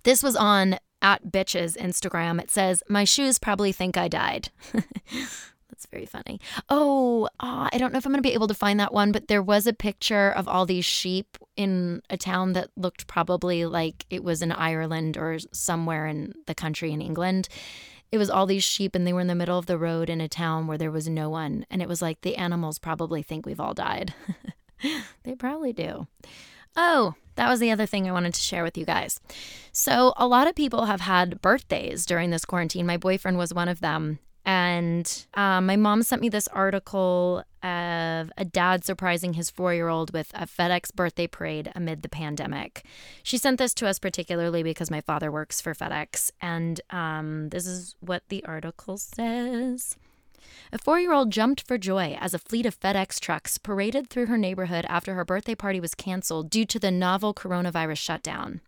this 0.03 0.23
was 0.23 0.37
on 0.37 0.79
at 1.03 1.27
bitches 1.27 1.77
Instagram. 1.77 2.41
It 2.41 2.51
says, 2.51 2.83
My 2.89 3.05
shoes 3.05 3.39
probably 3.39 3.73
think 3.73 3.97
I 3.97 4.09
died. 4.09 4.51
That's 5.81 5.91
very 5.91 6.05
funny. 6.05 6.39
Oh, 6.69 7.27
oh, 7.41 7.69
I 7.73 7.79
don't 7.79 7.91
know 7.91 7.97
if 7.97 8.05
I'm 8.05 8.13
going 8.13 8.23
to 8.23 8.29
be 8.29 8.35
able 8.35 8.49
to 8.49 8.55
find 8.55 8.79
that 8.81 8.93
one, 8.93 9.13
but 9.13 9.29
there 9.29 9.43
was 9.43 9.67
a 9.67 9.73
picture 9.73 10.31
of 10.31 10.47
all 10.47 10.67
these 10.67 10.85
sheep 10.85 11.39
in 11.57 12.03
a 12.11 12.19
town 12.19 12.53
that 12.53 12.69
looked 12.77 13.07
probably 13.07 13.65
like 13.65 14.05
it 14.11 14.23
was 14.23 14.43
in 14.43 14.53
Ireland 14.53 15.17
or 15.17 15.39
somewhere 15.53 16.07
in 16.07 16.35
the 16.47 16.55
country 16.55 16.93
in 16.93 17.01
England. 17.01 17.49
It 18.13 18.19
was 18.19 18.29
all 18.29 18.45
these 18.45 18.63
sheep, 18.63 18.95
and 18.95 19.07
they 19.07 19.15
were 19.15 19.23
in 19.23 19.27
the 19.27 19.35
middle 19.35 19.59
of 19.59 19.65
the 19.65 19.79
road 19.79 20.11
in 20.11 20.21
a 20.21 20.29
town 20.29 20.67
where 20.67 20.77
there 20.77 20.91
was 20.91 21.09
no 21.09 21.31
one. 21.31 21.65
And 21.71 21.81
it 21.81 21.89
was 21.89 22.03
like 22.03 22.21
the 22.21 22.37
animals 22.37 22.79
probably 22.79 23.23
think 23.23 23.47
we've 23.47 23.61
all 23.61 23.73
died. 23.73 24.13
they 25.23 25.35
probably 25.35 25.73
do. 25.73 26.07
Oh, 26.77 27.15
that 27.37 27.49
was 27.49 27.59
the 27.59 27.71
other 27.71 27.87
thing 27.87 28.07
I 28.07 28.13
wanted 28.13 28.35
to 28.35 28.43
share 28.43 28.63
with 28.65 28.77
you 28.77 28.85
guys. 28.85 29.19
So, 29.73 30.13
a 30.19 30.27
lot 30.27 30.47
of 30.47 30.55
people 30.55 30.85
have 30.85 31.01
had 31.01 31.41
birthdays 31.41 32.05
during 32.05 32.29
this 32.29 32.45
quarantine. 32.45 32.85
My 32.85 32.99
boyfriend 32.99 33.39
was 33.39 33.55
one 33.55 33.69
of 33.69 33.81
them. 33.81 34.19
And 34.45 35.27
um, 35.35 35.67
my 35.67 35.77
mom 35.77 36.03
sent 36.03 36.23
me 36.23 36.29
this 36.29 36.49
article 36.49 37.45
of 37.63 38.33
a 38.39 38.45
dad 38.51 38.85
surprising 38.85 39.35
his 39.35 39.51
four 39.51 39.75
year 39.75 39.89
old 39.89 40.13
with 40.13 40.31
a 40.35 40.47
FedEx 40.47 40.95
birthday 40.95 41.27
parade 41.27 41.71
amid 41.75 42.03
the 42.03 42.09
pandemic. 42.09 42.85
She 43.23 43.37
sent 43.37 43.59
this 43.59 43.75
to 43.75 43.87
us 43.87 43.99
particularly 43.99 44.63
because 44.63 44.91
my 44.91 45.03
father 45.03 45.31
works 45.31 45.61
for 45.61 45.75
FedEx. 45.75 46.33
And 46.41 46.81
um, 46.91 47.51
this 47.51 47.67
is 47.67 47.97
what 48.01 48.23
the 48.29 48.45
article 48.45 48.97
says. 48.97 49.97
A 50.73 50.79
four 50.79 51.01
year 51.01 51.13
old 51.13 51.31
jumped 51.31 51.61
for 51.61 51.79
joy 51.79 52.17
as 52.21 52.33
a 52.33 52.39
fleet 52.39 52.65
of 52.65 52.79
FedEx 52.79 53.21
trucks 53.21 53.59
paraded 53.59 54.09
through 54.09 54.27
her 54.27 54.39
neighborhood 54.39 54.87
after 54.89 55.15
her 55.15 55.25
birthday 55.25 55.55
party 55.55 55.81
was 55.81 55.95
canceled 55.95 56.49
due 56.49 56.65
to 56.65 56.79
the 56.79 56.91
novel 56.91 57.35
coronavirus 57.35 57.99
shutdown. 57.99 58.61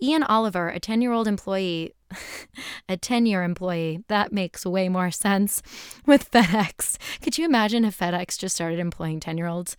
Ian 0.00 0.22
Oliver, 0.22 0.68
a 0.68 0.78
10 0.78 1.02
year 1.02 1.12
old 1.12 1.26
employee, 1.26 1.94
a 2.88 2.96
10 2.96 3.26
year 3.26 3.42
employee, 3.42 4.04
that 4.08 4.32
makes 4.32 4.64
way 4.66 4.88
more 4.88 5.10
sense 5.10 5.62
with 6.06 6.30
FedEx. 6.30 6.96
Could 7.22 7.38
you 7.38 7.44
imagine 7.44 7.84
if 7.84 7.98
FedEx 7.98 8.38
just 8.38 8.54
started 8.54 8.78
employing 8.78 9.20
10 9.20 9.38
year 9.38 9.46
olds? 9.46 9.76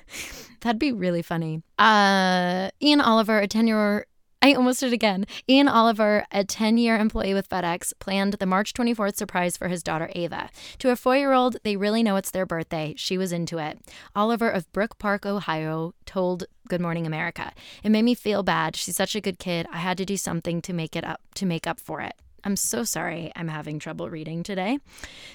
That'd 0.60 0.78
be 0.78 0.92
really 0.92 1.22
funny. 1.22 1.62
Uh, 1.78 2.70
Ian 2.82 3.00
Oliver, 3.00 3.38
a 3.38 3.46
10 3.46 3.66
year 3.66 4.06
I 4.46 4.54
almost 4.54 4.78
did 4.78 4.92
again. 4.92 5.26
Ian 5.48 5.66
Oliver, 5.66 6.24
a 6.30 6.44
10 6.44 6.78
year 6.78 6.96
employee 6.96 7.34
with 7.34 7.48
FedEx, 7.48 7.92
planned 7.98 8.34
the 8.34 8.46
March 8.46 8.74
24th 8.74 9.16
surprise 9.16 9.56
for 9.56 9.66
his 9.66 9.82
daughter 9.82 10.08
Ava. 10.14 10.50
To 10.78 10.90
a 10.90 10.94
four 10.94 11.16
year 11.16 11.32
old, 11.32 11.56
they 11.64 11.74
really 11.76 12.04
know 12.04 12.14
it's 12.14 12.30
their 12.30 12.46
birthday. 12.46 12.94
She 12.96 13.18
was 13.18 13.32
into 13.32 13.58
it. 13.58 13.80
Oliver 14.14 14.48
of 14.48 14.72
Brook 14.72 14.98
Park, 14.98 15.26
Ohio, 15.26 15.94
told 16.04 16.44
Good 16.68 16.80
Morning 16.80 17.08
America. 17.08 17.50
It 17.82 17.90
made 17.90 18.04
me 18.04 18.14
feel 18.14 18.44
bad. 18.44 18.76
She's 18.76 18.94
such 18.94 19.16
a 19.16 19.20
good 19.20 19.40
kid. 19.40 19.66
I 19.72 19.78
had 19.78 19.98
to 19.98 20.04
do 20.04 20.16
something 20.16 20.62
to 20.62 20.72
make 20.72 20.94
it 20.94 21.02
up 21.02 21.22
to 21.34 21.44
make 21.44 21.66
up 21.66 21.80
for 21.80 22.00
it. 22.00 22.14
I'm 22.46 22.54
so 22.54 22.84
sorry 22.84 23.32
I'm 23.34 23.48
having 23.48 23.80
trouble 23.80 24.08
reading 24.08 24.44
today. 24.44 24.78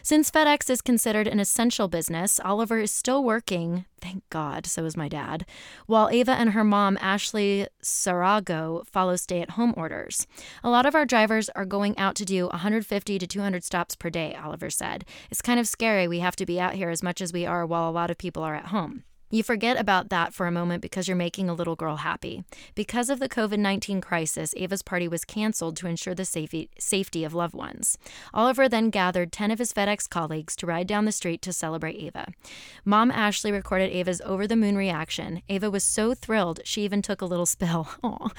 Since 0.01 0.31
FedEx 0.31 0.69
is 0.69 0.81
considered 0.81 1.27
an 1.27 1.41
essential 1.41 1.89
business, 1.89 2.39
Oliver 2.39 2.79
is 2.79 2.89
still 2.89 3.21
working, 3.21 3.83
thank 3.99 4.23
God, 4.29 4.65
so 4.65 4.85
is 4.85 4.95
my 4.95 5.09
dad, 5.09 5.45
while 5.87 6.07
Ava 6.09 6.31
and 6.31 6.51
her 6.51 6.63
mom, 6.63 6.97
Ashley 7.01 7.67
Sarago, 7.83 8.87
follow 8.87 9.17
stay 9.17 9.41
at 9.41 9.51
home 9.51 9.73
orders. 9.75 10.25
A 10.63 10.69
lot 10.69 10.85
of 10.85 10.95
our 10.95 11.05
drivers 11.05 11.49
are 11.49 11.65
going 11.65 11.97
out 11.97 12.15
to 12.15 12.23
do 12.23 12.47
150 12.47 13.19
to 13.19 13.27
200 13.27 13.65
stops 13.65 13.93
per 13.97 14.09
day, 14.09 14.33
Oliver 14.41 14.69
said. 14.69 15.03
It's 15.29 15.41
kind 15.41 15.59
of 15.59 15.67
scary 15.67 16.07
we 16.07 16.19
have 16.19 16.37
to 16.37 16.45
be 16.45 16.61
out 16.61 16.75
here 16.75 16.89
as 16.89 17.03
much 17.03 17.19
as 17.19 17.33
we 17.33 17.45
are 17.45 17.65
while 17.65 17.89
a 17.89 17.91
lot 17.91 18.09
of 18.09 18.17
people 18.17 18.41
are 18.41 18.55
at 18.55 18.67
home. 18.67 19.03
You 19.31 19.43
forget 19.43 19.79
about 19.79 20.09
that 20.09 20.33
for 20.33 20.45
a 20.45 20.51
moment 20.51 20.81
because 20.81 21.07
you're 21.07 21.15
making 21.15 21.49
a 21.49 21.53
little 21.53 21.77
girl 21.77 21.97
happy. 21.97 22.43
Because 22.75 23.09
of 23.09 23.19
the 23.19 23.29
COVID 23.29 23.59
19 23.59 24.01
crisis, 24.01 24.53
Ava's 24.57 24.81
party 24.81 25.07
was 25.07 25.23
canceled 25.23 25.77
to 25.77 25.87
ensure 25.87 26.13
the 26.13 26.25
safety, 26.25 26.69
safety 26.77 27.23
of 27.23 27.33
loved 27.33 27.55
ones. 27.55 27.97
Oliver 28.33 28.67
then 28.67 28.89
gathered 28.89 29.31
10 29.31 29.49
of 29.49 29.59
his 29.59 29.71
FedEx 29.71 30.09
colleagues 30.09 30.55
to 30.57 30.65
ride 30.65 30.85
down 30.85 31.05
the 31.05 31.13
street 31.13 31.41
to 31.43 31.53
celebrate 31.53 31.95
Ava. 31.95 32.27
Mom 32.83 33.09
Ashley 33.09 33.53
recorded 33.53 33.89
Ava's 33.91 34.21
over 34.25 34.45
the 34.45 34.57
moon 34.57 34.75
reaction. 34.75 35.41
Ava 35.47 35.71
was 35.71 35.85
so 35.85 36.13
thrilled, 36.13 36.59
she 36.65 36.83
even 36.83 37.01
took 37.01 37.21
a 37.21 37.25
little 37.25 37.45
spill. 37.55 37.87
Aww. 38.03 38.31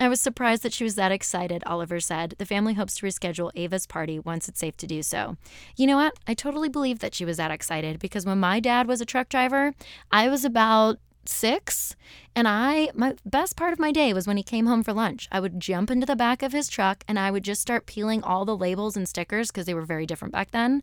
I 0.00 0.08
was 0.08 0.20
surprised 0.20 0.62
that 0.62 0.72
she 0.72 0.84
was 0.84 0.96
that 0.96 1.12
excited, 1.12 1.62
Oliver 1.66 2.00
said. 2.00 2.34
The 2.38 2.46
family 2.46 2.74
hopes 2.74 2.96
to 2.96 3.06
reschedule 3.06 3.50
Ava's 3.54 3.86
party 3.86 4.18
once 4.18 4.48
it's 4.48 4.60
safe 4.60 4.76
to 4.78 4.86
do 4.86 5.02
so. 5.02 5.36
You 5.76 5.86
know 5.86 5.96
what? 5.96 6.14
I 6.26 6.34
totally 6.34 6.68
believe 6.68 6.98
that 6.98 7.14
she 7.14 7.24
was 7.24 7.36
that 7.36 7.50
excited 7.50 7.98
because 7.98 8.26
when 8.26 8.40
my 8.40 8.60
dad 8.60 8.86
was 8.86 9.00
a 9.00 9.06
truck 9.06 9.28
driver, 9.28 9.74
I 10.10 10.28
was 10.28 10.44
about 10.44 10.98
six 11.26 11.96
and 12.36 12.46
i 12.46 12.90
my 12.94 13.14
best 13.24 13.56
part 13.56 13.72
of 13.72 13.78
my 13.78 13.90
day 13.90 14.12
was 14.12 14.26
when 14.26 14.36
he 14.36 14.42
came 14.42 14.66
home 14.66 14.82
for 14.82 14.92
lunch 14.92 15.28
i 15.32 15.40
would 15.40 15.58
jump 15.58 15.90
into 15.90 16.06
the 16.06 16.16
back 16.16 16.42
of 16.42 16.52
his 16.52 16.68
truck 16.68 17.02
and 17.08 17.18
i 17.18 17.30
would 17.30 17.44
just 17.44 17.62
start 17.62 17.86
peeling 17.86 18.22
all 18.22 18.44
the 18.44 18.56
labels 18.56 18.96
and 18.96 19.08
stickers 19.08 19.50
because 19.50 19.66
they 19.66 19.74
were 19.74 19.84
very 19.84 20.06
different 20.06 20.32
back 20.32 20.50
then 20.50 20.82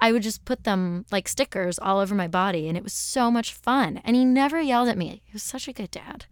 i 0.00 0.10
would 0.10 0.22
just 0.22 0.44
put 0.44 0.64
them 0.64 1.04
like 1.10 1.28
stickers 1.28 1.78
all 1.78 1.98
over 1.98 2.14
my 2.14 2.28
body 2.28 2.68
and 2.68 2.76
it 2.76 2.82
was 2.82 2.92
so 2.92 3.30
much 3.30 3.52
fun 3.52 4.00
and 4.04 4.16
he 4.16 4.24
never 4.24 4.60
yelled 4.60 4.88
at 4.88 4.98
me 4.98 5.22
he 5.24 5.32
was 5.32 5.42
such 5.42 5.68
a 5.68 5.72
good 5.72 5.90
dad 5.90 6.26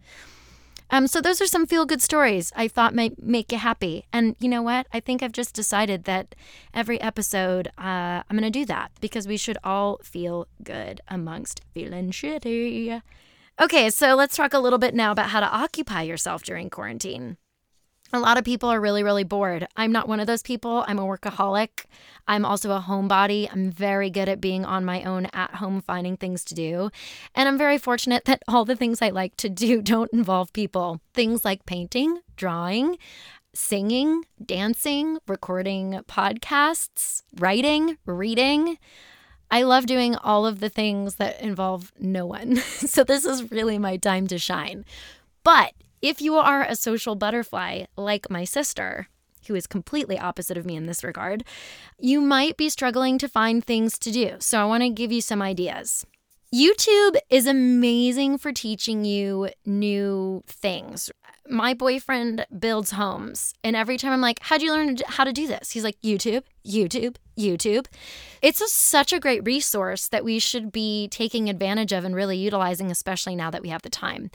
um, 0.93 1.07
so 1.07 1.21
those 1.21 1.41
are 1.41 1.47
some 1.47 1.65
feel 1.65 1.87
good 1.87 2.03
stories 2.03 2.51
I 2.55 2.67
thought 2.67 2.93
might 2.93 3.19
make 3.19 3.51
you 3.51 3.57
happy. 3.57 4.05
And 4.13 4.35
you 4.39 4.47
know 4.47 4.61
what? 4.61 4.85
I 4.93 4.99
think 4.99 5.23
I've 5.23 5.31
just 5.31 5.55
decided 5.55 6.03
that 6.03 6.35
every 6.71 7.01
episode 7.01 7.69
uh, 7.79 8.21
I'm 8.29 8.37
going 8.37 8.43
to 8.43 8.51
do 8.51 8.63
that 8.65 8.91
because 9.01 9.27
we 9.27 9.35
should 9.35 9.57
all 9.63 9.99
feel 10.03 10.47
good 10.63 11.01
amongst 11.07 11.61
feeling 11.73 12.11
shitty. 12.11 13.01
Okay, 13.59 13.89
so 13.89 14.13
let's 14.13 14.35
talk 14.35 14.53
a 14.53 14.59
little 14.59 14.77
bit 14.77 14.93
now 14.93 15.11
about 15.11 15.29
how 15.29 15.39
to 15.39 15.47
occupy 15.47 16.03
yourself 16.03 16.43
during 16.43 16.69
quarantine. 16.69 17.37
A 18.15 18.19
lot 18.19 18.37
of 18.37 18.43
people 18.43 18.69
are 18.69 18.79
really, 18.79 19.01
really 19.01 19.23
bored. 19.23 19.67
I'm 19.75 19.91
not 19.91 20.07
one 20.07 20.19
of 20.19 20.27
those 20.27 20.43
people. 20.43 20.85
I'm 20.87 20.99
a 20.99 21.03
workaholic. 21.03 21.85
I'm 22.27 22.45
also 22.45 22.69
a 22.71 22.79
homebody. 22.79 23.49
I'm 23.51 23.71
very 23.71 24.11
good 24.11 24.29
at 24.29 24.39
being 24.39 24.65
on 24.65 24.85
my 24.85 25.01
own 25.01 25.25
at 25.33 25.55
home, 25.55 25.81
finding 25.81 26.15
things 26.15 26.45
to 26.45 26.53
do. 26.53 26.91
And 27.33 27.49
I'm 27.49 27.57
very 27.57 27.79
fortunate 27.79 28.25
that 28.25 28.43
all 28.47 28.65
the 28.65 28.75
things 28.75 29.01
I 29.01 29.09
like 29.09 29.35
to 29.37 29.49
do 29.49 29.81
don't 29.81 30.13
involve 30.13 30.53
people. 30.53 31.01
Things 31.15 31.43
like 31.43 31.65
painting, 31.65 32.19
drawing, 32.35 32.99
singing, 33.55 34.25
dancing, 34.45 35.17
recording 35.27 35.99
podcasts, 36.07 37.23
writing, 37.39 37.97
reading. 38.05 38.77
I 39.49 39.63
love 39.63 39.87
doing 39.87 40.15
all 40.17 40.45
of 40.45 40.59
the 40.59 40.69
things 40.69 41.15
that 41.15 41.41
involve 41.41 41.91
no 41.99 42.27
one. 42.27 42.55
so 42.57 43.03
this 43.03 43.25
is 43.25 43.49
really 43.49 43.79
my 43.79 43.97
time 43.97 44.27
to 44.27 44.37
shine. 44.37 44.85
But 45.43 45.73
if 46.03 46.21
you 46.21 46.35
are 46.35 46.63
a 46.63 46.75
social 46.75 47.15
butterfly 47.15 47.85
like 47.95 48.29
my 48.29 48.43
sister, 48.43 49.07
who 49.47 49.55
is 49.55 49.65
completely 49.65 50.19
opposite 50.19 50.57
of 50.57 50.65
me 50.65 50.75
in 50.75 50.85
this 50.85 51.03
regard, 51.03 51.45
you 51.97 52.19
might 52.19 52.57
be 52.57 52.67
struggling 52.67 53.17
to 53.17 53.29
find 53.29 53.63
things 53.63 53.97
to 53.99 54.11
do. 54.11 54.35
So 54.39 54.59
I 54.59 54.65
want 54.65 54.83
to 54.83 54.89
give 54.89 55.13
you 55.13 55.21
some 55.21 55.41
ideas. 55.41 56.05
YouTube 56.53 57.15
is 57.29 57.47
amazing 57.47 58.37
for 58.37 58.51
teaching 58.51 59.05
you 59.05 59.49
new 59.65 60.43
things. 60.45 61.09
My 61.49 61.73
boyfriend 61.73 62.45
builds 62.59 62.91
homes, 62.91 63.53
and 63.63 63.75
every 63.75 63.97
time 63.97 64.11
I'm 64.11 64.21
like, 64.21 64.39
How'd 64.41 64.61
you 64.61 64.71
learn 64.71 64.97
how 65.07 65.23
to 65.23 65.33
do 65.33 65.47
this? 65.47 65.71
He's 65.71 65.83
like, 65.85 65.99
YouTube, 66.01 66.43
YouTube, 66.65 67.15
YouTube. 67.37 67.87
It's 68.41 68.61
a, 68.61 68.67
such 68.67 69.13
a 69.13 69.19
great 69.19 69.45
resource 69.45 70.07
that 70.09 70.23
we 70.23 70.39
should 70.39 70.71
be 70.71 71.07
taking 71.09 71.49
advantage 71.49 71.91
of 71.91 72.03
and 72.03 72.15
really 72.15 72.37
utilizing, 72.37 72.91
especially 72.91 73.35
now 73.35 73.49
that 73.51 73.61
we 73.61 73.69
have 73.69 73.81
the 73.81 73.89
time. 73.89 74.29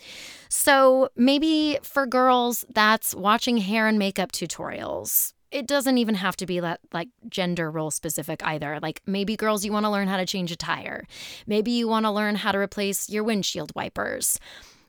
So, 0.49 1.11
maybe 1.17 1.79
for 1.83 2.07
girls, 2.07 2.65
that's 2.73 3.15
watching 3.15 3.59
hair 3.59 3.87
and 3.87 3.99
makeup 3.99 4.33
tutorials. 4.33 5.33
It 5.51 5.67
doesn't 5.67 5.97
even 5.97 6.15
have 6.15 6.37
to 6.37 6.47
be 6.47 6.61
that 6.61 6.81
like 6.93 7.09
gender 7.29 7.71
role 7.71 7.91
specific 7.91 8.45
either. 8.45 8.79
Like 8.83 9.01
maybe 9.07 9.35
girls 9.35 9.65
you 9.65 9.73
want 9.73 9.87
to 9.87 9.91
learn 9.91 10.09
how 10.09 10.19
to 10.19 10.27
change 10.27 10.53
a 10.53 10.57
tire. 10.57 11.07
Maybe 11.47 11.71
you 11.71 11.89
want 11.89 12.05
to 12.05 12.11
learn 12.11 12.35
how 12.35 12.53
to 12.53 12.59
replace 12.59 13.09
your 13.09 13.25
windshield 13.25 13.73
wipers. 13.75 14.39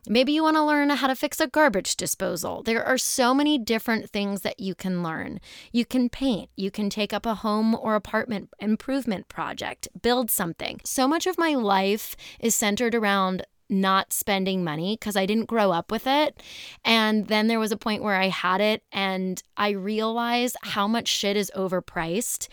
Maybe 0.07 0.31
you 0.31 0.43
want 0.43 0.55
to 0.55 0.63
learn 0.63 0.89
how 0.89 1.07
to 1.07 1.15
fix 1.15 1.39
a 1.39 1.47
garbage 1.47 1.95
disposal. 1.95 2.63
There 2.63 2.83
are 2.83 2.97
so 2.97 3.33
many 3.33 3.57
different 3.57 4.09
things 4.09 4.41
that 4.41 4.59
you 4.59 4.73
can 4.73 5.03
learn. 5.03 5.39
You 5.71 5.85
can 5.85 6.09
paint, 6.09 6.49
you 6.55 6.71
can 6.71 6.89
take 6.89 7.13
up 7.13 7.25
a 7.25 7.35
home 7.35 7.75
or 7.75 7.95
apartment 7.95 8.49
improvement 8.59 9.27
project, 9.27 9.87
build 10.01 10.31
something. 10.31 10.79
So 10.85 11.07
much 11.07 11.27
of 11.27 11.37
my 11.37 11.53
life 11.53 12.15
is 12.39 12.55
centered 12.55 12.95
around 12.95 13.45
not 13.69 14.11
spending 14.11 14.63
money 14.63 14.97
because 14.99 15.15
I 15.15 15.25
didn't 15.25 15.45
grow 15.45 15.71
up 15.71 15.91
with 15.91 16.07
it. 16.07 16.41
And 16.83 17.27
then 17.27 17.47
there 17.47 17.59
was 17.59 17.71
a 17.71 17.77
point 17.77 18.03
where 18.03 18.15
I 18.15 18.27
had 18.27 18.61
it 18.61 18.83
and 18.91 19.41
I 19.57 19.69
realized 19.69 20.57
how 20.63 20.87
much 20.87 21.07
shit 21.07 21.37
is 21.37 21.51
overpriced. 21.55 22.47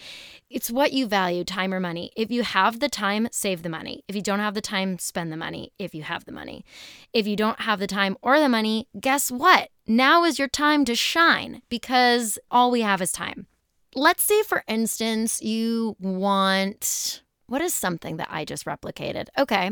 It's 0.50 0.70
what 0.70 0.92
you 0.92 1.06
value, 1.06 1.44
time 1.44 1.72
or 1.72 1.80
money. 1.80 2.10
If 2.16 2.30
you 2.30 2.42
have 2.42 2.80
the 2.80 2.88
time, 2.88 3.28
save 3.32 3.62
the 3.62 3.68
money. 3.68 4.04
If 4.08 4.14
you 4.14 4.22
don't 4.22 4.40
have 4.40 4.54
the 4.54 4.60
time, 4.60 4.98
spend 4.98 5.32
the 5.32 5.36
money 5.36 5.72
if 5.78 5.94
you 5.94 6.02
have 6.02 6.24
the 6.24 6.32
money. 6.32 6.64
If 7.12 7.26
you 7.26 7.36
don't 7.36 7.60
have 7.60 7.78
the 7.78 7.86
time 7.86 8.16
or 8.22 8.38
the 8.38 8.48
money, 8.48 8.88
guess 9.00 9.30
what? 9.30 9.70
Now 9.86 10.24
is 10.24 10.38
your 10.38 10.48
time 10.48 10.84
to 10.84 10.94
shine 10.94 11.62
because 11.68 12.38
all 12.50 12.70
we 12.70 12.82
have 12.82 13.00
is 13.00 13.12
time. 13.12 13.46
Let's 13.94 14.24
say, 14.24 14.42
for 14.42 14.62
instance, 14.68 15.40
you 15.40 15.96
want 15.98 17.22
what 17.48 17.62
is 17.62 17.72
something 17.72 18.16
that 18.16 18.28
I 18.30 18.44
just 18.44 18.64
replicated? 18.64 19.28
Okay. 19.38 19.70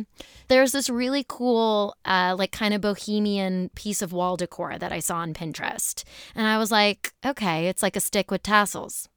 There's 0.49 0.73
this 0.73 0.89
really 0.89 1.25
cool, 1.29 1.97
uh, 2.05 2.35
like 2.39 2.53
kind 2.53 2.75
of 2.75 2.81
bohemian 2.81 3.71
piece 3.75 4.03
of 4.03 4.13
wall 4.13 4.37
decor 4.37 4.79
that 4.79 4.93
I 4.93 5.01
saw 5.01 5.17
on 5.17 5.35
Pinterest. 5.35 6.05
And 6.35 6.47
I 6.47 6.59
was 6.59 6.71
like, 6.71 7.13
okay, 7.25 7.67
it's 7.67 7.83
like 7.83 7.97
a 7.97 8.01
stick 8.01 8.31
with 8.31 8.43
tassels. 8.43 9.09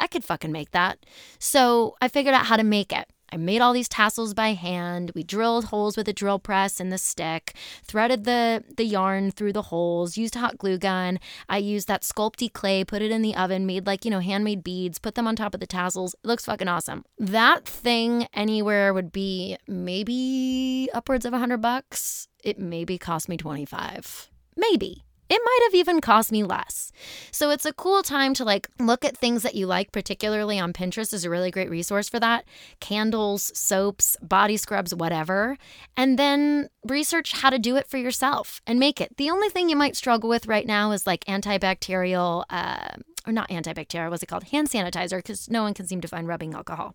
I 0.00 0.06
could 0.06 0.24
fucking 0.24 0.52
make 0.52 0.70
that. 0.70 1.04
So 1.38 1.96
I 2.00 2.08
figured 2.08 2.34
out 2.34 2.46
how 2.46 2.56
to 2.56 2.64
make 2.64 2.92
it. 2.92 3.08
I 3.32 3.36
made 3.36 3.60
all 3.60 3.72
these 3.72 3.88
tassels 3.88 4.34
by 4.34 4.52
hand. 4.52 5.12
We 5.14 5.22
drilled 5.22 5.66
holes 5.66 5.96
with 5.96 6.08
a 6.08 6.12
drill 6.12 6.38
press 6.38 6.80
and 6.80 6.92
the 6.92 6.98
stick, 6.98 7.54
threaded 7.84 8.24
the, 8.24 8.64
the 8.76 8.84
yarn 8.84 9.30
through 9.30 9.52
the 9.52 9.62
holes, 9.62 10.16
used 10.16 10.36
a 10.36 10.40
hot 10.40 10.58
glue 10.58 10.78
gun. 10.78 11.18
I 11.48 11.58
used 11.58 11.88
that 11.88 12.02
Sculpey 12.02 12.52
clay, 12.52 12.84
put 12.84 13.02
it 13.02 13.10
in 13.10 13.22
the 13.22 13.34
oven, 13.34 13.66
made 13.66 13.86
like, 13.86 14.04
you 14.04 14.10
know, 14.10 14.20
handmade 14.20 14.62
beads, 14.62 14.98
put 14.98 15.14
them 15.14 15.26
on 15.26 15.36
top 15.36 15.54
of 15.54 15.60
the 15.60 15.66
tassels. 15.66 16.14
It 16.14 16.26
looks 16.26 16.44
fucking 16.44 16.68
awesome. 16.68 17.04
That 17.18 17.64
thing 17.64 18.28
anywhere 18.32 18.94
would 18.94 19.12
be 19.12 19.56
maybe 19.66 20.88
upwards 20.94 21.24
of 21.24 21.32
a 21.32 21.38
hundred 21.38 21.62
bucks. 21.62 22.28
It 22.44 22.58
maybe 22.58 22.98
cost 22.98 23.28
me 23.28 23.36
25. 23.36 24.30
Maybe. 24.56 25.05
It 25.28 25.40
might 25.44 25.60
have 25.64 25.74
even 25.74 26.00
cost 26.00 26.30
me 26.30 26.42
less. 26.42 26.92
So 27.30 27.50
it's 27.50 27.66
a 27.66 27.72
cool 27.72 28.02
time 28.02 28.34
to 28.34 28.44
like 28.44 28.68
look 28.78 29.04
at 29.04 29.16
things 29.16 29.42
that 29.42 29.54
you 29.54 29.66
like, 29.66 29.92
particularly 29.92 30.58
on 30.58 30.72
Pinterest 30.72 31.12
is 31.12 31.24
a 31.24 31.30
really 31.30 31.50
great 31.50 31.70
resource 31.70 32.08
for 32.08 32.20
that. 32.20 32.44
Candles, 32.80 33.50
soaps, 33.56 34.16
body 34.22 34.56
scrubs, 34.56 34.94
whatever. 34.94 35.56
And 35.96 36.18
then 36.18 36.68
research 36.86 37.32
how 37.32 37.50
to 37.50 37.58
do 37.58 37.76
it 37.76 37.88
for 37.88 37.98
yourself 37.98 38.60
and 38.66 38.78
make 38.78 39.00
it. 39.00 39.16
The 39.16 39.30
only 39.30 39.48
thing 39.48 39.68
you 39.68 39.76
might 39.76 39.96
struggle 39.96 40.28
with 40.28 40.46
right 40.46 40.66
now 40.66 40.92
is 40.92 41.06
like 41.06 41.24
antibacterial, 41.24 42.44
uh, 42.50 42.96
or 43.26 43.32
not 43.32 43.48
antibacterial, 43.48 44.10
what's 44.10 44.22
it 44.22 44.26
called? 44.26 44.44
Hand 44.44 44.68
sanitizer, 44.68 45.18
because 45.18 45.50
no 45.50 45.62
one 45.62 45.74
can 45.74 45.86
seem 45.86 46.00
to 46.00 46.08
find 46.08 46.28
rubbing 46.28 46.54
alcohol. 46.54 46.94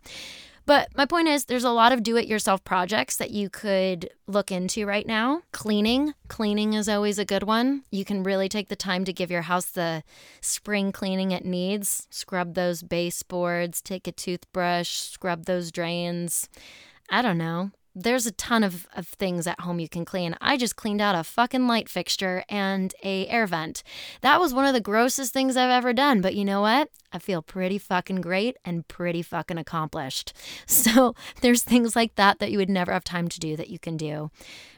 But 0.65 0.89
my 0.95 1.05
point 1.05 1.27
is, 1.27 1.45
there's 1.45 1.63
a 1.63 1.71
lot 1.71 1.91
of 1.91 2.03
do 2.03 2.17
it 2.17 2.27
yourself 2.27 2.63
projects 2.63 3.17
that 3.17 3.31
you 3.31 3.49
could 3.49 4.09
look 4.27 4.51
into 4.51 4.85
right 4.85 5.05
now. 5.05 5.41
Cleaning, 5.51 6.13
cleaning 6.27 6.73
is 6.73 6.87
always 6.87 7.19
a 7.19 7.25
good 7.25 7.43
one. 7.43 7.83
You 7.91 8.05
can 8.05 8.23
really 8.23 8.47
take 8.47 8.69
the 8.69 8.75
time 8.75 9.03
to 9.05 9.13
give 9.13 9.31
your 9.31 9.41
house 9.43 9.65
the 9.65 10.03
spring 10.39 10.91
cleaning 10.91 11.31
it 11.31 11.45
needs. 11.45 12.07
Scrub 12.09 12.53
those 12.53 12.83
baseboards, 12.83 13.81
take 13.81 14.07
a 14.07 14.11
toothbrush, 14.11 14.89
scrub 14.89 15.45
those 15.45 15.71
drains. 15.71 16.47
I 17.09 17.21
don't 17.21 17.37
know 17.37 17.71
there's 17.93 18.25
a 18.25 18.31
ton 18.31 18.63
of, 18.63 18.87
of 18.95 19.07
things 19.07 19.47
at 19.47 19.59
home 19.61 19.79
you 19.79 19.89
can 19.89 20.05
clean. 20.05 20.35
I 20.39 20.57
just 20.57 20.75
cleaned 20.75 21.01
out 21.01 21.15
a 21.15 21.23
fucking 21.23 21.67
light 21.67 21.89
fixture 21.89 22.43
and 22.49 22.93
a 23.03 23.27
air 23.27 23.45
vent. 23.47 23.83
That 24.21 24.39
was 24.39 24.53
one 24.53 24.65
of 24.65 24.73
the 24.73 24.81
grossest 24.81 25.33
things 25.33 25.57
I've 25.57 25.69
ever 25.69 25.93
done, 25.93 26.21
but 26.21 26.35
you 26.35 26.45
know 26.45 26.61
what? 26.61 26.89
I 27.11 27.19
feel 27.19 27.41
pretty 27.41 27.77
fucking 27.77 28.21
great 28.21 28.57
and 28.63 28.87
pretty 28.87 29.21
fucking 29.21 29.57
accomplished. 29.57 30.33
So 30.81 31.15
there's 31.41 31.63
things 31.63 31.95
like 31.95 32.15
that 32.15 32.39
that 32.39 32.51
you 32.51 32.57
would 32.57 32.69
never 32.69 32.91
have 32.91 33.03
time 33.03 33.27
to 33.27 33.39
do 33.39 33.55
that 33.55 33.69
you 33.69 33.77
can 33.77 33.97
do. 33.97 34.31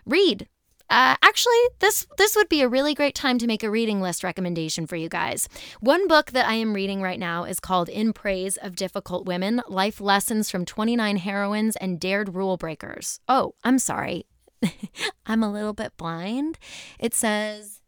Read. 0.06 0.48
Uh, 0.90 1.16
actually, 1.22 1.60
this 1.80 2.06
this 2.18 2.36
would 2.36 2.50
be 2.50 2.62
a 2.62 2.68
really 2.68 2.94
great 2.94 3.16
time 3.16 3.38
to 3.40 3.48
make 3.48 3.64
a 3.64 3.70
reading 3.70 4.02
list 4.02 4.24
recommendation 4.24 4.86
for 4.86 4.96
you 4.96 5.10
guys. 5.10 5.50
One 5.80 6.08
book 6.08 6.32
that 6.32 6.48
I 6.48 6.54
am 6.54 6.74
reading 6.74 7.02
right 7.02 7.20
now 7.20 7.46
is 7.46 7.60
called 7.60 7.90
In 7.90 8.14
Praise 8.14 8.58
of 8.58 8.76
Difficult 8.76 9.26
Women: 9.26 9.62
Life 9.68 10.00
Lessons 10.00 10.52
from 10.52 10.66
29 10.66 11.18
Heroines 11.18 11.76
and 11.78 12.00
Dared 12.00 12.36
Rule 12.36 12.58
Breakers. 12.58 13.20
Oh, 13.28 13.56
I'm 13.64 13.80
sorry. 13.80 14.26
I'm 15.26 15.44
a 15.44 15.52
little 15.52 15.74
bit 15.74 15.96
blind. 15.98 16.60
It 17.00 17.14
says 17.14 17.82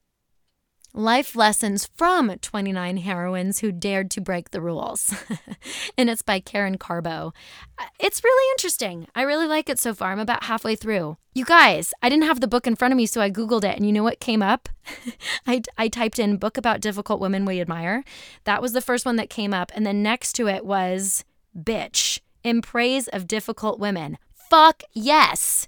Life 0.98 1.36
Lessons 1.36 1.90
from 1.94 2.34
29 2.40 2.96
Heroines 2.96 3.60
Who 3.60 3.74
Dared 3.74 4.10
to 4.12 4.22
Break 4.22 4.52
the 4.52 4.62
Rules. 4.62 5.14
and 5.98 6.10
it's 6.10 6.22
by 6.22 6.40
Karen 6.40 6.78
Karbo. 6.78 7.34
Uh, 7.78 7.84
it's 8.00 8.24
really 8.24 8.52
interesting. 8.54 9.06
I 9.14 9.24
really 9.24 9.46
like 9.46 9.68
it 9.68 9.78
so 9.78 9.94
far. 9.94 10.14
I'm 10.14 10.22
about 10.22 10.46
halfway 10.46 10.78
through. 10.78 11.18
You 11.34 11.44
guys, 11.44 11.94
I 12.02 12.08
didn't 12.08 12.24
have 12.24 12.40
the 12.40 12.48
book 12.48 12.66
in 12.66 12.78
front 12.78 12.94
of 12.94 12.98
me, 12.98 13.08
so 13.08 13.20
I 13.20 13.30
Googled 13.30 13.66
it. 13.66 13.76
And 13.76 13.86
you 13.86 13.92
know 13.92 14.04
what 14.04 14.22
came 14.22 14.42
up? 14.42 14.70
I, 15.46 15.64
I 15.78 15.90
typed 15.90 16.18
in 16.18 16.38
book 16.38 16.56
about 16.56 16.80
difficult 16.80 17.20
women 17.20 17.44
we 17.44 17.60
admire. 17.60 18.06
That 18.46 18.62
was 18.62 18.72
the 18.72 18.80
first 18.80 19.06
one 19.06 19.18
that 19.18 19.30
came 19.30 19.54
up. 19.54 19.74
And 19.76 19.86
then 19.86 20.02
next 20.02 20.32
to 20.38 20.48
it 20.48 20.66
was 20.66 21.26
Bitch 21.54 22.22
in 22.42 22.62
Praise 22.62 23.10
of 23.10 23.28
Difficult 23.28 23.82
Women. 23.82 24.18
Fuck 24.34 24.82
yes. 24.94 25.68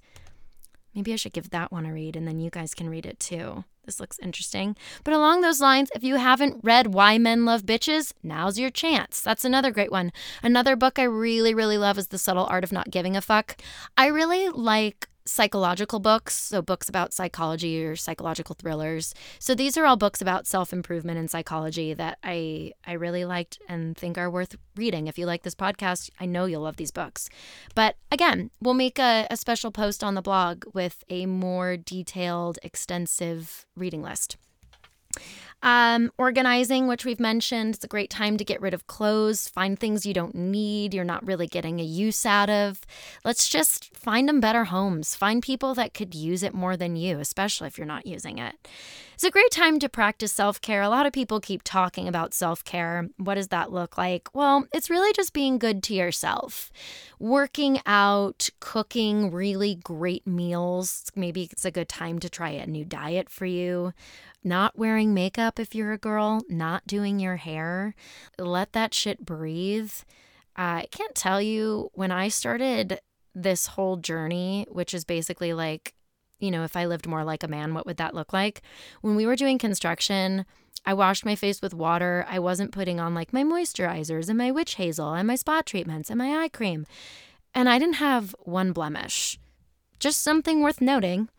Maybe 0.96 1.12
I 1.12 1.18
should 1.18 1.34
give 1.34 1.50
that 1.50 1.70
one 1.70 1.86
a 1.86 1.92
read 1.92 2.16
and 2.16 2.26
then 2.26 2.40
you 2.40 2.50
guys 2.50 2.74
can 2.74 2.88
read 2.88 3.06
it 3.06 3.20
too. 3.20 3.66
This 3.88 4.00
looks 4.02 4.20
interesting. 4.20 4.76
But 5.06 5.14
along 5.14 5.42
those 5.42 5.62
lines, 5.62 5.90
if 5.96 6.04
you 6.04 6.18
haven't 6.18 6.60
read 6.62 6.94
Why 6.94 7.18
Men 7.18 7.46
Love 7.46 7.64
Bitches, 7.64 8.12
now's 8.22 8.60
your 8.60 8.70
chance. 8.70 9.22
That's 9.22 9.46
another 9.46 9.72
great 9.72 9.92
one. 9.92 10.12
Another 10.44 10.76
book 10.76 11.00
I 11.00 11.04
really, 11.04 11.56
really 11.56 11.78
love 11.78 11.98
is 11.98 12.08
The 12.08 12.18
Subtle 12.18 12.46
Art 12.50 12.66
of 12.66 12.74
Not 12.74 12.92
Giving 12.92 13.16
a 13.16 13.22
Fuck. 13.22 13.62
I 13.98 14.08
really 14.08 14.50
like 14.50 15.08
psychological 15.28 16.00
books, 16.00 16.34
so 16.36 16.62
books 16.62 16.90
about 16.90 17.14
psychology 17.14 17.84
or 17.86 17.96
psychological 17.96 18.56
thrillers. 18.56 19.14
So 19.40 19.54
these 19.54 19.78
are 19.78 19.86
all 19.86 19.98
books 19.98 20.22
about 20.22 20.48
self-improvement 20.48 21.18
and 21.18 21.30
psychology 21.30 21.94
that 21.94 22.18
I 22.24 22.72
I 22.86 22.94
really 22.94 23.26
liked 23.26 23.60
and 23.68 23.96
think 23.98 24.18
are 24.18 24.30
worth 24.30 24.56
reading. 24.76 25.08
If 25.08 25.18
you 25.18 25.26
like 25.26 25.44
this 25.44 25.56
podcast, 25.56 26.10
I 26.20 26.26
know 26.26 26.46
you'll 26.46 26.62
love 26.62 26.78
these 26.78 26.92
books. 26.92 27.30
But 27.76 27.96
again, 28.12 28.50
we'll 28.62 28.74
make 28.74 29.00
a, 29.00 29.28
a 29.30 29.38
special 29.38 29.72
post 29.72 30.04
on 30.04 30.16
the 30.16 30.22
blog 30.22 30.64
with 30.74 31.04
a 31.10 31.26
more 31.26 31.78
detailed, 31.78 32.58
extensive 32.64 33.66
reading 33.76 34.02
list. 34.02 34.38
Um, 35.64 36.12
organizing, 36.20 36.88
which 36.88 37.04
we've 37.04 37.20
mentioned, 37.20 37.76
it's 37.76 37.84
a 37.84 37.88
great 37.88 38.12
time 38.12 38.38
to 38.38 38.46
get 38.46 38.62
rid 38.62 38.76
of 38.76 38.86
clothes, 38.86 39.50
find 39.50 39.78
things 39.78 40.06
you 40.06 40.14
don't 40.14 40.36
need, 40.36 40.94
you're 40.94 41.04
not 41.04 41.26
really 41.26 41.48
getting 41.48 41.80
a 41.80 41.84
use 41.84 42.28
out 42.28 42.50
of. 42.50 42.82
Let's 43.26 43.50
just 43.50 43.96
find 43.96 44.30
them 44.30 44.40
better 44.40 44.66
homes. 44.66 45.16
Find 45.16 45.42
people 45.42 45.74
that 45.74 45.96
could 45.96 46.14
use 46.14 46.44
it 46.44 46.54
more 46.54 46.78
than 46.78 46.96
you, 46.96 47.20
especially 47.20 47.68
if 47.68 47.78
you're 47.78 47.88
not 47.88 48.06
using 48.06 48.38
it. 48.38 48.56
It's 49.16 49.24
a 49.24 49.32
great 49.32 49.50
time 49.50 49.80
to 49.80 49.90
practice 49.90 50.32
self 50.32 50.62
care. 50.62 50.84
A 50.84 50.90
lot 50.90 51.08
of 51.08 51.12
people 51.12 51.40
keep 51.40 51.64
talking 51.64 52.08
about 52.08 52.36
self 52.36 52.64
care. 52.64 53.10
What 53.18 53.34
does 53.34 53.48
that 53.48 53.72
look 53.72 53.98
like? 53.98 54.30
Well, 54.36 54.68
it's 54.72 54.92
really 54.92 55.12
just 55.14 55.34
being 55.34 55.58
good 55.58 55.82
to 55.84 55.96
yourself. 55.96 56.72
Working 57.18 57.80
out, 57.88 58.48
cooking 58.60 59.32
really 59.32 59.74
great 59.74 60.28
meals. 60.28 61.12
Maybe 61.16 61.50
it's 61.52 61.66
a 61.66 61.72
good 61.72 61.90
time 61.90 62.20
to 62.20 62.30
try 62.30 62.50
a 62.50 62.68
new 62.68 62.86
diet 62.86 63.28
for 63.32 63.48
you 63.48 63.94
not 64.44 64.78
wearing 64.78 65.14
makeup 65.14 65.60
if 65.60 65.76
you're 65.76 65.94
a 65.94 65.98
girl, 65.98 66.42
not 66.50 66.88
doing 66.88 67.20
your 67.20 67.38
hair. 67.38 67.96
Let 68.38 68.74
that 68.74 68.94
shit 68.94 69.26
breathe. 69.26 69.92
I 70.56 70.88
can't 70.92 71.16
tell 71.16 71.42
you 71.42 71.90
when 71.94 72.12
I 72.12 72.30
started 72.30 73.00
this 73.36 73.68
whole 73.68 73.98
journey, 73.98 74.66
which 74.70 74.94
is 74.94 75.06
basically 75.06 75.54
like, 75.54 75.94
you 76.40 76.52
know, 76.52 76.64
if 76.64 76.76
I 76.76 76.86
lived 76.86 77.08
more 77.08 77.24
like 77.24 77.44
a 77.44 77.48
man, 77.48 77.74
what 77.74 77.86
would 77.86 77.98
that 77.98 78.16
look 78.16 78.34
like? 78.34 78.62
When 79.02 79.16
we 79.16 79.26
were 79.26 79.36
doing 79.36 79.58
construction, 79.58 80.46
I 80.86 80.94
washed 80.94 81.26
my 81.26 81.36
face 81.36 81.62
with 81.62 81.74
water. 81.74 82.26
I 82.30 82.40
wasn't 82.40 82.72
putting 82.72 83.00
on 83.00 83.14
like 83.14 83.34
my 83.34 83.44
moisturizers 83.44 84.30
and 84.30 84.38
my 84.38 84.52
witch 84.52 84.76
hazel 84.76 85.14
and 85.14 85.28
my 85.28 85.36
spot 85.36 85.66
treatments 85.66 86.10
and 86.10 86.18
my 86.18 86.44
eye 86.44 86.50
cream. 86.50 86.86
And 87.54 87.68
I 87.68 87.80
didn't 87.80 87.96
have 87.96 88.36
one 88.40 88.72
blemish. 88.72 89.40
Just 90.00 90.22
something 90.22 90.62
worth 90.62 90.80
noting 90.80 91.30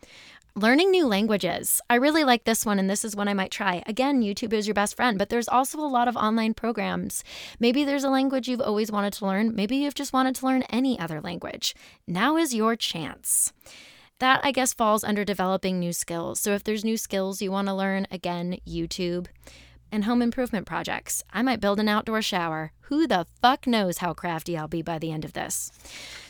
learning 0.58 0.90
new 0.90 1.06
languages. 1.06 1.80
I 1.88 1.94
really 1.94 2.24
like 2.24 2.42
this 2.42 2.66
one, 2.66 2.80
and 2.80 2.90
this 2.90 3.04
is 3.04 3.14
one 3.14 3.28
I 3.28 3.34
might 3.34 3.52
try. 3.52 3.80
Again, 3.86 4.22
YouTube 4.22 4.52
is 4.52 4.66
your 4.66 4.74
best 4.74 4.96
friend, 4.96 5.16
but 5.16 5.28
there's 5.28 5.48
also 5.48 5.78
a 5.78 5.86
lot 5.86 6.08
of 6.08 6.16
online 6.16 6.52
programs. 6.52 7.22
Maybe 7.60 7.84
there's 7.84 8.02
a 8.02 8.10
language 8.10 8.48
you've 8.48 8.60
always 8.60 8.90
wanted 8.90 9.12
to 9.14 9.26
learn. 9.26 9.54
Maybe 9.54 9.76
you've 9.76 9.94
just 9.94 10.12
wanted 10.12 10.34
to 10.34 10.46
learn 10.46 10.62
any 10.64 10.98
other 10.98 11.20
language. 11.20 11.76
Now 12.08 12.36
is 12.36 12.54
your 12.54 12.74
chance. 12.74 13.52
That, 14.18 14.40
I 14.42 14.50
guess, 14.50 14.72
falls 14.72 15.04
under 15.04 15.24
developing 15.24 15.78
new 15.78 15.92
skills. 15.92 16.40
So 16.40 16.54
if 16.54 16.64
there's 16.64 16.84
new 16.84 16.96
skills 16.96 17.40
you 17.40 17.52
want 17.52 17.68
to 17.68 17.74
learn, 17.74 18.08
again, 18.10 18.58
YouTube 18.66 19.28
and 19.90 20.04
home 20.04 20.22
improvement 20.22 20.66
projects. 20.66 21.22
I 21.32 21.42
might 21.42 21.60
build 21.60 21.80
an 21.80 21.88
outdoor 21.88 22.22
shower. 22.22 22.72
Who 22.82 23.06
the 23.06 23.26
fuck 23.42 23.66
knows 23.66 23.98
how 23.98 24.14
crafty 24.14 24.56
I'll 24.56 24.68
be 24.68 24.82
by 24.82 24.98
the 24.98 25.12
end 25.12 25.24
of 25.24 25.34
this? 25.34 25.70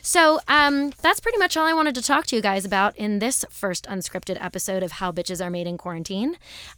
So, 0.01 0.39
um, 0.47 0.91
that's 1.01 1.19
pretty 1.19 1.37
much 1.37 1.55
all 1.55 1.65
I 1.65 1.73
wanted 1.73 1.95
to 1.95 2.01
talk 2.01 2.25
to 2.27 2.35
you 2.35 2.41
guys 2.41 2.65
about 2.65 2.97
in 2.97 3.19
this 3.19 3.45
first 3.49 3.85
unscripted 3.85 4.37
episode 4.43 4.83
of 4.83 4.93
How 4.93 5.11
Bitches 5.11 5.43
Are 5.43 5.49
Made 5.49 5.67
in 5.67 5.77
Quarantine. 5.77 6.37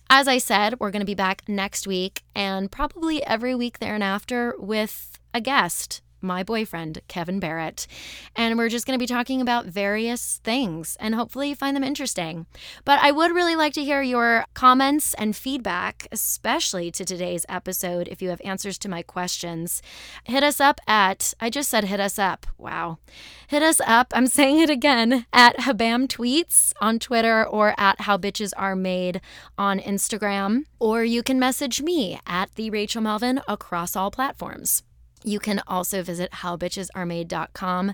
As 0.10 0.28
I 0.28 0.38
said, 0.38 0.80
we're 0.80 0.92
going 0.92 1.02
to 1.02 1.06
be 1.06 1.16
back 1.16 1.44
next 1.48 1.88
week 1.88 2.24
and 2.36 2.72
probably 2.72 3.24
every 3.26 3.56
week 3.56 3.80
thereafter 3.80 4.54
with 4.58 5.20
a 5.34 5.42
guest 5.42 6.02
my 6.22 6.44
boyfriend, 6.44 7.02
Kevin 7.08 7.40
Barrett. 7.40 7.88
And 8.36 8.58
we're 8.58 8.70
just 8.70 8.86
going 8.86 8.98
to 8.98 9.02
be 9.02 9.08
talking 9.08 9.42
about 9.42 9.66
various 9.66 10.40
things 10.44 10.98
and 11.00 11.16
hopefully 11.16 11.50
you 11.50 11.56
find 11.56 11.76
them 11.76 11.84
interesting. 11.84 12.46
But 12.86 13.00
I 13.02 13.12
would 13.12 13.34
really 13.34 13.56
like 13.56 13.74
to 13.74 13.84
hear 13.84 14.02
your 14.02 14.46
comments 14.54 15.14
and 15.16 15.36
feedback, 15.36 16.08
especially 16.12 16.92
to 16.92 17.06
today's 17.06 17.46
episode. 17.50 18.08
If 18.08 18.22
you 18.22 18.30
have 18.30 18.42
answers 18.44 18.78
to 18.80 18.90
my 18.90 19.02
questions, 19.02 19.82
hit 20.24 20.44
us 20.44 20.60
up 20.60 20.80
at, 20.88 21.34
I 21.40 21.50
just 21.50 21.70
said 21.70 21.86
hit 21.86 22.00
us 22.00 22.20
up. 22.20 22.48
Wow. 22.58 23.00
Hit 23.48 23.64
us 23.64 23.82
up, 23.86 24.14
I'm 24.16 24.28
saying 24.38 24.60
it 24.60 24.70
again, 24.70 25.26
at 25.34 25.58
Habam 25.58 26.08
Tweets 26.08 26.74
on 26.80 27.00
Twitter 27.00 27.46
or 27.46 27.74
at 27.78 28.02
How 28.02 28.18
Bitches 28.18 28.54
Are 28.58 28.76
Made 28.76 29.22
on 29.58 29.80
Instagram. 29.80 30.66
Or 30.80 31.04
you 31.04 31.24
can 31.24 31.40
message 31.40 31.82
me 31.82 32.20
at 32.26 32.56
The 32.56 32.70
Rachel 32.70 33.02
Melvin 33.02 33.42
across 33.48 33.96
all 33.96 34.12
platforms. 34.12 34.84
You 35.24 35.40
can 35.40 35.62
also 35.68 36.02
visit 36.04 36.32
howbitchesaremade.com. 36.32 37.94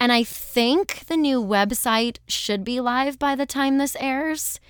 And 0.00 0.12
I 0.12 0.22
think 0.22 1.06
the 1.06 1.16
new 1.16 1.42
website 1.42 2.18
should 2.26 2.64
be 2.64 2.80
live 2.80 3.18
by 3.18 3.34
the 3.34 3.46
time 3.46 3.78
this 3.78 3.96
airs. 4.00 4.60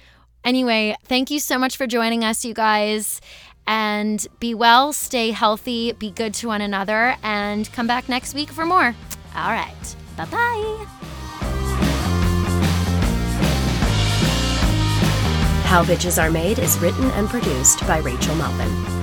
Anyway, 0.44 0.96
thank 1.04 1.30
you 1.30 1.40
so 1.40 1.58
much 1.58 1.76
for 1.76 1.86
joining 1.86 2.24
us, 2.24 2.44
you 2.44 2.54
guys. 2.54 3.20
And 3.66 4.26
be 4.40 4.54
well, 4.54 4.92
stay 4.92 5.30
healthy, 5.30 5.92
be 5.92 6.10
good 6.10 6.32
to 6.34 6.48
one 6.48 6.62
another, 6.62 7.16
and 7.22 7.70
come 7.72 7.86
back 7.86 8.08
next 8.08 8.34
week 8.34 8.50
for 8.50 8.64
more. 8.64 8.94
All 9.36 9.50
right. 9.50 9.96
Bye 10.16 10.24
bye. 10.24 10.86
How 15.68 15.84
Bitches 15.84 16.20
Are 16.20 16.30
Made 16.30 16.58
is 16.60 16.78
written 16.78 17.10
and 17.10 17.28
produced 17.28 17.86
by 17.86 17.98
Rachel 17.98 18.34
Melvin. 18.36 18.97